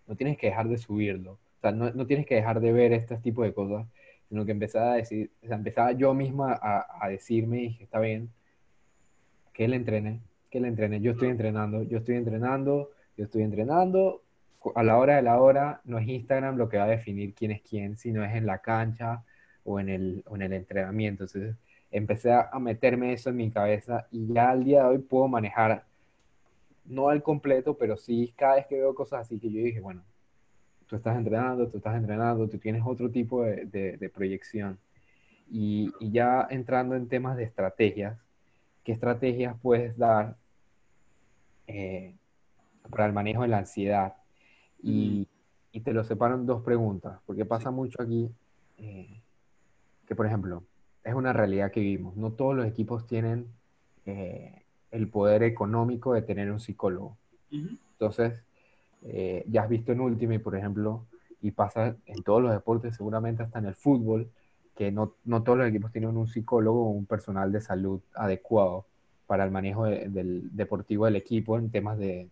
no 0.07 0.15
tienes 0.15 0.38
que 0.38 0.47
dejar 0.47 0.69
de 0.69 0.77
subirlo. 0.77 1.39
Sea, 1.63 1.71
no, 1.71 1.89
no 1.91 2.06
tienes 2.06 2.26
que 2.26 2.36
dejar 2.36 2.60
de 2.60 2.73
ver 2.73 2.91
este 2.91 3.15
tipo 3.17 3.41
de 3.43 3.54
cosas, 3.54 3.88
sino 4.28 4.45
que 4.45 4.52
empezaba 4.52 4.91
a 4.93 4.95
decir, 4.97 5.32
o 5.41 5.47
sea, 5.47 5.56
empezaba 5.56 5.93
yo 5.93 6.13
misma 6.13 6.60
a, 6.62 6.86
a 6.99 7.08
decirme, 7.08 7.58
dije, 7.60 7.86
está 7.86 7.99
bien, 7.99 8.30
que 9.54 9.63
él 9.63 9.73
entrene, 9.73 10.19
que 10.51 10.57
él 10.57 10.66
entrene. 10.66 10.99
Yo 10.99 11.11
estoy 11.14 11.30
entrenando, 11.30 11.84
yo 11.84 11.99
estoy 11.99 12.16
entrenando, 12.16 12.91
yo 13.16 13.24
estoy 13.24 13.43
entrenando. 13.43 14.22
A 14.76 14.84
la 14.84 14.97
hora 14.97 15.16
de 15.16 15.22
la 15.22 15.39
hora, 15.41 15.80
no 15.86 15.99
es 15.99 16.07
Instagram 16.07 16.57
lo 16.57 16.68
que 16.68 16.78
va 16.78 16.84
a 16.84 16.88
definir 16.88 17.34
quién 17.34 17.51
es 17.51 17.61
quién, 17.61 17.95
sino 17.97 18.26
es 18.26 18.34
en 18.36 18.45
la 18.45 18.59
cancha 18.59 19.24
o 19.64 19.80
en 19.80 19.88
el, 19.88 20.24
o 20.28 20.36
en 20.36 20.41
el 20.41 20.53
entrenamiento. 20.53 21.24
Entonces, 21.24 21.55
empecé 21.91 22.34
a 22.34 22.59
meterme 22.59 23.14
eso 23.14 23.30
en 23.30 23.38
mi 23.38 23.51
cabeza 23.51 24.07
y 24.11 24.34
ya 24.34 24.49
al 24.51 24.66
día 24.66 24.84
de 24.84 24.89
hoy 24.89 24.97
puedo 24.99 25.30
manejar 25.30 25.86
no 26.86 27.09
al 27.09 27.24
completo, 27.24 27.78
pero 27.78 27.97
sí 27.97 28.34
cada 28.36 28.55
vez 28.55 28.66
que 28.68 28.76
veo 28.76 28.95
cosas 28.95 29.22
así 29.22 29.39
que 29.39 29.49
yo 29.49 29.59
dije, 29.64 29.80
bueno, 29.80 30.03
tú 30.88 30.95
estás 30.95 31.17
entrenando, 31.17 31.67
tú 31.67 31.77
estás 31.77 31.95
entrenando, 31.95 32.47
tú 32.47 32.57
tienes 32.57 32.84
otro 32.86 33.09
tipo 33.09 33.43
de, 33.43 34.11
proyección. 34.13 34.77
Y, 35.49 35.91
ya 35.99 36.47
entrando 36.49 36.95
en 36.95 37.07
temas 37.07 37.38
de 37.38 37.43
estrategias, 37.43 38.17
¿qué 38.84 38.91
estrategias 38.91 39.55
puedes 39.61 39.97
dar 39.97 40.36
eh, 41.67 42.15
para 42.89 43.05
el 43.05 43.13
manejo 43.13 43.43
de 43.43 43.47
la 43.49 43.59
ansiedad? 43.59 44.15
Y, 44.81 45.27
y, 45.71 45.81
te 45.81 45.93
lo 45.93 46.03
separo 46.03 46.36
en 46.36 46.45
dos 46.45 46.63
preguntas, 46.63 47.19
porque 47.25 47.45
pasa 47.45 47.71
mucho 47.71 48.01
aquí 48.01 48.29
eh, 48.77 49.21
que, 50.07 50.15
por 50.15 50.25
ejemplo, 50.25 50.63
es 51.03 51.13
una 51.13 51.34
realidad 51.34 51.71
que 51.71 51.79
vivimos. 51.79 52.15
No 52.15 52.31
todos 52.31 52.55
los 52.55 52.65
equipos 52.65 53.05
tienen 53.07 53.47
eh, 54.05 54.63
el 54.91 55.07
poder 55.09 55.43
económico 55.43 56.13
de 56.13 56.21
tener 56.21 56.51
un 56.51 56.59
psicólogo. 56.59 57.17
Entonces, 57.51 58.43
eh, 59.06 59.43
ya 59.47 59.64
has 59.64 59.70
visto 59.70 59.91
en 59.91 60.01
Ultimate, 60.01 60.39
por 60.39 60.56
ejemplo, 60.56 61.06
y 61.41 61.51
pasa 61.51 61.95
en 62.06 62.24
todos 62.24 62.41
los 62.41 62.51
deportes, 62.51 62.95
seguramente 62.95 63.43
hasta 63.43 63.60
en 63.60 63.66
el 63.66 63.76
fútbol, 63.76 64.30
que 64.76 64.91
no, 64.91 65.14
no 65.26 65.43
todos 65.43 65.58
los 65.58 65.68
equipos 65.68 65.91
tienen 65.91 66.16
un 66.18 66.28
psicólogo 66.28 66.86
o 66.86 66.89
un 66.89 67.06
personal 67.06 67.51
de 67.51 67.62
salud 67.62 68.01
adecuado 68.16 68.86
para 69.28 69.43
el 69.43 69.51
manejo 69.51 69.86
del 69.86 70.49
deportivo 70.56 71.06
del 71.06 71.16
equipo 71.16 71.58
en 71.58 71.70
temas 71.70 71.97
de, 71.97 72.30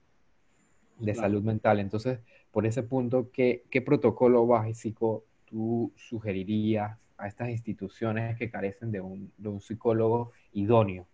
de 0.99 1.15
salud 1.15 1.43
mental. 1.43 1.79
Entonces, 1.79 2.19
por 2.51 2.65
ese 2.65 2.83
punto, 2.83 3.29
¿qué, 3.31 3.63
qué 3.69 3.81
protocolo 3.81 4.47
básico 4.47 5.23
tú 5.45 5.91
sugerirías 5.95 6.97
a 7.17 7.27
estas 7.27 7.49
instituciones 7.49 8.37
que 8.37 8.49
carecen 8.49 8.91
de 8.91 9.01
un, 9.01 9.31
de 9.37 9.49
un 9.49 9.61
psicólogo 9.61 10.31
idóneo 10.53 11.05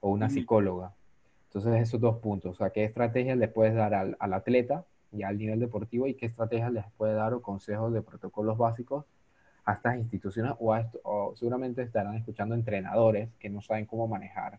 o 0.00 0.10
una 0.10 0.28
psicóloga? 0.28 0.94
Entonces, 1.46 1.80
esos 1.80 2.00
dos 2.00 2.18
puntos, 2.18 2.52
o 2.52 2.54
sea, 2.54 2.70
¿qué 2.70 2.84
estrategias 2.84 3.38
le 3.38 3.48
puedes 3.48 3.74
dar 3.74 3.94
al, 3.94 4.16
al 4.20 4.34
atleta 4.34 4.84
ya 5.10 5.28
al 5.28 5.38
nivel 5.38 5.60
deportivo 5.60 6.06
y 6.06 6.14
qué 6.14 6.26
estrategias 6.26 6.72
les 6.72 6.84
puede 6.96 7.14
dar 7.14 7.34
o 7.34 7.42
consejos 7.42 7.92
de 7.92 8.02
protocolos 8.02 8.58
básicos 8.58 9.04
a 9.64 9.74
estas 9.74 9.96
instituciones 9.96 10.52
o, 10.58 10.72
a 10.72 10.80
esto, 10.80 11.00
o 11.04 11.34
seguramente 11.36 11.82
estarán 11.82 12.14
escuchando 12.14 12.54
entrenadores 12.54 13.28
que 13.38 13.50
no 13.50 13.60
saben 13.60 13.86
cómo 13.86 14.08
manejar 14.08 14.58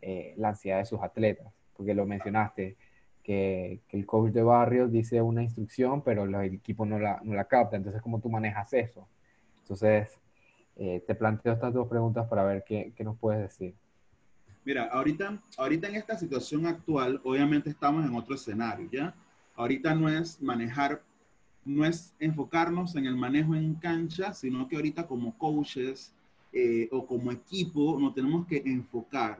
eh, 0.00 0.34
la 0.36 0.50
ansiedad 0.50 0.78
de 0.78 0.84
sus 0.84 1.00
atletas, 1.02 1.52
porque 1.76 1.94
lo 1.94 2.06
mencionaste, 2.06 2.76
que, 3.24 3.80
el 3.88 4.06
coach 4.06 4.32
de 4.32 4.42
barrio 4.42 4.86
dice 4.86 5.20
una 5.22 5.42
instrucción, 5.42 6.02
pero 6.02 6.24
el 6.24 6.34
equipo 6.54 6.84
no 6.84 6.98
la, 6.98 7.20
no 7.24 7.34
la 7.34 7.46
capta, 7.46 7.76
entonces 7.76 8.02
¿cómo 8.02 8.20
tú 8.20 8.28
manejas 8.28 8.72
eso? 8.74 9.08
Entonces, 9.62 10.20
eh, 10.76 11.02
te 11.06 11.14
planteo 11.14 11.54
estas 11.54 11.72
dos 11.72 11.88
preguntas 11.88 12.28
para 12.28 12.44
ver 12.44 12.64
qué, 12.64 12.92
qué, 12.94 13.02
nos 13.02 13.18
puedes 13.18 13.40
decir. 13.40 13.74
Mira, 14.64 14.84
ahorita, 14.84 15.38
ahorita 15.56 15.88
en 15.88 15.96
esta 15.96 16.16
situación 16.16 16.66
actual, 16.66 17.20
obviamente 17.24 17.70
estamos 17.70 18.04
en 18.04 18.14
otro 18.14 18.34
escenario, 18.34 18.88
¿ya? 18.90 19.14
Ahorita 19.56 19.94
no 19.94 20.08
es 20.08 20.40
manejar, 20.42 21.02
no 21.64 21.84
es 21.84 22.12
enfocarnos 22.18 22.96
en 22.96 23.06
el 23.06 23.16
manejo 23.16 23.54
en 23.54 23.74
cancha, 23.74 24.34
sino 24.34 24.68
que 24.68 24.76
ahorita 24.76 25.06
como 25.06 25.36
coaches 25.38 26.12
eh, 26.52 26.88
o 26.92 27.06
como 27.06 27.32
equipo 27.32 27.98
nos 27.98 28.14
tenemos 28.14 28.46
que 28.46 28.62
enfocar. 28.64 29.38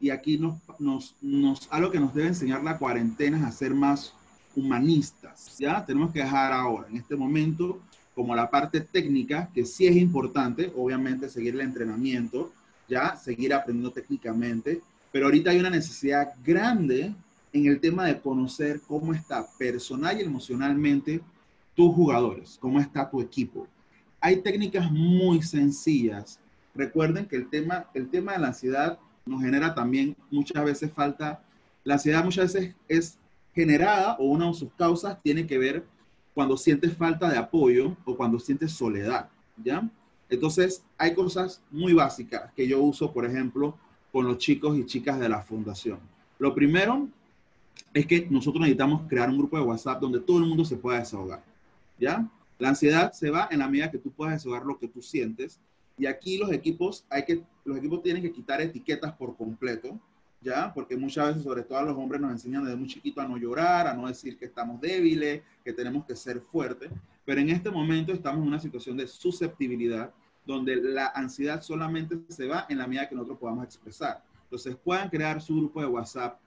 Y 0.00 0.10
aquí 0.10 0.38
nos, 0.38 0.54
nos, 0.78 1.16
nos, 1.20 1.68
algo 1.70 1.90
que 1.90 1.98
nos 1.98 2.14
debe 2.14 2.28
enseñar 2.28 2.62
la 2.62 2.78
cuarentena 2.78 3.38
es 3.38 3.44
a 3.44 3.52
ser 3.52 3.74
más 3.74 4.14
humanistas, 4.54 5.56
¿ya? 5.58 5.84
Tenemos 5.84 6.12
que 6.12 6.20
dejar 6.20 6.52
ahora, 6.52 6.88
en 6.88 6.96
este 6.96 7.16
momento, 7.16 7.80
como 8.14 8.34
la 8.34 8.50
parte 8.50 8.80
técnica, 8.80 9.48
que 9.54 9.64
sí 9.64 9.86
es 9.86 9.96
importante, 9.96 10.72
obviamente 10.76 11.28
seguir 11.28 11.54
el 11.54 11.60
entrenamiento, 11.60 12.52
ya, 12.88 13.16
seguir 13.16 13.54
aprendiendo 13.54 13.92
técnicamente, 13.92 14.80
pero 15.12 15.26
ahorita 15.26 15.50
hay 15.50 15.58
una 15.60 15.70
necesidad 15.70 16.34
grande 16.44 17.14
en 17.58 17.66
el 17.66 17.80
tema 17.80 18.06
de 18.06 18.20
conocer 18.20 18.80
cómo 18.86 19.12
está 19.12 19.46
personal 19.58 20.18
y 20.18 20.24
emocionalmente 20.24 21.20
tus 21.74 21.94
jugadores, 21.94 22.58
cómo 22.60 22.80
está 22.80 23.08
tu 23.08 23.20
equipo. 23.20 23.66
Hay 24.20 24.42
técnicas 24.42 24.90
muy 24.90 25.42
sencillas. 25.42 26.40
Recuerden 26.74 27.26
que 27.26 27.36
el 27.36 27.48
tema, 27.48 27.88
el 27.94 28.08
tema 28.08 28.32
de 28.32 28.38
la 28.40 28.48
ansiedad 28.48 28.98
nos 29.26 29.42
genera 29.42 29.74
también 29.74 30.16
muchas 30.30 30.64
veces 30.64 30.92
falta. 30.92 31.42
La 31.84 31.94
ansiedad 31.94 32.24
muchas 32.24 32.52
veces 32.52 32.74
es 32.88 33.18
generada 33.54 34.16
o 34.18 34.24
una 34.24 34.46
de 34.46 34.54
sus 34.54 34.72
causas 34.74 35.20
tiene 35.22 35.46
que 35.46 35.58
ver 35.58 35.84
cuando 36.34 36.56
sientes 36.56 36.96
falta 36.96 37.28
de 37.28 37.38
apoyo 37.38 37.96
o 38.04 38.16
cuando 38.16 38.38
sientes 38.38 38.72
soledad, 38.72 39.28
¿ya? 39.56 39.88
Entonces, 40.30 40.84
hay 40.96 41.14
cosas 41.14 41.62
muy 41.70 41.94
básicas 41.94 42.52
que 42.54 42.68
yo 42.68 42.80
uso, 42.80 43.12
por 43.12 43.24
ejemplo, 43.24 43.76
con 44.12 44.26
los 44.26 44.38
chicos 44.38 44.76
y 44.78 44.84
chicas 44.84 45.18
de 45.18 45.28
la 45.28 45.40
fundación. 45.40 45.98
Lo 46.38 46.54
primero 46.54 47.08
es 47.94 48.06
que 48.06 48.26
nosotros 48.30 48.60
necesitamos 48.60 49.02
crear 49.08 49.28
un 49.28 49.38
grupo 49.38 49.56
de 49.56 49.64
WhatsApp 49.64 50.00
donde 50.00 50.20
todo 50.20 50.38
el 50.38 50.46
mundo 50.46 50.64
se 50.64 50.76
pueda 50.76 50.98
desahogar, 50.98 51.42
¿ya? 51.98 52.28
La 52.58 52.70
ansiedad 52.70 53.12
se 53.12 53.30
va 53.30 53.48
en 53.50 53.60
la 53.60 53.68
medida 53.68 53.90
que 53.90 53.98
tú 53.98 54.10
puedas 54.10 54.34
desahogar 54.34 54.64
lo 54.64 54.78
que 54.78 54.88
tú 54.88 55.00
sientes. 55.00 55.60
Y 55.96 56.06
aquí 56.06 56.38
los 56.38 56.52
equipos, 56.52 57.04
hay 57.08 57.24
que, 57.24 57.42
los 57.64 57.78
equipos 57.78 58.02
tienen 58.02 58.22
que 58.22 58.32
quitar 58.32 58.60
etiquetas 58.60 59.12
por 59.12 59.36
completo, 59.36 59.98
¿ya? 60.40 60.72
Porque 60.72 60.96
muchas 60.96 61.28
veces, 61.28 61.42
sobre 61.42 61.62
todo 61.62 61.78
a 61.78 61.82
los 61.82 61.96
hombres, 61.96 62.20
nos 62.20 62.32
enseñan 62.32 62.64
desde 62.64 62.76
muy 62.76 62.88
chiquito 62.88 63.20
a 63.20 63.28
no 63.28 63.36
llorar, 63.36 63.86
a 63.86 63.94
no 63.94 64.06
decir 64.06 64.36
que 64.36 64.44
estamos 64.44 64.80
débiles, 64.80 65.42
que 65.64 65.72
tenemos 65.72 66.04
que 66.04 66.16
ser 66.16 66.40
fuertes. 66.40 66.90
Pero 67.24 67.40
en 67.40 67.50
este 67.50 67.70
momento 67.70 68.12
estamos 68.12 68.42
en 68.42 68.48
una 68.48 68.60
situación 68.60 68.96
de 68.96 69.06
susceptibilidad 69.06 70.12
donde 70.46 70.76
la 70.76 71.08
ansiedad 71.08 71.60
solamente 71.62 72.18
se 72.28 72.46
va 72.46 72.66
en 72.68 72.78
la 72.78 72.86
medida 72.86 73.08
que 73.08 73.14
nosotros 73.14 73.38
podamos 73.38 73.64
expresar. 73.64 74.22
Entonces, 74.44 74.76
puedan 74.82 75.10
crear 75.10 75.42
su 75.42 75.54
grupo 75.56 75.82
de 75.82 75.86
WhatsApp, 75.86 76.40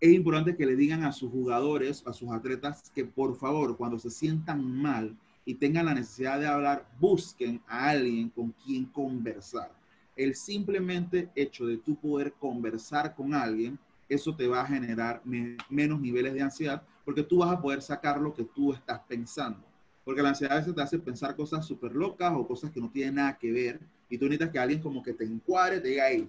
es 0.00 0.12
importante 0.12 0.56
que 0.56 0.66
le 0.66 0.76
digan 0.76 1.04
a 1.04 1.12
sus 1.12 1.30
jugadores, 1.30 2.02
a 2.06 2.12
sus 2.12 2.30
atletas, 2.30 2.90
que 2.94 3.04
por 3.04 3.36
favor, 3.36 3.76
cuando 3.76 3.98
se 3.98 4.10
sientan 4.10 4.64
mal 4.64 5.16
y 5.44 5.54
tengan 5.54 5.86
la 5.86 5.94
necesidad 5.94 6.38
de 6.38 6.46
hablar, 6.46 6.86
busquen 7.00 7.60
a 7.66 7.90
alguien 7.90 8.28
con 8.30 8.52
quien 8.64 8.84
conversar. 8.86 9.72
El 10.14 10.34
simplemente 10.34 11.30
hecho 11.34 11.66
de 11.66 11.78
tú 11.78 11.96
poder 11.96 12.32
conversar 12.34 13.14
con 13.14 13.32
alguien, 13.32 13.78
eso 14.08 14.34
te 14.34 14.46
va 14.46 14.60
a 14.60 14.66
generar 14.66 15.22
menos 15.24 16.00
niveles 16.00 16.34
de 16.34 16.42
ansiedad, 16.42 16.82
porque 17.04 17.22
tú 17.22 17.38
vas 17.38 17.52
a 17.52 17.60
poder 17.60 17.80
sacar 17.80 18.20
lo 18.20 18.34
que 18.34 18.44
tú 18.44 18.72
estás 18.72 19.00
pensando. 19.08 19.64
Porque 20.04 20.22
la 20.22 20.30
ansiedad 20.30 20.56
a 20.56 20.60
veces 20.60 20.74
te 20.74 20.82
hace 20.82 20.98
pensar 20.98 21.34
cosas 21.34 21.66
súper 21.66 21.94
locas 21.94 22.32
o 22.36 22.46
cosas 22.46 22.70
que 22.70 22.80
no 22.80 22.90
tienen 22.90 23.16
nada 23.16 23.38
que 23.38 23.50
ver, 23.50 23.80
y 24.08 24.18
tú 24.18 24.26
necesitas 24.26 24.50
que 24.50 24.58
alguien 24.58 24.80
como 24.80 25.02
que 25.02 25.14
te 25.14 25.24
encuadre, 25.24 25.80
te 25.80 25.88
diga, 25.88 26.04
hey, 26.08 26.28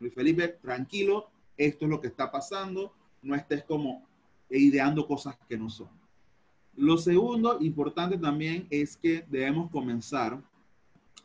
Luis 0.00 0.12
Felipe, 0.12 0.48
tranquilo, 0.48 1.28
esto 1.56 1.84
es 1.84 1.90
lo 1.90 2.00
que 2.00 2.08
está 2.08 2.30
pasando, 2.30 2.92
no 3.24 3.34
estés 3.34 3.64
como 3.64 4.04
ideando 4.50 5.06
cosas 5.06 5.36
que 5.48 5.56
no 5.56 5.68
son. 5.68 5.88
Lo 6.76 6.98
segundo 6.98 7.58
importante 7.60 8.18
también 8.18 8.66
es 8.70 8.96
que 8.96 9.24
debemos 9.28 9.70
comenzar 9.70 10.40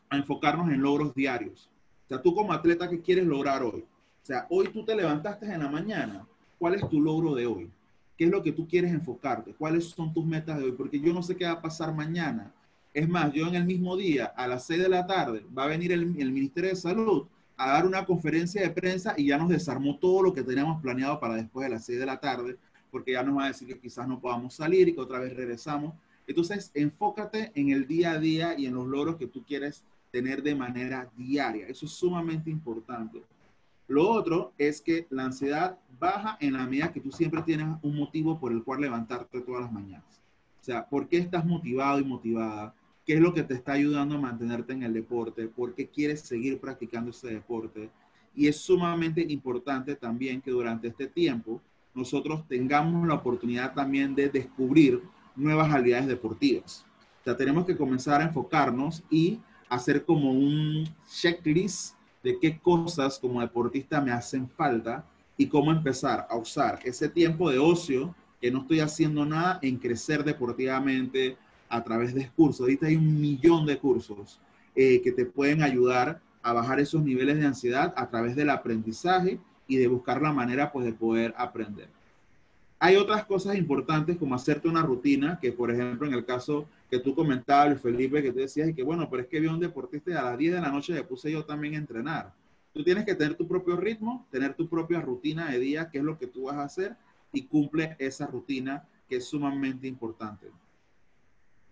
a 0.09 0.17
enfocarnos 0.17 0.69
en 0.69 0.81
logros 0.81 1.13
diarios. 1.13 1.69
O 2.05 2.07
sea, 2.07 2.21
tú 2.21 2.33
como 2.33 2.53
atleta, 2.53 2.89
¿qué 2.89 3.01
quieres 3.01 3.25
lograr 3.25 3.61
hoy? 3.63 3.81
O 3.81 4.25
sea, 4.25 4.47
hoy 4.49 4.67
tú 4.69 4.83
te 4.83 4.95
levantaste 4.95 5.45
en 5.45 5.59
la 5.59 5.69
mañana. 5.69 6.25
¿Cuál 6.57 6.75
es 6.75 6.87
tu 6.89 7.01
logro 7.01 7.35
de 7.35 7.45
hoy? 7.45 7.69
¿Qué 8.17 8.25
es 8.25 8.31
lo 8.31 8.43
que 8.43 8.51
tú 8.51 8.67
quieres 8.67 8.91
enfocarte? 8.91 9.53
¿Cuáles 9.53 9.85
son 9.85 10.13
tus 10.13 10.25
metas 10.25 10.57
de 10.57 10.65
hoy? 10.65 10.71
Porque 10.73 10.99
yo 10.99 11.13
no 11.13 11.23
sé 11.23 11.35
qué 11.35 11.45
va 11.45 11.51
a 11.51 11.61
pasar 11.61 11.93
mañana. 11.93 12.53
Es 12.93 13.07
más, 13.07 13.31
yo 13.33 13.47
en 13.47 13.55
el 13.55 13.65
mismo 13.65 13.95
día, 13.95 14.25
a 14.25 14.47
las 14.47 14.65
6 14.65 14.83
de 14.83 14.89
la 14.89 15.05
tarde, 15.05 15.45
va 15.57 15.63
a 15.63 15.67
venir 15.67 15.91
el, 15.91 16.01
el 16.19 16.31
Ministerio 16.31 16.71
de 16.71 16.75
Salud 16.75 17.27
a 17.59 17.73
dar 17.73 17.85
una 17.85 18.05
conferencia 18.05 18.61
de 18.61 18.69
prensa 18.69 19.13
y 19.17 19.27
ya 19.27 19.37
nos 19.37 19.49
desarmó 19.49 19.99
todo 19.99 20.23
lo 20.23 20.33
que 20.33 20.43
teníamos 20.43 20.81
planeado 20.81 21.19
para 21.19 21.35
después 21.35 21.67
de 21.67 21.75
las 21.75 21.85
6 21.85 21.99
de 21.99 22.05
la 22.05 22.17
tarde, 22.17 22.57
porque 22.89 23.11
ya 23.11 23.21
nos 23.21 23.37
va 23.37 23.43
a 23.43 23.47
decir 23.49 23.67
que 23.67 23.77
quizás 23.77 24.07
no 24.07 24.21
podamos 24.21 24.53
salir 24.53 24.87
y 24.87 24.93
que 24.93 25.01
otra 25.01 25.19
vez 25.19 25.35
regresamos. 25.35 25.93
Entonces, 26.25 26.71
enfócate 26.73 27.51
en 27.55 27.71
el 27.71 27.85
día 27.85 28.11
a 28.11 28.17
día 28.17 28.57
y 28.57 28.65
en 28.65 28.75
los 28.75 28.87
logros 28.87 29.17
que 29.17 29.27
tú 29.27 29.43
quieres 29.43 29.83
tener 30.09 30.41
de 30.41 30.55
manera 30.55 31.11
diaria. 31.17 31.67
Eso 31.67 31.85
es 31.85 31.91
sumamente 31.91 32.49
importante. 32.49 33.21
Lo 33.89 34.09
otro 34.09 34.53
es 34.57 34.79
que 34.79 35.05
la 35.09 35.25
ansiedad 35.25 35.77
baja 35.99 36.37
en 36.39 36.53
la 36.53 36.65
medida 36.65 36.93
que 36.93 37.01
tú 37.01 37.11
siempre 37.11 37.41
tienes 37.41 37.67
un 37.81 37.97
motivo 37.97 38.39
por 38.39 38.53
el 38.53 38.63
cual 38.63 38.79
levantarte 38.79 39.41
todas 39.41 39.63
las 39.63 39.71
mañanas. 39.71 40.21
O 40.61 40.63
sea, 40.63 40.87
¿por 40.87 41.09
qué 41.09 41.17
estás 41.17 41.45
motivado 41.45 41.99
y 41.99 42.05
motivada? 42.05 42.73
Qué 43.09 43.15
es 43.15 43.21
lo 43.21 43.33
que 43.33 43.41
te 43.41 43.55
está 43.55 43.71
ayudando 43.71 44.13
a 44.13 44.21
mantenerte 44.21 44.71
en 44.71 44.83
el 44.83 44.93
deporte, 44.93 45.47
por 45.47 45.73
qué 45.73 45.87
quieres 45.87 46.19
seguir 46.19 46.59
practicando 46.59 47.09
ese 47.09 47.29
deporte. 47.29 47.89
Y 48.35 48.47
es 48.47 48.57
sumamente 48.57 49.25
importante 49.27 49.95
también 49.95 50.39
que 50.41 50.51
durante 50.51 50.89
este 50.89 51.07
tiempo 51.07 51.59
nosotros 51.95 52.47
tengamos 52.47 53.07
la 53.07 53.15
oportunidad 53.15 53.73
también 53.73 54.13
de 54.13 54.29
descubrir 54.29 55.01
nuevas 55.35 55.73
habilidades 55.73 56.05
deportivas. 56.05 56.85
O 57.21 57.23
sea, 57.23 57.35
tenemos 57.35 57.65
que 57.65 57.75
comenzar 57.75 58.21
a 58.21 58.25
enfocarnos 58.25 59.01
y 59.09 59.39
hacer 59.69 60.05
como 60.05 60.31
un 60.31 60.87
checklist 61.11 61.95
de 62.21 62.37
qué 62.39 62.59
cosas 62.59 63.17
como 63.17 63.41
deportista 63.41 63.99
me 63.99 64.11
hacen 64.11 64.47
falta 64.47 65.03
y 65.35 65.47
cómo 65.47 65.71
empezar 65.71 66.27
a 66.29 66.37
usar 66.37 66.79
ese 66.83 67.09
tiempo 67.09 67.49
de 67.49 67.57
ocio 67.57 68.13
que 68.39 68.51
no 68.51 68.59
estoy 68.59 68.81
haciendo 68.81 69.25
nada 69.25 69.57
en 69.63 69.77
crecer 69.77 70.23
deportivamente, 70.23 71.37
a 71.69 71.83
través 71.83 72.13
de 72.13 72.29
cursos. 72.29 72.61
Ahorita 72.61 72.87
hay 72.87 72.95
un 72.95 73.21
millón 73.21 73.65
de 73.65 73.77
cursos 73.77 74.39
eh, 74.75 75.01
que 75.01 75.11
te 75.11 75.25
pueden 75.25 75.61
ayudar 75.61 76.19
a 76.41 76.53
bajar 76.53 76.79
esos 76.79 77.03
niveles 77.03 77.37
de 77.37 77.45
ansiedad 77.45 77.93
a 77.95 78.09
través 78.09 78.35
del 78.35 78.49
aprendizaje 78.49 79.39
y 79.67 79.77
de 79.77 79.87
buscar 79.87 80.21
la 80.21 80.33
manera 80.33 80.71
pues 80.71 80.85
de 80.85 80.93
poder 80.93 81.33
aprender. 81.37 81.89
Hay 82.79 82.95
otras 82.95 83.25
cosas 83.25 83.57
importantes 83.57 84.17
como 84.17 84.35
hacerte 84.35 84.69
una 84.69 84.81
rutina, 84.81 85.37
que 85.39 85.51
por 85.51 85.69
ejemplo 85.69 86.07
en 86.07 86.13
el 86.13 86.25
caso 86.25 86.65
que 86.89 86.99
tú 86.99 87.13
comentabas, 87.13 87.79
Felipe, 87.81 88.23
que 88.23 88.31
tú 88.31 88.39
decías, 88.39 88.73
que 88.73 88.83
bueno, 88.83 89.09
pero 89.09 89.23
es 89.23 89.27
que 89.27 89.39
vi 89.39 89.47
a 89.47 89.51
un 89.51 89.59
deportista 89.59 90.19
a 90.19 90.23
las 90.23 90.37
10 90.37 90.53
de 90.53 90.61
la 90.61 90.71
noche 90.71 90.93
le 90.93 91.03
puse 91.03 91.31
yo 91.31 91.43
también 91.43 91.75
a 91.75 91.77
entrenar. 91.77 92.33
Tú 92.73 92.83
tienes 92.83 93.03
que 93.03 93.15
tener 93.15 93.35
tu 93.35 93.47
propio 93.47 93.75
ritmo, 93.75 94.25
tener 94.31 94.53
tu 94.53 94.69
propia 94.69 95.01
rutina 95.01 95.51
de 95.51 95.59
día, 95.59 95.89
qué 95.91 95.97
es 95.97 96.03
lo 96.03 96.17
que 96.17 96.27
tú 96.27 96.43
vas 96.43 96.55
a 96.55 96.63
hacer, 96.63 96.95
y 97.33 97.43
cumple 97.43 97.95
esa 97.99 98.27
rutina 98.27 98.87
que 99.07 99.17
es 99.17 99.25
sumamente 99.25 99.87
importante. 99.87 100.47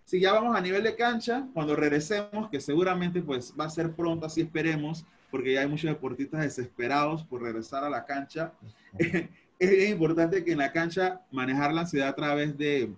Si 0.08 0.22
ya 0.22 0.32
vamos 0.32 0.56
a 0.56 0.62
nivel 0.62 0.84
de 0.84 0.96
cancha, 0.96 1.46
cuando 1.54 1.76
regresemos, 1.76 2.50
que 2.50 2.62
seguramente 2.62 3.22
pues 3.22 3.54
va 3.60 3.66
a 3.66 3.70
ser 3.70 3.92
pronto, 3.92 4.26
así 4.26 4.40
esperemos, 4.40 5.06
porque 5.30 5.52
ya 5.52 5.60
hay 5.60 5.68
muchos 5.68 5.90
deportistas 5.90 6.44
desesperados 6.44 7.26
por 7.26 7.42
regresar 7.42 7.84
a 7.84 7.90
la 7.90 8.06
cancha. 8.06 8.54
es 9.60 9.90
importante 9.90 10.46
que 10.46 10.54
en 10.54 10.60
la 10.60 10.72
cancha 10.72 11.20
manejar 11.30 11.74
la 11.74 11.82
ansiedad 11.82 12.08
a 12.08 12.16
través 12.16 12.58
de, 12.58 12.90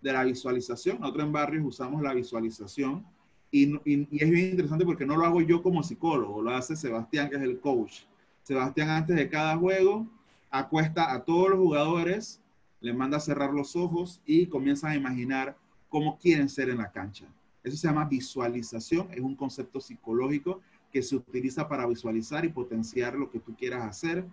de 0.00 0.12
la 0.14 0.24
visualización. 0.24 1.00
Nosotros 1.00 1.26
en 1.26 1.32
Barrios 1.32 1.66
usamos 1.66 2.00
la 2.00 2.14
visualización 2.14 3.04
y, 3.50 3.74
y, 3.84 4.08
y, 4.10 4.24
es 4.24 4.30
bien 4.30 4.52
interesante 4.52 4.86
porque 4.86 5.04
no 5.04 5.18
lo 5.18 5.26
hago 5.26 5.42
yo 5.42 5.62
como 5.62 5.82
psicólogo, 5.82 6.40
lo 6.40 6.50
hace 6.50 6.76
Sebastián, 6.76 7.28
que 7.28 7.36
es 7.36 7.42
el 7.42 7.60
coach. 7.60 8.04
Sebastián 8.42 8.88
antes 8.88 9.16
de 9.16 9.28
cada 9.28 9.54
juego 9.58 10.06
acuesta 10.50 11.12
a 11.12 11.24
todos 11.24 11.50
los 11.50 11.58
jugadores, 11.58 12.40
le 12.80 12.94
manda 12.94 13.18
a 13.18 13.20
cerrar 13.20 13.52
los 13.52 13.76
ojos 13.76 14.22
y 14.24 14.46
comienza 14.46 14.88
a 14.88 14.96
imaginar 14.96 15.58
cómo 15.94 16.18
quieren 16.18 16.48
ser 16.48 16.70
en 16.70 16.78
la 16.78 16.90
cancha. 16.90 17.24
Eso 17.62 17.76
se 17.76 17.86
llama 17.86 18.04
visualización, 18.04 19.06
es 19.12 19.20
un 19.20 19.36
concepto 19.36 19.80
psicológico 19.80 20.60
que 20.90 21.00
se 21.00 21.14
utiliza 21.14 21.68
para 21.68 21.86
visualizar 21.86 22.44
y 22.44 22.48
potenciar 22.48 23.14
lo 23.14 23.30
que 23.30 23.38
tú 23.38 23.54
quieras 23.54 23.84
hacer. 23.84 24.26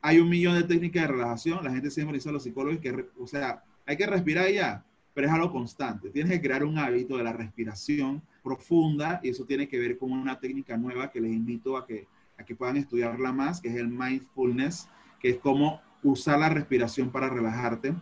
Hay 0.00 0.20
un 0.20 0.28
millón 0.28 0.54
de 0.54 0.62
técnicas 0.62 1.02
de 1.02 1.08
relajación, 1.08 1.64
la 1.64 1.72
gente 1.72 1.90
siempre 1.90 2.18
dice 2.18 2.28
a 2.28 2.32
los 2.32 2.44
psicólogos 2.44 2.78
que, 2.78 3.08
o 3.18 3.26
sea, 3.26 3.64
hay 3.84 3.96
que 3.96 4.06
respirar 4.06 4.48
ya, 4.48 4.84
pero 5.12 5.26
es 5.26 5.32
algo 5.32 5.50
constante. 5.50 6.10
Tienes 6.10 6.30
que 6.30 6.40
crear 6.40 6.62
un 6.62 6.78
hábito 6.78 7.16
de 7.16 7.24
la 7.24 7.32
respiración 7.32 8.22
profunda 8.44 9.18
y 9.20 9.30
eso 9.30 9.44
tiene 9.44 9.66
que 9.66 9.80
ver 9.80 9.98
con 9.98 10.12
una 10.12 10.38
técnica 10.38 10.76
nueva 10.76 11.10
que 11.10 11.20
les 11.20 11.32
invito 11.32 11.76
a 11.76 11.84
que, 11.84 12.06
a 12.38 12.44
que 12.44 12.54
puedan 12.54 12.76
estudiarla 12.76 13.32
más, 13.32 13.60
que 13.60 13.70
es 13.70 13.74
el 13.74 13.88
mindfulness, 13.88 14.88
que 15.18 15.30
es 15.30 15.38
como 15.38 15.80
usar 16.04 16.38
la 16.38 16.48
respiración 16.48 17.10
para 17.10 17.28
relajarte. 17.28 17.92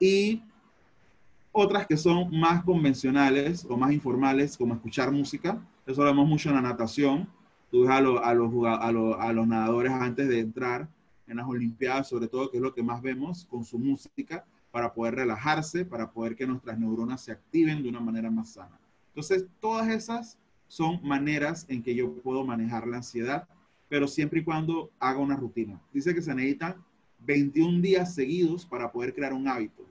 Y 0.00 0.42
otras 1.56 1.86
que 1.86 1.96
son 1.96 2.36
más 2.36 2.64
convencionales 2.64 3.64
o 3.70 3.76
más 3.76 3.92
informales, 3.92 4.56
como 4.56 4.74
escuchar 4.74 5.12
música. 5.12 5.64
Eso 5.86 6.02
lo 6.02 6.10
vemos 6.10 6.28
mucho 6.28 6.48
en 6.48 6.56
la 6.56 6.62
natación. 6.62 7.28
Tú 7.70 7.82
ves 7.82 7.90
a, 7.90 8.00
los, 8.00 8.20
a, 8.20 8.34
los, 8.34 9.16
a 9.20 9.32
los 9.32 9.46
nadadores 9.46 9.92
antes 9.92 10.28
de 10.28 10.40
entrar 10.40 10.88
en 11.28 11.36
las 11.36 11.46
Olimpiadas, 11.46 12.08
sobre 12.08 12.26
todo, 12.26 12.50
que 12.50 12.56
es 12.56 12.62
lo 12.62 12.74
que 12.74 12.82
más 12.82 13.00
vemos, 13.00 13.46
con 13.48 13.64
su 13.64 13.78
música, 13.78 14.44
para 14.72 14.92
poder 14.92 15.14
relajarse, 15.14 15.84
para 15.84 16.10
poder 16.10 16.34
que 16.34 16.44
nuestras 16.44 16.76
neuronas 16.76 17.20
se 17.22 17.30
activen 17.30 17.84
de 17.84 17.88
una 17.88 18.00
manera 18.00 18.32
más 18.32 18.54
sana. 18.54 18.76
Entonces, 19.10 19.46
todas 19.60 19.88
esas 19.88 20.36
son 20.66 20.98
maneras 21.04 21.66
en 21.68 21.84
que 21.84 21.94
yo 21.94 22.12
puedo 22.14 22.44
manejar 22.44 22.88
la 22.88 22.96
ansiedad, 22.96 23.46
pero 23.88 24.08
siempre 24.08 24.40
y 24.40 24.44
cuando 24.44 24.90
haga 24.98 25.20
una 25.20 25.36
rutina. 25.36 25.80
Dice 25.92 26.12
que 26.12 26.20
se 26.20 26.34
necesitan 26.34 26.74
21 27.20 27.80
días 27.80 28.12
seguidos 28.12 28.66
para 28.66 28.90
poder 28.90 29.14
crear 29.14 29.32
un 29.32 29.46
hábito. 29.46 29.83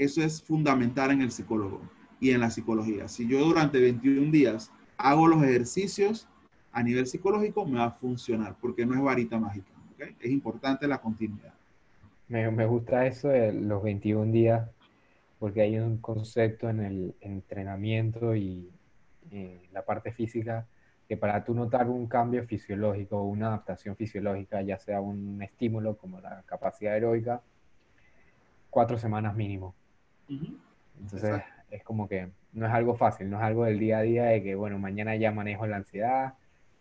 Eso 0.00 0.22
es 0.22 0.42
fundamental 0.42 1.10
en 1.10 1.20
el 1.20 1.30
psicólogo 1.30 1.82
y 2.20 2.30
en 2.30 2.40
la 2.40 2.48
psicología. 2.48 3.06
Si 3.06 3.28
yo 3.28 3.44
durante 3.44 3.78
21 3.78 4.32
días 4.32 4.72
hago 4.96 5.28
los 5.28 5.42
ejercicios 5.42 6.26
a 6.72 6.82
nivel 6.82 7.06
psicológico, 7.06 7.66
me 7.66 7.80
va 7.80 7.84
a 7.84 7.90
funcionar, 7.90 8.56
porque 8.62 8.86
no 8.86 8.94
es 8.94 9.02
varita 9.02 9.38
mágica. 9.38 9.68
Es 10.18 10.30
importante 10.30 10.88
la 10.88 11.02
continuidad. 11.02 11.52
Me, 12.28 12.64
gusta 12.64 13.06
eso 13.06 13.28
de 13.28 13.52
los 13.52 13.82
21 13.82 14.32
días, 14.32 14.70
porque 15.38 15.60
hay 15.60 15.78
un 15.78 15.98
concepto 15.98 16.70
en 16.70 16.80
el 16.80 17.14
entrenamiento 17.20 18.34
y 18.34 18.70
la 19.70 19.84
parte 19.84 20.12
física 20.12 20.66
que 21.06 21.18
para 21.18 21.44
tú 21.44 21.52
notar 21.52 21.90
un 21.90 22.06
cambio 22.06 22.42
fisiológico 22.46 23.22
una 23.22 23.48
adaptación 23.48 23.96
fisiológica, 23.96 24.62
ya 24.62 24.78
sea 24.78 25.02
un 25.02 25.42
estímulo 25.42 25.98
como 25.98 26.22
la 26.22 26.42
capacidad 26.46 26.96
heroica, 26.96 27.42
cuatro 28.70 28.96
semanas 28.96 29.36
mínimo. 29.36 29.74
Entonces 31.00 31.42
es 31.70 31.82
como 31.82 32.08
que 32.08 32.28
no 32.52 32.66
es 32.66 32.72
algo 32.72 32.94
fácil, 32.94 33.30
no 33.30 33.38
es 33.38 33.42
algo 33.42 33.64
del 33.64 33.78
día 33.78 33.98
a 33.98 34.02
día 34.02 34.24
de 34.24 34.42
que, 34.42 34.54
bueno, 34.54 34.78
mañana 34.78 35.16
ya 35.16 35.32
manejo 35.32 35.66
la 35.66 35.76
ansiedad 35.76 36.34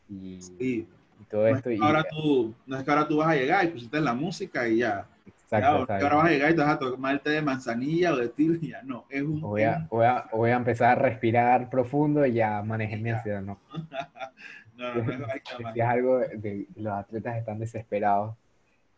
y, 0.10 0.40
y 0.60 0.88
todo 1.30 1.42
no 1.50 1.56
esto. 1.56 1.70
Es 1.70 1.80
y, 1.80 1.84
ahora 1.84 2.04
tú, 2.04 2.54
no 2.66 2.78
es 2.78 2.84
que 2.84 2.92
ahora 2.92 3.08
tú 3.08 3.18
vas 3.18 3.30
a 3.30 3.36
llegar 3.36 3.66
y 3.66 3.70
pusiste 3.70 4.00
la 4.02 4.14
música 4.14 4.68
y 4.68 4.78
ya. 4.78 5.08
Exacto, 5.26 5.88
ya, 5.88 5.96
ahora 6.04 6.16
vas 6.16 6.26
a 6.26 6.30
llegar 6.30 6.52
y 6.52 6.56
te 6.56 6.62
vas 6.62 6.70
a 6.72 6.80
tomar 6.80 7.14
el 7.14 7.22
té 7.22 7.32
de 7.32 7.42
manzanilla 7.42 8.14
o 8.14 8.18
de 8.18 8.30
tilo 8.30 8.56
y 8.62 8.70
ya 8.70 8.82
no. 8.84 9.06
Es 9.10 9.22
un, 9.22 9.42
voy, 9.42 9.64
a, 9.64 9.88
voy, 9.90 10.06
a, 10.06 10.26
voy 10.32 10.52
a 10.52 10.56
empezar 10.56 10.98
a 10.98 11.02
respirar 11.02 11.70
profundo 11.70 12.26
y 12.26 12.34
ya 12.34 12.62
manejé 12.62 12.98
mi 12.98 13.10
ansiedad, 13.10 13.42
¿no? 13.42 13.60
no, 14.78 14.96
no, 14.96 15.18
no, 15.18 15.28
es 15.76 15.82
algo 15.82 16.20
de, 16.20 16.38
de, 16.38 16.68
los 16.76 16.94
atletas 16.94 17.38
están 17.38 17.60
desesperados 17.60 18.36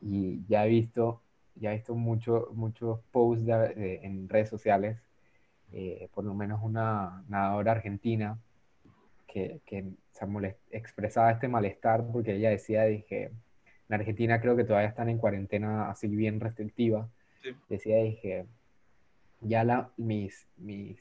y 0.02 0.42
ya 0.48 0.66
he 0.66 0.70
visto 0.70 1.22
ya 1.56 1.72
he 1.72 1.76
visto 1.76 1.96
muchos 1.96 2.54
muchos 2.54 3.00
posts 3.12 3.46
de, 3.46 3.54
de, 3.76 4.06
en 4.06 4.30
redes 4.30 4.50
sociales 4.50 4.98
eh, 5.74 6.10
por 6.14 6.26
lo 6.26 6.34
menos 6.34 6.60
una 6.62 7.24
nadadora 7.30 7.72
argentina 7.72 8.38
que, 9.26 9.62
que 9.66 9.86
se 10.12 10.26
molest, 10.26 10.60
expresaba 10.70 11.32
este 11.32 11.48
malestar 11.48 12.06
porque 12.12 12.36
ella 12.36 12.50
decía, 12.50 12.84
dije, 12.84 13.32
en 13.88 13.96
Argentina 13.96 14.42
creo 14.42 14.58
que 14.58 14.66
todavía 14.66 14.90
están 14.90 15.08
en 15.08 15.18
cuarentena 15.18 15.90
así 15.90 16.08
bien 16.08 16.42
restrictiva, 16.42 17.10
sí. 17.42 17.52
decía, 17.70 18.04
dije, 18.04 18.46
ya 19.40 19.64
la, 19.64 19.92
mis, 19.96 20.46
mis 20.58 21.00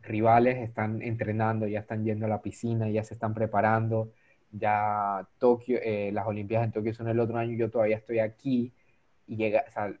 rivales 0.00 0.56
están 0.58 1.02
entrenando, 1.02 1.66
ya 1.66 1.80
están 1.80 2.02
yendo 2.02 2.24
a 2.24 2.30
la 2.30 2.40
piscina, 2.40 2.88
ya 2.88 3.04
se 3.04 3.12
están 3.12 3.34
preparando, 3.34 4.10
ya 4.52 5.28
Tokio, 5.38 5.78
eh, 5.82 6.10
las 6.12 6.26
Olimpiadas 6.26 6.66
en 6.66 6.72
Tokio 6.72 6.94
son 6.94 7.08
el 7.08 7.20
otro 7.20 7.36
año, 7.36 7.56
yo 7.58 7.70
todavía 7.70 7.98
estoy 7.98 8.20
aquí 8.20 8.72
y 9.26 9.36
llega, 9.36 9.64
o 9.68 9.70
sea, 9.70 9.94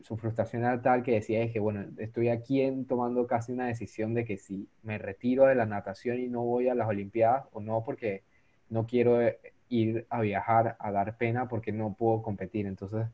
su 0.00 0.16
frustración 0.16 0.64
era 0.64 0.82
tal 0.82 1.02
que 1.02 1.12
decía, 1.12 1.42
es 1.42 1.52
que 1.52 1.60
bueno, 1.60 1.84
estoy 1.98 2.28
aquí 2.28 2.60
en, 2.62 2.86
tomando 2.86 3.26
casi 3.26 3.52
una 3.52 3.66
decisión 3.66 4.14
de 4.14 4.24
que 4.24 4.36
si 4.36 4.68
me 4.82 4.98
retiro 4.98 5.46
de 5.46 5.54
la 5.54 5.66
natación 5.66 6.18
y 6.18 6.28
no 6.28 6.42
voy 6.42 6.68
a 6.68 6.74
las 6.74 6.88
Olimpiadas, 6.88 7.46
o 7.52 7.60
no 7.60 7.84
porque 7.84 8.22
no 8.68 8.86
quiero 8.86 9.22
eh, 9.22 9.38
ir 9.68 10.06
a 10.10 10.20
viajar 10.20 10.76
a 10.78 10.90
dar 10.90 11.16
pena 11.16 11.48
porque 11.48 11.72
no 11.72 11.94
puedo 11.94 12.22
competir. 12.22 12.66
Entonces 12.66 13.06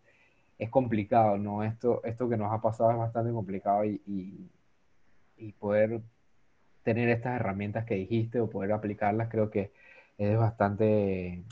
es 0.59 0.71
complicado, 0.71 1.39
¿no? 1.39 1.63
Esto, 1.65 2.03
esto 2.05 2.29
que 2.29 2.37
nos 2.37 2.53
ha 2.53 2.61
pasado 2.61 2.91
es 2.93 2.99
bastante 2.99 3.33
complicado 3.33 3.85
y, 3.85 4.01
y, 4.07 4.51
y 5.39 5.53
poder 5.53 6.01
tener 6.83 7.09
estas 7.11 7.37
herramientas 7.37 7.85
que 7.85 7.95
dijiste 7.97 8.41
o 8.41 8.49
poder 8.51 8.73
aplicarlas 8.73 9.29
creo 9.29 9.51
que 9.51 9.71
es 10.17 10.39
bastante 10.39 11.43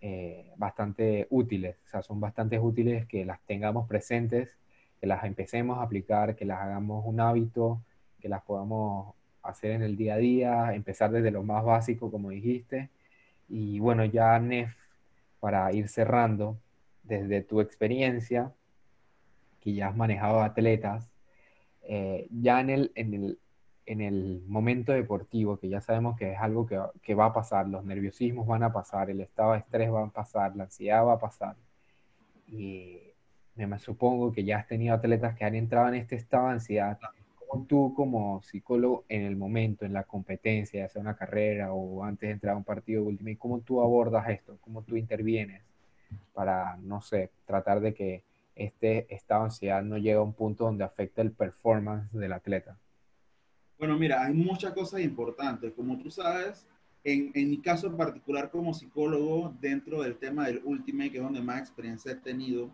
eh, 0.00 0.52
bastante 0.56 1.26
útiles, 1.30 1.76
o 1.84 1.88
sea, 1.88 2.02
son 2.02 2.20
bastante 2.20 2.58
útiles 2.58 3.06
que 3.06 3.24
las 3.24 3.40
tengamos 3.42 3.86
presentes, 3.86 4.56
que 5.00 5.06
las 5.06 5.24
empecemos 5.24 5.78
a 5.78 5.82
aplicar, 5.82 6.36
que 6.36 6.44
las 6.44 6.60
hagamos 6.60 7.04
un 7.06 7.20
hábito, 7.20 7.82
que 8.20 8.28
las 8.28 8.42
podamos 8.42 9.14
hacer 9.42 9.72
en 9.72 9.82
el 9.82 9.96
día 9.96 10.14
a 10.14 10.18
día, 10.18 10.74
empezar 10.74 11.10
desde 11.10 11.30
lo 11.30 11.42
más 11.42 11.64
básico, 11.64 12.10
como 12.10 12.30
dijiste. 12.30 12.90
Y 13.48 13.78
bueno, 13.80 14.04
ya 14.04 14.38
Nef, 14.38 14.74
para 15.40 15.72
ir 15.72 15.88
cerrando, 15.88 16.58
desde 17.02 17.42
tu 17.42 17.60
experiencia, 17.60 18.52
que 19.60 19.74
ya 19.74 19.88
has 19.88 19.96
manejado 19.96 20.42
atletas, 20.42 21.10
eh, 21.82 22.26
ya 22.30 22.60
en 22.60 22.70
el, 22.70 22.92
en 22.94 23.14
el, 23.14 23.38
en 23.90 24.00
el 24.00 24.44
momento 24.46 24.92
deportivo, 24.92 25.58
que 25.58 25.68
ya 25.68 25.80
sabemos 25.80 26.16
que 26.16 26.32
es 26.32 26.38
algo 26.38 26.64
que, 26.64 26.80
que, 27.02 27.16
va 27.16 27.26
a 27.26 27.32
pasar, 27.32 27.66
los 27.66 27.84
nerviosismos 27.84 28.46
van 28.46 28.62
a 28.62 28.72
pasar, 28.72 29.10
el 29.10 29.20
estado 29.20 29.52
de 29.52 29.58
estrés 29.58 29.92
va 29.92 30.04
a 30.04 30.10
pasar, 30.10 30.54
la 30.54 30.64
ansiedad 30.64 31.04
va 31.04 31.14
a 31.14 31.18
pasar. 31.18 31.56
Y 32.46 33.00
me 33.56 33.80
supongo 33.80 34.30
que 34.30 34.44
ya 34.44 34.58
has 34.58 34.68
tenido 34.68 34.94
atletas 34.94 35.36
que 35.36 35.44
han 35.44 35.56
entrado 35.56 35.88
en 35.88 35.94
este 35.94 36.14
estado 36.14 36.46
de 36.46 36.52
ansiedad. 36.52 37.00
¿Cómo 37.48 37.64
tú 37.66 37.92
como 37.96 38.40
psicólogo 38.42 39.04
en 39.08 39.22
el 39.22 39.34
momento, 39.34 39.84
en 39.84 39.92
la 39.92 40.04
competencia, 40.04 40.82
ya 40.82 40.88
sea 40.88 41.02
una 41.02 41.16
carrera 41.16 41.72
o 41.72 42.04
antes 42.04 42.28
de 42.28 42.34
entrar 42.34 42.54
a 42.54 42.58
un 42.58 42.64
partido 42.64 43.02
último, 43.02 43.30
cómo 43.40 43.58
tú 43.58 43.80
abordas 43.82 44.28
esto? 44.28 44.56
¿Cómo 44.60 44.82
tú 44.82 44.96
intervienes 44.96 45.62
para, 46.32 46.76
no 46.76 47.00
sé, 47.00 47.30
tratar 47.44 47.80
de 47.80 47.92
que 47.92 48.22
este 48.54 49.12
estado 49.12 49.40
de 49.40 49.46
ansiedad 49.46 49.82
no 49.82 49.96
llegue 49.96 50.12
a 50.12 50.22
un 50.22 50.32
punto 50.32 50.64
donde 50.64 50.84
afecte 50.84 51.22
el 51.22 51.32
performance 51.32 52.12
del 52.12 52.32
atleta? 52.34 52.78
Bueno, 53.80 53.98
mira, 53.98 54.22
hay 54.22 54.34
muchas 54.34 54.74
cosas 54.74 55.00
importantes. 55.00 55.72
Como 55.72 55.98
tú 55.98 56.10
sabes, 56.10 56.66
en, 57.02 57.30
en, 57.32 57.48
mi 57.48 57.62
caso 57.62 57.86
en 57.86 57.96
particular 57.96 58.50
como 58.50 58.74
psicólogo, 58.74 59.54
dentro 59.58 60.02
del 60.02 60.18
tema 60.18 60.46
del 60.46 60.60
Ultimate, 60.62 61.10
que 61.10 61.16
es 61.16 61.22
donde 61.24 61.40
más 61.40 61.60
experiencia 61.60 62.12
he 62.12 62.16
tenido, 62.16 62.70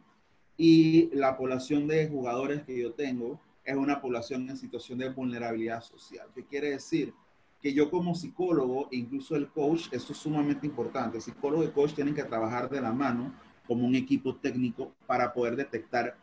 y 0.56 1.08
la 1.14 1.36
población 1.36 1.86
de 1.86 2.08
jugadores 2.08 2.64
que 2.64 2.76
yo 2.76 2.92
tengo, 2.92 3.40
es 3.64 3.76
una 3.76 4.00
población 4.00 4.50
en 4.50 4.56
situación 4.56 4.98
de 4.98 5.10
vulnerabilidad 5.10 5.80
social. 5.80 6.26
¿Qué 6.34 6.44
quiere 6.44 6.70
decir? 6.70 7.14
Que 7.62 7.72
yo 7.72 7.88
como 7.88 8.16
psicólogo, 8.16 8.88
incluso 8.90 9.36
el 9.36 9.46
coach, 9.46 9.86
eso 9.92 10.12
es 10.12 10.18
sumamente 10.18 10.66
importante. 10.66 11.18
El 11.18 11.22
psicólogo 11.22 11.62
y 11.62 11.68
coach 11.68 11.94
tienen 11.94 12.16
que 12.16 12.24
trabajar 12.24 12.68
de 12.68 12.80
la 12.80 12.92
mano 12.92 13.32
como 13.68 13.86
un 13.86 13.94
equipo 13.94 14.34
técnico 14.34 14.90
para 15.06 15.32
poder 15.32 15.54
detectar 15.54 16.16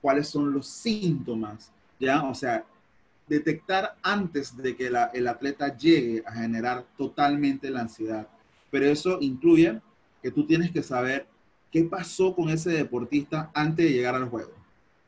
cuáles 0.00 0.26
son 0.26 0.54
los 0.54 0.66
síntomas, 0.66 1.70
¿ya? 2.00 2.22
O 2.24 2.34
sea, 2.34 2.64
detectar 3.28 3.96
antes 4.02 4.56
de 4.56 4.76
que 4.76 4.88
el 4.88 5.28
atleta 5.28 5.76
llegue 5.76 6.22
a 6.26 6.32
generar 6.32 6.84
totalmente 6.96 7.70
la 7.70 7.82
ansiedad. 7.82 8.28
Pero 8.70 8.86
eso 8.86 9.18
incluye 9.20 9.80
que 10.22 10.30
tú 10.30 10.46
tienes 10.46 10.70
que 10.70 10.82
saber 10.82 11.26
qué 11.70 11.84
pasó 11.84 12.34
con 12.34 12.48
ese 12.50 12.70
deportista 12.70 13.50
antes 13.54 13.86
de 13.86 13.92
llegar 13.92 14.14
al 14.14 14.28
juego. 14.28 14.52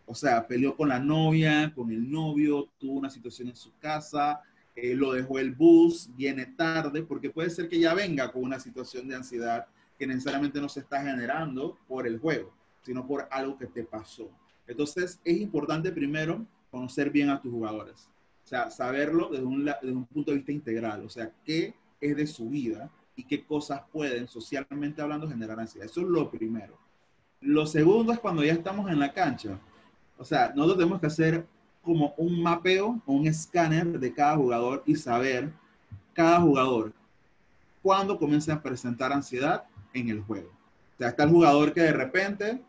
O 0.07 0.15
sea, 0.15 0.47
peleó 0.47 0.77
con 0.77 0.89
la 0.89 0.99
novia, 0.99 1.73
con 1.75 1.91
el 1.91 2.11
novio, 2.11 2.69
tuvo 2.79 2.99
una 2.99 3.11
situación 3.11 3.49
en 3.49 3.57
su 3.57 3.71
casa, 3.79 4.43
eh, 4.77 4.95
lo 4.95 5.13
dejó 5.13 5.39
el 5.39 5.53
bus, 5.53 6.11
viene 6.17 6.47
tarde, 6.47 7.03
porque 7.03 7.31
puede 7.31 7.51
ser 7.51 7.69
que 7.69 7.79
ya 7.79 7.95
venga 7.95 8.33
con 8.33 8.43
una 8.43 8.59
situación 8.59 9.09
de 9.09 9.17
ansiedad 9.17 9.67
que 9.99 10.07
necesariamente 10.07 10.61
no 10.61 10.69
se 10.69 10.81
está 10.81 11.01
generando 11.03 11.79
por 11.87 12.07
el 12.07 12.19
juego, 12.19 12.53
sino 12.83 13.07
por 13.07 13.29
algo 13.31 13.57
que 13.57 13.67
te 13.67 13.85
pasó. 13.85 14.29
Entonces, 14.67 15.21
es 15.25 15.41
importante 15.41 15.93
primero 15.93 16.45
conocer 16.75 17.11
bien 17.11 17.31
a 17.31 17.41
tus 17.41 17.53
jugadores. 17.53 18.09
O 18.45 18.47
sea, 18.47 18.71
saberlo 18.71 19.29
desde 19.31 19.45
un, 19.45 19.65
desde 19.65 19.93
un 19.93 20.05
punto 20.05 20.31
de 20.31 20.39
vista 20.39 20.53
integral. 20.53 21.05
O 21.05 21.09
sea, 21.09 21.31
qué 21.45 21.75
es 22.01 22.17
de 22.17 22.27
su 22.27 22.51
vida 22.51 22.91
y 23.17 23.25
qué 23.25 23.45
cosas 23.45 23.83
pueden, 23.93 24.29
socialmente 24.29 25.01
hablando, 25.01 25.29
generar 25.29 25.59
ansiedad. 25.59 25.87
Eso 25.87 26.01
es 26.01 26.09
lo 26.09 26.31
primero. 26.31 26.77
Lo 27.41 27.67
segundo 27.67 28.13
es 28.13 28.19
cuando 28.19 28.43
ya 28.43 28.53
estamos 28.53 28.91
en 28.91 28.99
la 28.99 29.13
cancha. 29.13 29.59
O 30.19 30.25
sea, 30.25 30.53
nosotros 30.55 30.79
tenemos 30.79 31.01
que 31.01 31.07
hacer 31.07 31.47
como 31.83 32.15
un 32.17 32.43
mapeo 32.43 33.01
o 33.07 33.13
un 33.13 33.27
escáner 33.27 33.99
de 33.99 34.13
cada 34.13 34.37
jugador 34.37 34.83
y 34.87 34.97
saber 34.97 35.53
cada 36.13 36.41
jugador 36.41 36.93
cuándo 37.83 38.19
comienza 38.19 38.55
a 38.55 38.63
presentar 38.63 39.13
ansiedad 39.13 39.65
en 39.93 40.09
el 40.09 40.23
juego. 40.23 40.51
O 40.95 40.99
sea, 40.99 41.09
está 41.09 41.25
el 41.25 41.31
jugador 41.31 41.73
que 41.73 41.83
de 41.83 41.93
repente 41.93 42.63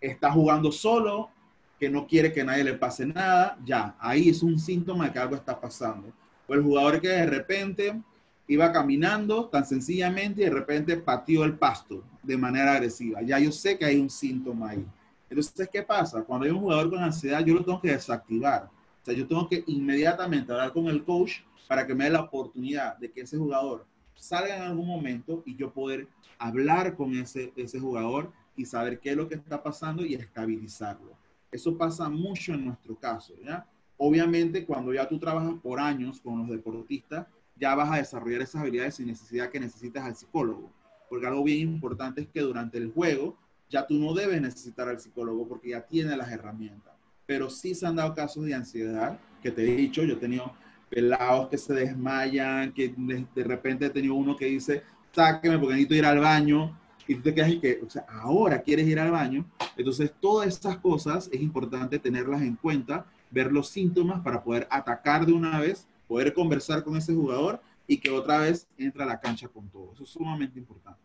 está 0.00 0.30
jugando 0.30 0.70
solo, 0.70 1.30
que 1.78 1.90
no 1.90 2.06
quiere 2.06 2.32
que 2.32 2.44
nadie 2.44 2.64
le 2.64 2.74
pase 2.74 3.06
nada, 3.06 3.58
ya, 3.64 3.96
ahí 3.98 4.28
es 4.28 4.42
un 4.42 4.58
síntoma 4.58 5.06
de 5.06 5.12
que 5.12 5.18
algo 5.18 5.34
está 5.34 5.60
pasando. 5.60 6.12
O 6.46 6.54
el 6.54 6.62
jugador 6.62 7.00
que 7.00 7.08
de 7.08 7.26
repente 7.26 8.00
iba 8.46 8.70
caminando 8.72 9.46
tan 9.46 9.64
sencillamente 9.64 10.42
y 10.42 10.44
de 10.44 10.50
repente 10.50 10.96
pateó 10.96 11.44
el 11.44 11.58
pasto 11.58 12.04
de 12.22 12.36
manera 12.36 12.74
agresiva. 12.74 13.22
Ya 13.22 13.38
yo 13.38 13.50
sé 13.50 13.78
que 13.78 13.84
hay 13.84 13.98
un 13.98 14.10
síntoma 14.10 14.70
ahí. 14.70 14.86
Entonces, 15.28 15.68
¿qué 15.72 15.82
pasa? 15.82 16.22
Cuando 16.22 16.46
hay 16.46 16.52
un 16.52 16.60
jugador 16.60 16.90
con 16.90 17.02
ansiedad, 17.02 17.44
yo 17.44 17.54
lo 17.54 17.64
tengo 17.64 17.80
que 17.80 17.90
desactivar. 17.90 18.64
O 19.02 19.04
sea, 19.04 19.14
yo 19.14 19.26
tengo 19.26 19.48
que 19.48 19.64
inmediatamente 19.66 20.52
hablar 20.52 20.72
con 20.72 20.86
el 20.86 21.04
coach 21.04 21.40
para 21.66 21.86
que 21.86 21.94
me 21.94 22.04
dé 22.04 22.10
la 22.10 22.20
oportunidad 22.20 22.96
de 22.98 23.10
que 23.10 23.22
ese 23.22 23.36
jugador 23.36 23.86
salga 24.14 24.56
en 24.56 24.62
algún 24.62 24.86
momento 24.86 25.42
y 25.44 25.56
yo 25.56 25.72
poder 25.72 26.06
hablar 26.38 26.94
con 26.94 27.14
ese, 27.14 27.52
ese 27.56 27.80
jugador 27.80 28.32
y 28.56 28.64
saber 28.64 29.00
qué 29.00 29.10
es 29.10 29.16
lo 29.16 29.28
que 29.28 29.34
está 29.34 29.62
pasando 29.62 30.04
y 30.04 30.14
estabilizarlo. 30.14 31.23
Eso 31.54 31.78
pasa 31.78 32.08
mucho 32.08 32.52
en 32.52 32.64
nuestro 32.64 32.96
caso, 32.96 33.32
¿ya? 33.40 33.64
Obviamente, 33.96 34.66
cuando 34.66 34.92
ya 34.92 35.08
tú 35.08 35.20
trabajas 35.20 35.54
por 35.62 35.78
años 35.78 36.20
con 36.20 36.40
los 36.40 36.48
deportistas, 36.48 37.28
ya 37.54 37.76
vas 37.76 37.92
a 37.92 37.98
desarrollar 37.98 38.42
esas 38.42 38.60
habilidades 38.60 38.96
sin 38.96 39.06
necesidad 39.06 39.50
que 39.50 39.60
necesitas 39.60 40.02
al 40.02 40.16
psicólogo. 40.16 40.72
Porque 41.08 41.28
algo 41.28 41.44
bien 41.44 41.60
importante 41.60 42.22
es 42.22 42.28
que 42.28 42.40
durante 42.40 42.76
el 42.76 42.90
juego 42.90 43.38
ya 43.70 43.86
tú 43.86 43.94
no 43.94 44.14
debes 44.14 44.42
necesitar 44.42 44.88
al 44.88 44.98
psicólogo 44.98 45.46
porque 45.46 45.68
ya 45.68 45.86
tiene 45.86 46.16
las 46.16 46.28
herramientas. 46.32 46.92
Pero 47.24 47.48
sí 47.48 47.72
se 47.76 47.86
han 47.86 47.94
dado 47.94 48.16
casos 48.16 48.44
de 48.44 48.54
ansiedad, 48.54 49.20
que 49.40 49.52
te 49.52 49.62
he 49.62 49.76
dicho, 49.76 50.02
yo 50.02 50.14
he 50.14 50.16
tenido 50.16 50.52
pelados 50.90 51.50
que 51.50 51.56
se 51.56 51.72
desmayan, 51.72 52.72
que 52.72 52.92
de, 52.96 53.44
repente 53.44 53.86
he 53.86 53.90
tenido 53.90 54.16
uno 54.16 54.34
que 54.34 54.46
dice, 54.46 54.82
sáqueme 55.12 55.56
porque 55.56 55.74
necesito 55.74 55.94
ir 55.94 56.04
al 56.04 56.18
baño, 56.18 56.76
y 57.06 57.16
tú 57.16 57.22
te 57.22 57.34
quedas 57.34 57.50
y 57.50 57.60
que, 57.60 57.80
o 57.84 57.90
sea, 57.90 58.06
ahora 58.08 58.60
quieres 58.62 58.86
ir 58.86 58.98
al 58.98 59.10
baño. 59.10 59.44
Entonces, 59.76 60.12
todas 60.20 60.48
estas 60.48 60.78
cosas 60.78 61.28
es 61.32 61.40
importante 61.40 61.98
tenerlas 61.98 62.42
en 62.42 62.56
cuenta, 62.56 63.06
ver 63.30 63.52
los 63.52 63.68
síntomas 63.68 64.22
para 64.22 64.42
poder 64.42 64.66
atacar 64.70 65.26
de 65.26 65.32
una 65.32 65.60
vez 65.60 65.86
poder 66.06 66.34
conversar 66.34 66.84
con 66.84 66.96
ese 66.96 67.14
jugador 67.14 67.60
y 67.86 67.98
que 67.98 68.10
otra 68.10 68.38
vez 68.38 68.68
entre 68.78 69.02
a 69.02 69.06
la 69.06 69.20
cancha 69.20 69.48
con 69.48 69.68
todo. 69.68 69.92
Eso 69.92 70.04
es 70.04 70.10
sumamente 70.10 70.58
importante. 70.58 71.00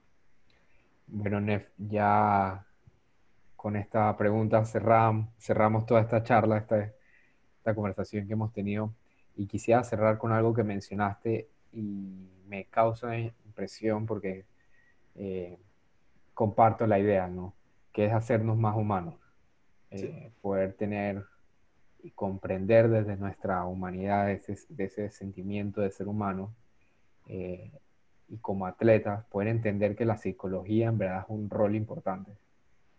Bueno, 1.07 1.41
Nef, 1.41 1.67
ya 1.77 2.65
con 3.55 3.75
esta 3.75 4.15
pregunta 4.15 4.63
cerramos, 4.65 5.29
cerramos 5.39 5.85
toda 5.85 6.01
esta 6.01 6.23
charla, 6.23 6.57
esta, 6.57 6.93
esta 7.57 7.75
conversación 7.75 8.27
que 8.27 8.33
hemos 8.33 8.53
tenido. 8.53 8.93
Y 9.35 9.47
quisiera 9.47 9.83
cerrar 9.83 10.17
con 10.17 10.31
algo 10.31 10.53
que 10.53 10.63
mencionaste 10.63 11.49
y 11.73 12.29
me 12.47 12.65
causa 12.65 13.17
impresión 13.17 14.05
porque 14.05 14.45
eh, 15.15 15.57
comparto 16.39 16.87
la 16.87 16.97
idea, 16.97 17.27
¿no? 17.27 17.53
Que 17.91 18.05
es 18.05 18.13
hacernos 18.13 18.55
más 18.55 18.73
humanos. 18.73 19.15
Eh, 19.91 20.31
poder 20.41 20.71
tener 20.71 21.25
y 22.01 22.11
comprender 22.11 22.87
desde 22.87 23.17
nuestra 23.17 23.65
humanidad 23.65 24.31
ese, 24.31 24.57
de 24.69 24.85
ese 24.85 25.09
sentimiento 25.09 25.81
de 25.81 25.91
ser 25.91 26.07
humano 26.07 26.55
eh, 27.27 27.69
y 28.29 28.37
como 28.37 28.67
atletas 28.67 29.25
poder 29.25 29.49
entender 29.49 29.97
que 29.97 30.05
la 30.05 30.15
psicología 30.15 30.87
en 30.87 30.97
verdad 30.97 31.23
es 31.23 31.25
un 31.27 31.49
rol 31.49 31.75
importante. 31.75 32.31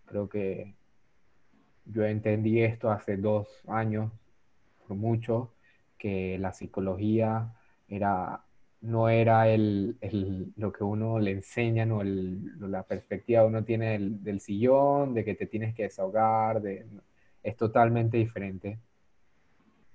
Creo 0.04 0.28
que 0.28 0.74
yo 1.86 2.04
entendí 2.04 2.62
esto 2.62 2.90
hace 2.90 3.16
dos 3.16 3.48
años, 3.68 4.12
por 4.86 4.98
mucho, 4.98 5.54
que 5.96 6.36
la 6.36 6.52
psicología 6.52 7.54
era, 7.88 8.42
no 8.82 9.08
era 9.08 9.48
el, 9.48 9.96
el, 10.00 10.52
lo 10.56 10.72
que 10.72 10.84
uno 10.84 11.18
le 11.18 11.32
enseña, 11.32 11.84
no 11.84 12.00
el, 12.00 12.58
la 12.60 12.82
perspectiva 12.82 13.44
uno 13.44 13.64
tiene 13.64 13.92
del, 13.92 14.22
del, 14.24 14.40
sillón, 14.40 15.14
de 15.14 15.24
que 15.24 15.34
te 15.34 15.46
tienes 15.46 15.74
que 15.74 15.84
desahogar, 15.84 16.62
de, 16.62 16.86
es 17.42 17.56
totalmente 17.56 18.16
diferente. 18.16 18.78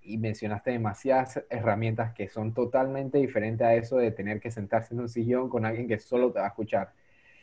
Y 0.01 0.17
mencionaste 0.19 0.71
demasiadas 0.71 1.43
herramientas 1.49 2.13
que 2.13 2.27
son 2.27 2.53
totalmente 2.53 3.17
diferentes 3.17 3.65
a 3.65 3.73
eso 3.73 3.97
de 3.97 4.11
tener 4.11 4.39
que 4.39 4.51
sentarse 4.51 4.93
en 4.93 4.99
un 4.99 5.09
sillón 5.09 5.49
con 5.49 5.65
alguien 5.65 5.87
que 5.87 5.97
solo 5.97 6.31
te 6.31 6.39
va 6.39 6.45
a 6.45 6.49
escuchar. 6.49 6.93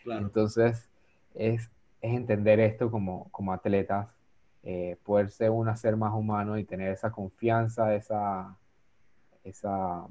Entonces, 0.06 0.88
es, 1.34 1.62
es, 1.64 1.70
entender 2.00 2.60
esto 2.60 2.90
como, 2.90 3.28
como 3.30 3.52
atletas, 3.52 4.08
eh, 4.62 4.96
poder 5.04 5.30
ser 5.30 5.50
un 5.50 5.76
ser 5.76 5.96
más 5.96 6.12
humano 6.14 6.56
y 6.58 6.64
tener 6.64 6.92
esa 6.92 7.10
confianza, 7.10 7.94
esa, 7.94 8.56
esa, 9.42 10.06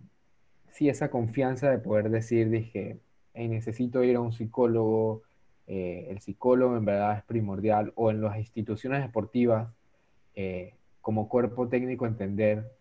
sí, 0.71 0.89
esa 0.89 1.09
confianza 1.09 1.69
de 1.69 1.79
poder 1.79 2.09
decir, 2.09 2.49
dije, 2.49 2.99
necesito 3.33 4.03
ir 4.03 4.15
a 4.15 4.21
un 4.21 4.33
psicólogo, 4.33 5.23
eh, 5.67 6.07
el 6.09 6.19
psicólogo 6.19 6.77
en 6.77 6.85
verdad 6.85 7.17
es 7.17 7.23
primordial, 7.23 7.93
o 7.95 8.11
en 8.11 8.21
las 8.21 8.37
instituciones 8.37 9.01
deportivas, 9.01 9.69
eh, 10.35 10.73
como 11.01 11.29
cuerpo 11.29 11.67
técnico 11.67 12.05
entender 12.05 12.71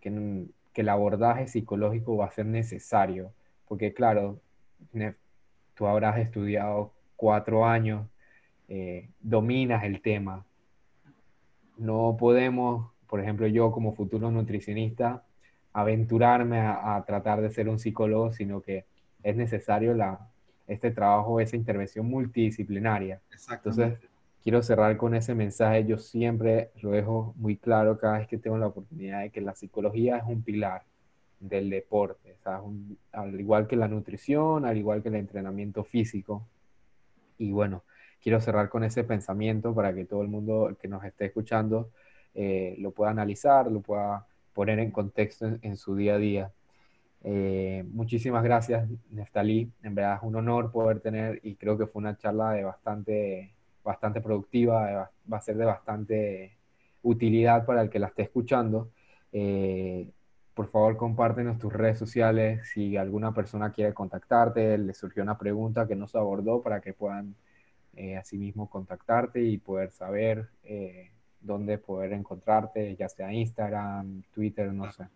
que, 0.00 0.46
que, 0.72 0.80
el 0.82 0.88
abordaje 0.88 1.48
psicológico 1.48 2.16
va 2.16 2.26
a 2.26 2.30
ser 2.30 2.46
necesario, 2.46 3.32
porque 3.68 3.92
claro, 3.92 4.40
tú 5.74 5.86
habrás 5.86 6.18
estudiado 6.18 6.92
cuatro 7.16 7.66
años, 7.66 8.06
eh, 8.68 9.10
dominas 9.20 9.84
el 9.84 10.00
tema. 10.00 10.46
No 11.76 12.16
podemos, 12.18 12.92
por 13.08 13.20
ejemplo, 13.20 13.46
yo 13.48 13.72
como 13.72 13.94
futuro 13.94 14.30
nutricionista, 14.30 15.24
aventurarme 15.72 16.60
a, 16.60 17.02
tratar 17.06 17.40
de 17.40 17.50
ser 17.50 17.68
un 17.68 17.78
psicólogo, 17.78 18.32
sino 18.32 18.60
que 18.60 18.84
es 19.22 19.36
necesario 19.36 19.94
la, 19.94 20.28
este 20.66 20.90
trabajo, 20.90 21.40
esa 21.40 21.56
intervención 21.56 22.06
multidisciplinaria. 22.06 23.20
Entonces, 23.50 23.98
quiero 24.42 24.62
cerrar 24.62 24.96
con 24.96 25.14
ese 25.14 25.34
mensaje. 25.34 25.84
Yo 25.84 25.98
siempre 25.98 26.70
lo 26.82 26.90
dejo 26.90 27.34
muy 27.36 27.56
claro 27.56 27.98
cada 27.98 28.18
vez 28.18 28.28
que 28.28 28.38
tengo 28.38 28.58
la 28.58 28.68
oportunidad 28.68 29.22
de 29.22 29.30
que 29.30 29.40
la 29.40 29.54
psicología 29.54 30.18
es 30.18 30.24
un 30.26 30.42
pilar 30.42 30.82
del 31.38 31.70
deporte, 31.70 32.36
al 33.12 33.40
igual 33.40 33.66
que 33.66 33.76
la 33.76 33.88
nutrición, 33.88 34.66
al 34.66 34.76
igual 34.76 35.02
que 35.02 35.08
el 35.08 35.16
entrenamiento 35.16 35.84
físico. 35.84 36.46
Y 37.38 37.50
bueno, 37.50 37.82
quiero 38.22 38.40
cerrar 38.40 38.68
con 38.68 38.84
ese 38.84 39.04
pensamiento 39.04 39.74
para 39.74 39.94
que 39.94 40.04
todo 40.04 40.22
el 40.22 40.28
mundo 40.28 40.76
que 40.80 40.88
nos 40.88 41.02
esté 41.04 41.26
escuchando 41.26 41.90
eh, 42.34 42.76
lo 42.78 42.90
pueda 42.90 43.10
analizar, 43.10 43.70
lo 43.70 43.80
pueda 43.80 44.26
poner 44.54 44.78
en 44.78 44.90
contexto 44.90 45.46
en, 45.62 45.76
su 45.76 45.96
día 45.96 46.14
a 46.14 46.18
día. 46.18 46.52
Eh, 47.22 47.84
muchísimas 47.92 48.42
gracias, 48.44 48.88
Neftalí. 49.10 49.70
En 49.82 49.94
verdad 49.94 50.16
es 50.16 50.22
un 50.22 50.36
honor 50.36 50.72
poder 50.72 51.00
tener 51.00 51.40
y 51.42 51.56
creo 51.56 51.78
que 51.78 51.86
fue 51.86 52.00
una 52.00 52.16
charla 52.16 52.52
de 52.52 52.64
bastante 52.64 53.54
bastante 53.82 54.20
productiva, 54.20 55.10
va 55.30 55.36
a 55.36 55.40
ser 55.40 55.56
de 55.56 55.64
bastante 55.64 56.56
utilidad 57.02 57.64
para 57.66 57.82
el 57.82 57.90
que 57.90 57.98
la 57.98 58.08
esté 58.08 58.22
escuchando. 58.22 58.90
Eh, 59.32 60.10
por 60.54 60.70
favor, 60.70 60.96
compártenos 60.96 61.58
tus 61.58 61.72
redes 61.72 61.98
sociales 61.98 62.68
si 62.72 62.96
alguna 62.96 63.32
persona 63.32 63.72
quiere 63.72 63.94
contactarte, 63.94 64.76
le 64.78 64.94
surgió 64.94 65.22
una 65.22 65.38
pregunta 65.38 65.86
que 65.86 65.96
no 65.96 66.06
se 66.06 66.18
abordó 66.18 66.62
para 66.62 66.80
que 66.80 66.92
puedan 66.92 67.34
eh, 67.94 68.16
asimismo 68.16 68.68
contactarte 68.68 69.42
y 69.42 69.58
poder 69.58 69.90
saber 69.90 70.48
eh, 70.64 71.10
dónde 71.40 71.78
poder 71.78 72.12
encontrarte, 72.12 72.96
ya 72.96 73.08
sea 73.08 73.32
Instagram, 73.32 74.22
Twitter, 74.34 74.72
no 74.72 74.90
sé. 74.92 75.06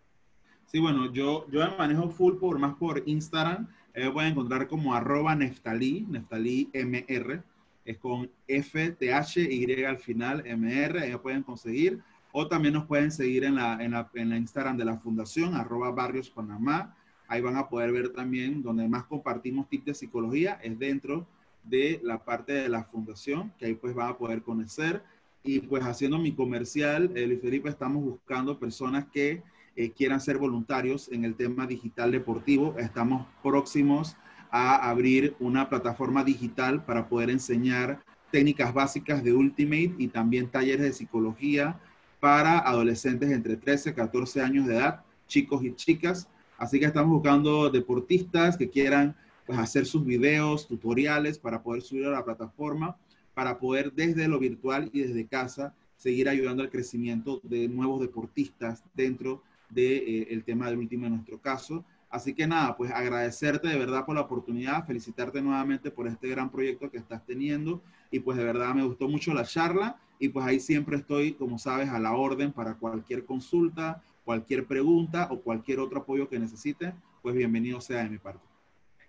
Sí, 0.65 0.79
bueno, 0.79 1.11
yo, 1.11 1.49
yo 1.51 1.59
me 1.59 1.77
manejo 1.77 2.09
full 2.09 2.37
por 2.37 2.57
más 2.59 2.75
por 2.75 3.03
Instagram. 3.05 3.67
me 3.95 4.11
pueden 4.11 4.31
encontrar 4.31 4.67
como 4.67 4.93
arroba 4.93 5.35
Neftalí, 5.35 6.05
Neftalí 6.09 6.69
MR 6.73 7.43
es 7.85 7.99
con 7.99 8.29
F, 8.47 8.91
T, 8.91 9.13
H, 9.13 9.41
Y 9.41 9.83
al 9.83 9.99
final, 9.99 10.43
MR, 10.45 11.07
ellos 11.07 11.21
pueden 11.21 11.43
conseguir. 11.43 12.01
O 12.31 12.47
también 12.47 12.73
nos 12.73 12.85
pueden 12.85 13.11
seguir 13.11 13.45
en 13.45 13.55
la, 13.55 13.81
en 13.81 13.91
la, 13.91 14.09
en 14.15 14.29
la 14.29 14.37
Instagram 14.37 14.75
de 14.75 14.85
la 14.85 14.97
Fundación, 14.97 15.53
arroba 15.53 15.91
Barrios 15.91 16.29
Panamá. 16.29 16.97
Ahí 17.27 17.41
van 17.41 17.55
a 17.55 17.69
poder 17.69 17.91
ver 17.91 18.09
también 18.09 18.61
donde 18.61 18.87
más 18.87 19.05
compartimos 19.05 19.69
tips 19.69 19.85
de 19.85 19.93
psicología, 19.93 20.59
es 20.61 20.77
dentro 20.77 21.27
de 21.63 21.99
la 22.03 22.23
parte 22.23 22.53
de 22.53 22.69
la 22.69 22.83
fundación, 22.83 23.53
que 23.57 23.67
ahí 23.67 23.75
pues 23.75 23.93
van 23.93 24.09
a 24.09 24.17
poder 24.17 24.41
conocer. 24.41 25.01
Y 25.47 25.59
pues 25.59 25.83
haciendo 25.83 26.17
mi 26.17 26.31
comercial, 26.31 27.11
eh, 27.13 27.27
Luis 27.27 27.39
Felipe, 27.39 27.69
estamos 27.69 28.03
buscando 28.03 28.57
personas 28.57 29.05
que 29.13 29.43
eh, 29.75 29.91
quieran 29.91 30.19
ser 30.19 30.39
voluntarios 30.39 31.07
en 31.11 31.23
el 31.23 31.35
tema 31.35 31.67
digital 31.67 32.11
deportivo. 32.11 32.73
Estamos 32.79 33.27
próximos 33.43 34.17
a 34.49 34.89
abrir 34.89 35.35
una 35.39 35.69
plataforma 35.69 36.23
digital 36.23 36.83
para 36.83 37.07
poder 37.07 37.29
enseñar 37.29 38.03
técnicas 38.31 38.73
básicas 38.73 39.23
de 39.23 39.33
Ultimate 39.33 39.93
y 39.99 40.07
también 40.07 40.49
talleres 40.49 40.81
de 40.81 40.93
psicología 40.93 41.79
para 42.19 42.57
adolescentes 42.57 43.29
entre 43.29 43.55
13 43.55 43.91
y 43.91 43.93
14 43.93 44.41
años 44.41 44.65
de 44.65 44.77
edad, 44.77 45.03
chicos 45.27 45.63
y 45.63 45.75
chicas. 45.75 46.27
Así 46.57 46.79
que 46.79 46.85
estamos 46.85 47.11
buscando 47.11 47.69
deportistas 47.69 48.57
que 48.57 48.71
quieran 48.71 49.15
pues, 49.45 49.59
hacer 49.59 49.85
sus 49.85 50.03
videos, 50.03 50.67
tutoriales 50.67 51.37
para 51.37 51.61
poder 51.61 51.83
subir 51.83 52.07
a 52.07 52.11
la 52.11 52.25
plataforma, 52.25 52.97
para 53.35 53.59
poder 53.59 53.93
desde 53.93 54.27
lo 54.27 54.39
virtual 54.39 54.89
y 54.91 55.01
desde 55.01 55.27
casa 55.27 55.75
seguir 55.95 56.27
ayudando 56.27 56.63
al 56.63 56.71
crecimiento 56.71 57.39
de 57.43 57.67
nuevos 57.67 58.01
deportistas 58.01 58.83
dentro 58.95 59.43
del 59.69 60.05
de, 60.05 60.21
eh, 60.29 60.43
tema 60.43 60.67
del 60.67 60.79
último 60.79 61.05
en 61.05 61.13
nuestro 61.13 61.39
caso. 61.39 61.85
Así 62.09 62.33
que 62.33 62.47
nada, 62.47 62.77
pues 62.77 62.91
agradecerte 62.91 63.67
de 63.67 63.77
verdad 63.77 64.05
por 64.05 64.15
la 64.15 64.21
oportunidad, 64.21 64.85
felicitarte 64.85 65.41
nuevamente 65.41 65.91
por 65.91 66.07
este 66.07 66.29
gran 66.29 66.49
proyecto 66.49 66.89
que 66.89 66.97
estás 66.97 67.25
teniendo 67.25 67.83
y 68.09 68.19
pues 68.19 68.37
de 68.37 68.45
verdad 68.45 68.73
me 68.73 68.83
gustó 68.83 69.09
mucho 69.09 69.33
la 69.33 69.43
charla 69.43 69.97
y 70.17 70.29
pues 70.29 70.45
ahí 70.45 70.59
siempre 70.59 70.95
estoy, 70.95 71.33
como 71.33 71.59
sabes, 71.59 71.89
a 71.89 71.99
la 71.99 72.13
orden 72.13 72.53
para 72.53 72.75
cualquier 72.75 73.25
consulta, 73.25 74.01
cualquier 74.23 74.65
pregunta 74.65 75.27
o 75.29 75.41
cualquier 75.41 75.79
otro 75.79 75.99
apoyo 75.99 76.29
que 76.29 76.39
necesite, 76.39 76.93
pues 77.21 77.35
bienvenido 77.35 77.81
sea 77.81 78.03
de 78.03 78.09
mi 78.09 78.17
parte. 78.17 78.54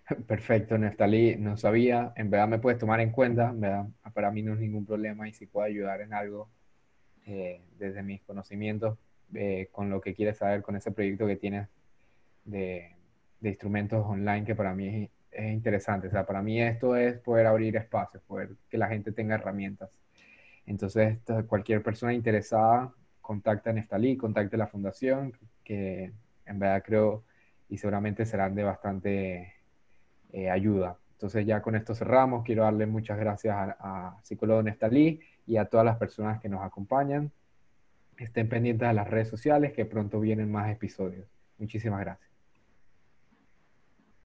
Perfecto, 0.27 0.77
Neftalí, 0.77 1.35
no 1.37 1.57
sabía, 1.57 2.13
en 2.15 2.29
verdad 2.29 2.47
me 2.47 2.59
puedes 2.59 2.79
tomar 2.79 3.01
en 3.01 3.11
cuenta, 3.11 3.53
para 4.13 4.31
mí 4.31 4.41
no 4.41 4.53
es 4.53 4.59
ningún 4.59 4.85
problema 4.85 5.27
y 5.27 5.33
si 5.33 5.47
puedo 5.47 5.65
ayudar 5.65 6.01
en 6.01 6.13
algo 6.13 6.49
eh, 7.25 7.61
desde 7.77 8.03
mis 8.03 8.21
conocimientos, 8.23 8.97
eh, 9.33 9.67
con 9.71 9.89
lo 9.89 9.99
que 9.99 10.13
quieres 10.13 10.37
saber, 10.37 10.61
con 10.61 10.75
ese 10.77 10.91
proyecto 10.91 11.27
que 11.27 11.35
tienes 11.35 11.67
de, 12.45 12.95
instrumentos 13.41 14.05
online, 14.05 14.45
que 14.45 14.55
para 14.55 14.73
mí 14.73 14.87
es, 14.87 15.09
es, 15.31 15.53
interesante. 15.53 16.07
O 16.07 16.11
sea, 16.11 16.25
para 16.25 16.41
mí 16.41 16.61
esto 16.61 16.95
es 16.95 17.19
poder 17.19 17.45
abrir 17.45 17.75
espacios, 17.75 18.23
poder 18.23 18.55
que 18.69 18.77
la 18.77 18.87
gente 18.87 19.11
tenga 19.11 19.35
herramientas. 19.35 19.89
Entonces, 20.65 21.19
cualquier 21.47 21.83
persona 21.83 22.13
interesada, 22.13 22.93
contacta 23.21 23.69
a 23.69 23.73
Neftalí, 23.73 24.17
contacte 24.17 24.55
a 24.55 24.59
la 24.59 24.67
fundación, 24.67 25.33
que 25.63 26.13
en 26.45 26.59
verdad 26.59 26.83
creo 26.85 27.23
y 27.69 27.77
seguramente 27.77 28.25
serán 28.25 28.55
de 28.55 28.63
bastante 28.63 29.56
eh, 30.31 30.49
ayuda. 30.49 30.97
Entonces 31.13 31.45
ya 31.45 31.61
con 31.61 31.75
esto 31.75 31.95
cerramos. 31.95 32.43
Quiero 32.43 32.63
darle 32.63 32.85
muchas 32.85 33.17
gracias 33.17 33.55
a, 33.55 33.77
a 33.79 34.17
Psicólogo 34.23 34.61
Nestalí 34.61 35.19
y 35.45 35.57
a 35.57 35.65
todas 35.65 35.85
las 35.85 35.97
personas 35.97 36.39
que 36.41 36.49
nos 36.49 36.63
acompañan. 36.63 37.31
Estén 38.17 38.49
pendientes 38.49 38.87
de 38.87 38.93
las 38.93 39.07
redes 39.07 39.29
sociales 39.29 39.73
que 39.73 39.85
pronto 39.85 40.19
vienen 40.19 40.51
más 40.51 40.71
episodios. 40.71 41.27
Muchísimas 41.57 42.01
gracias. 42.01 42.26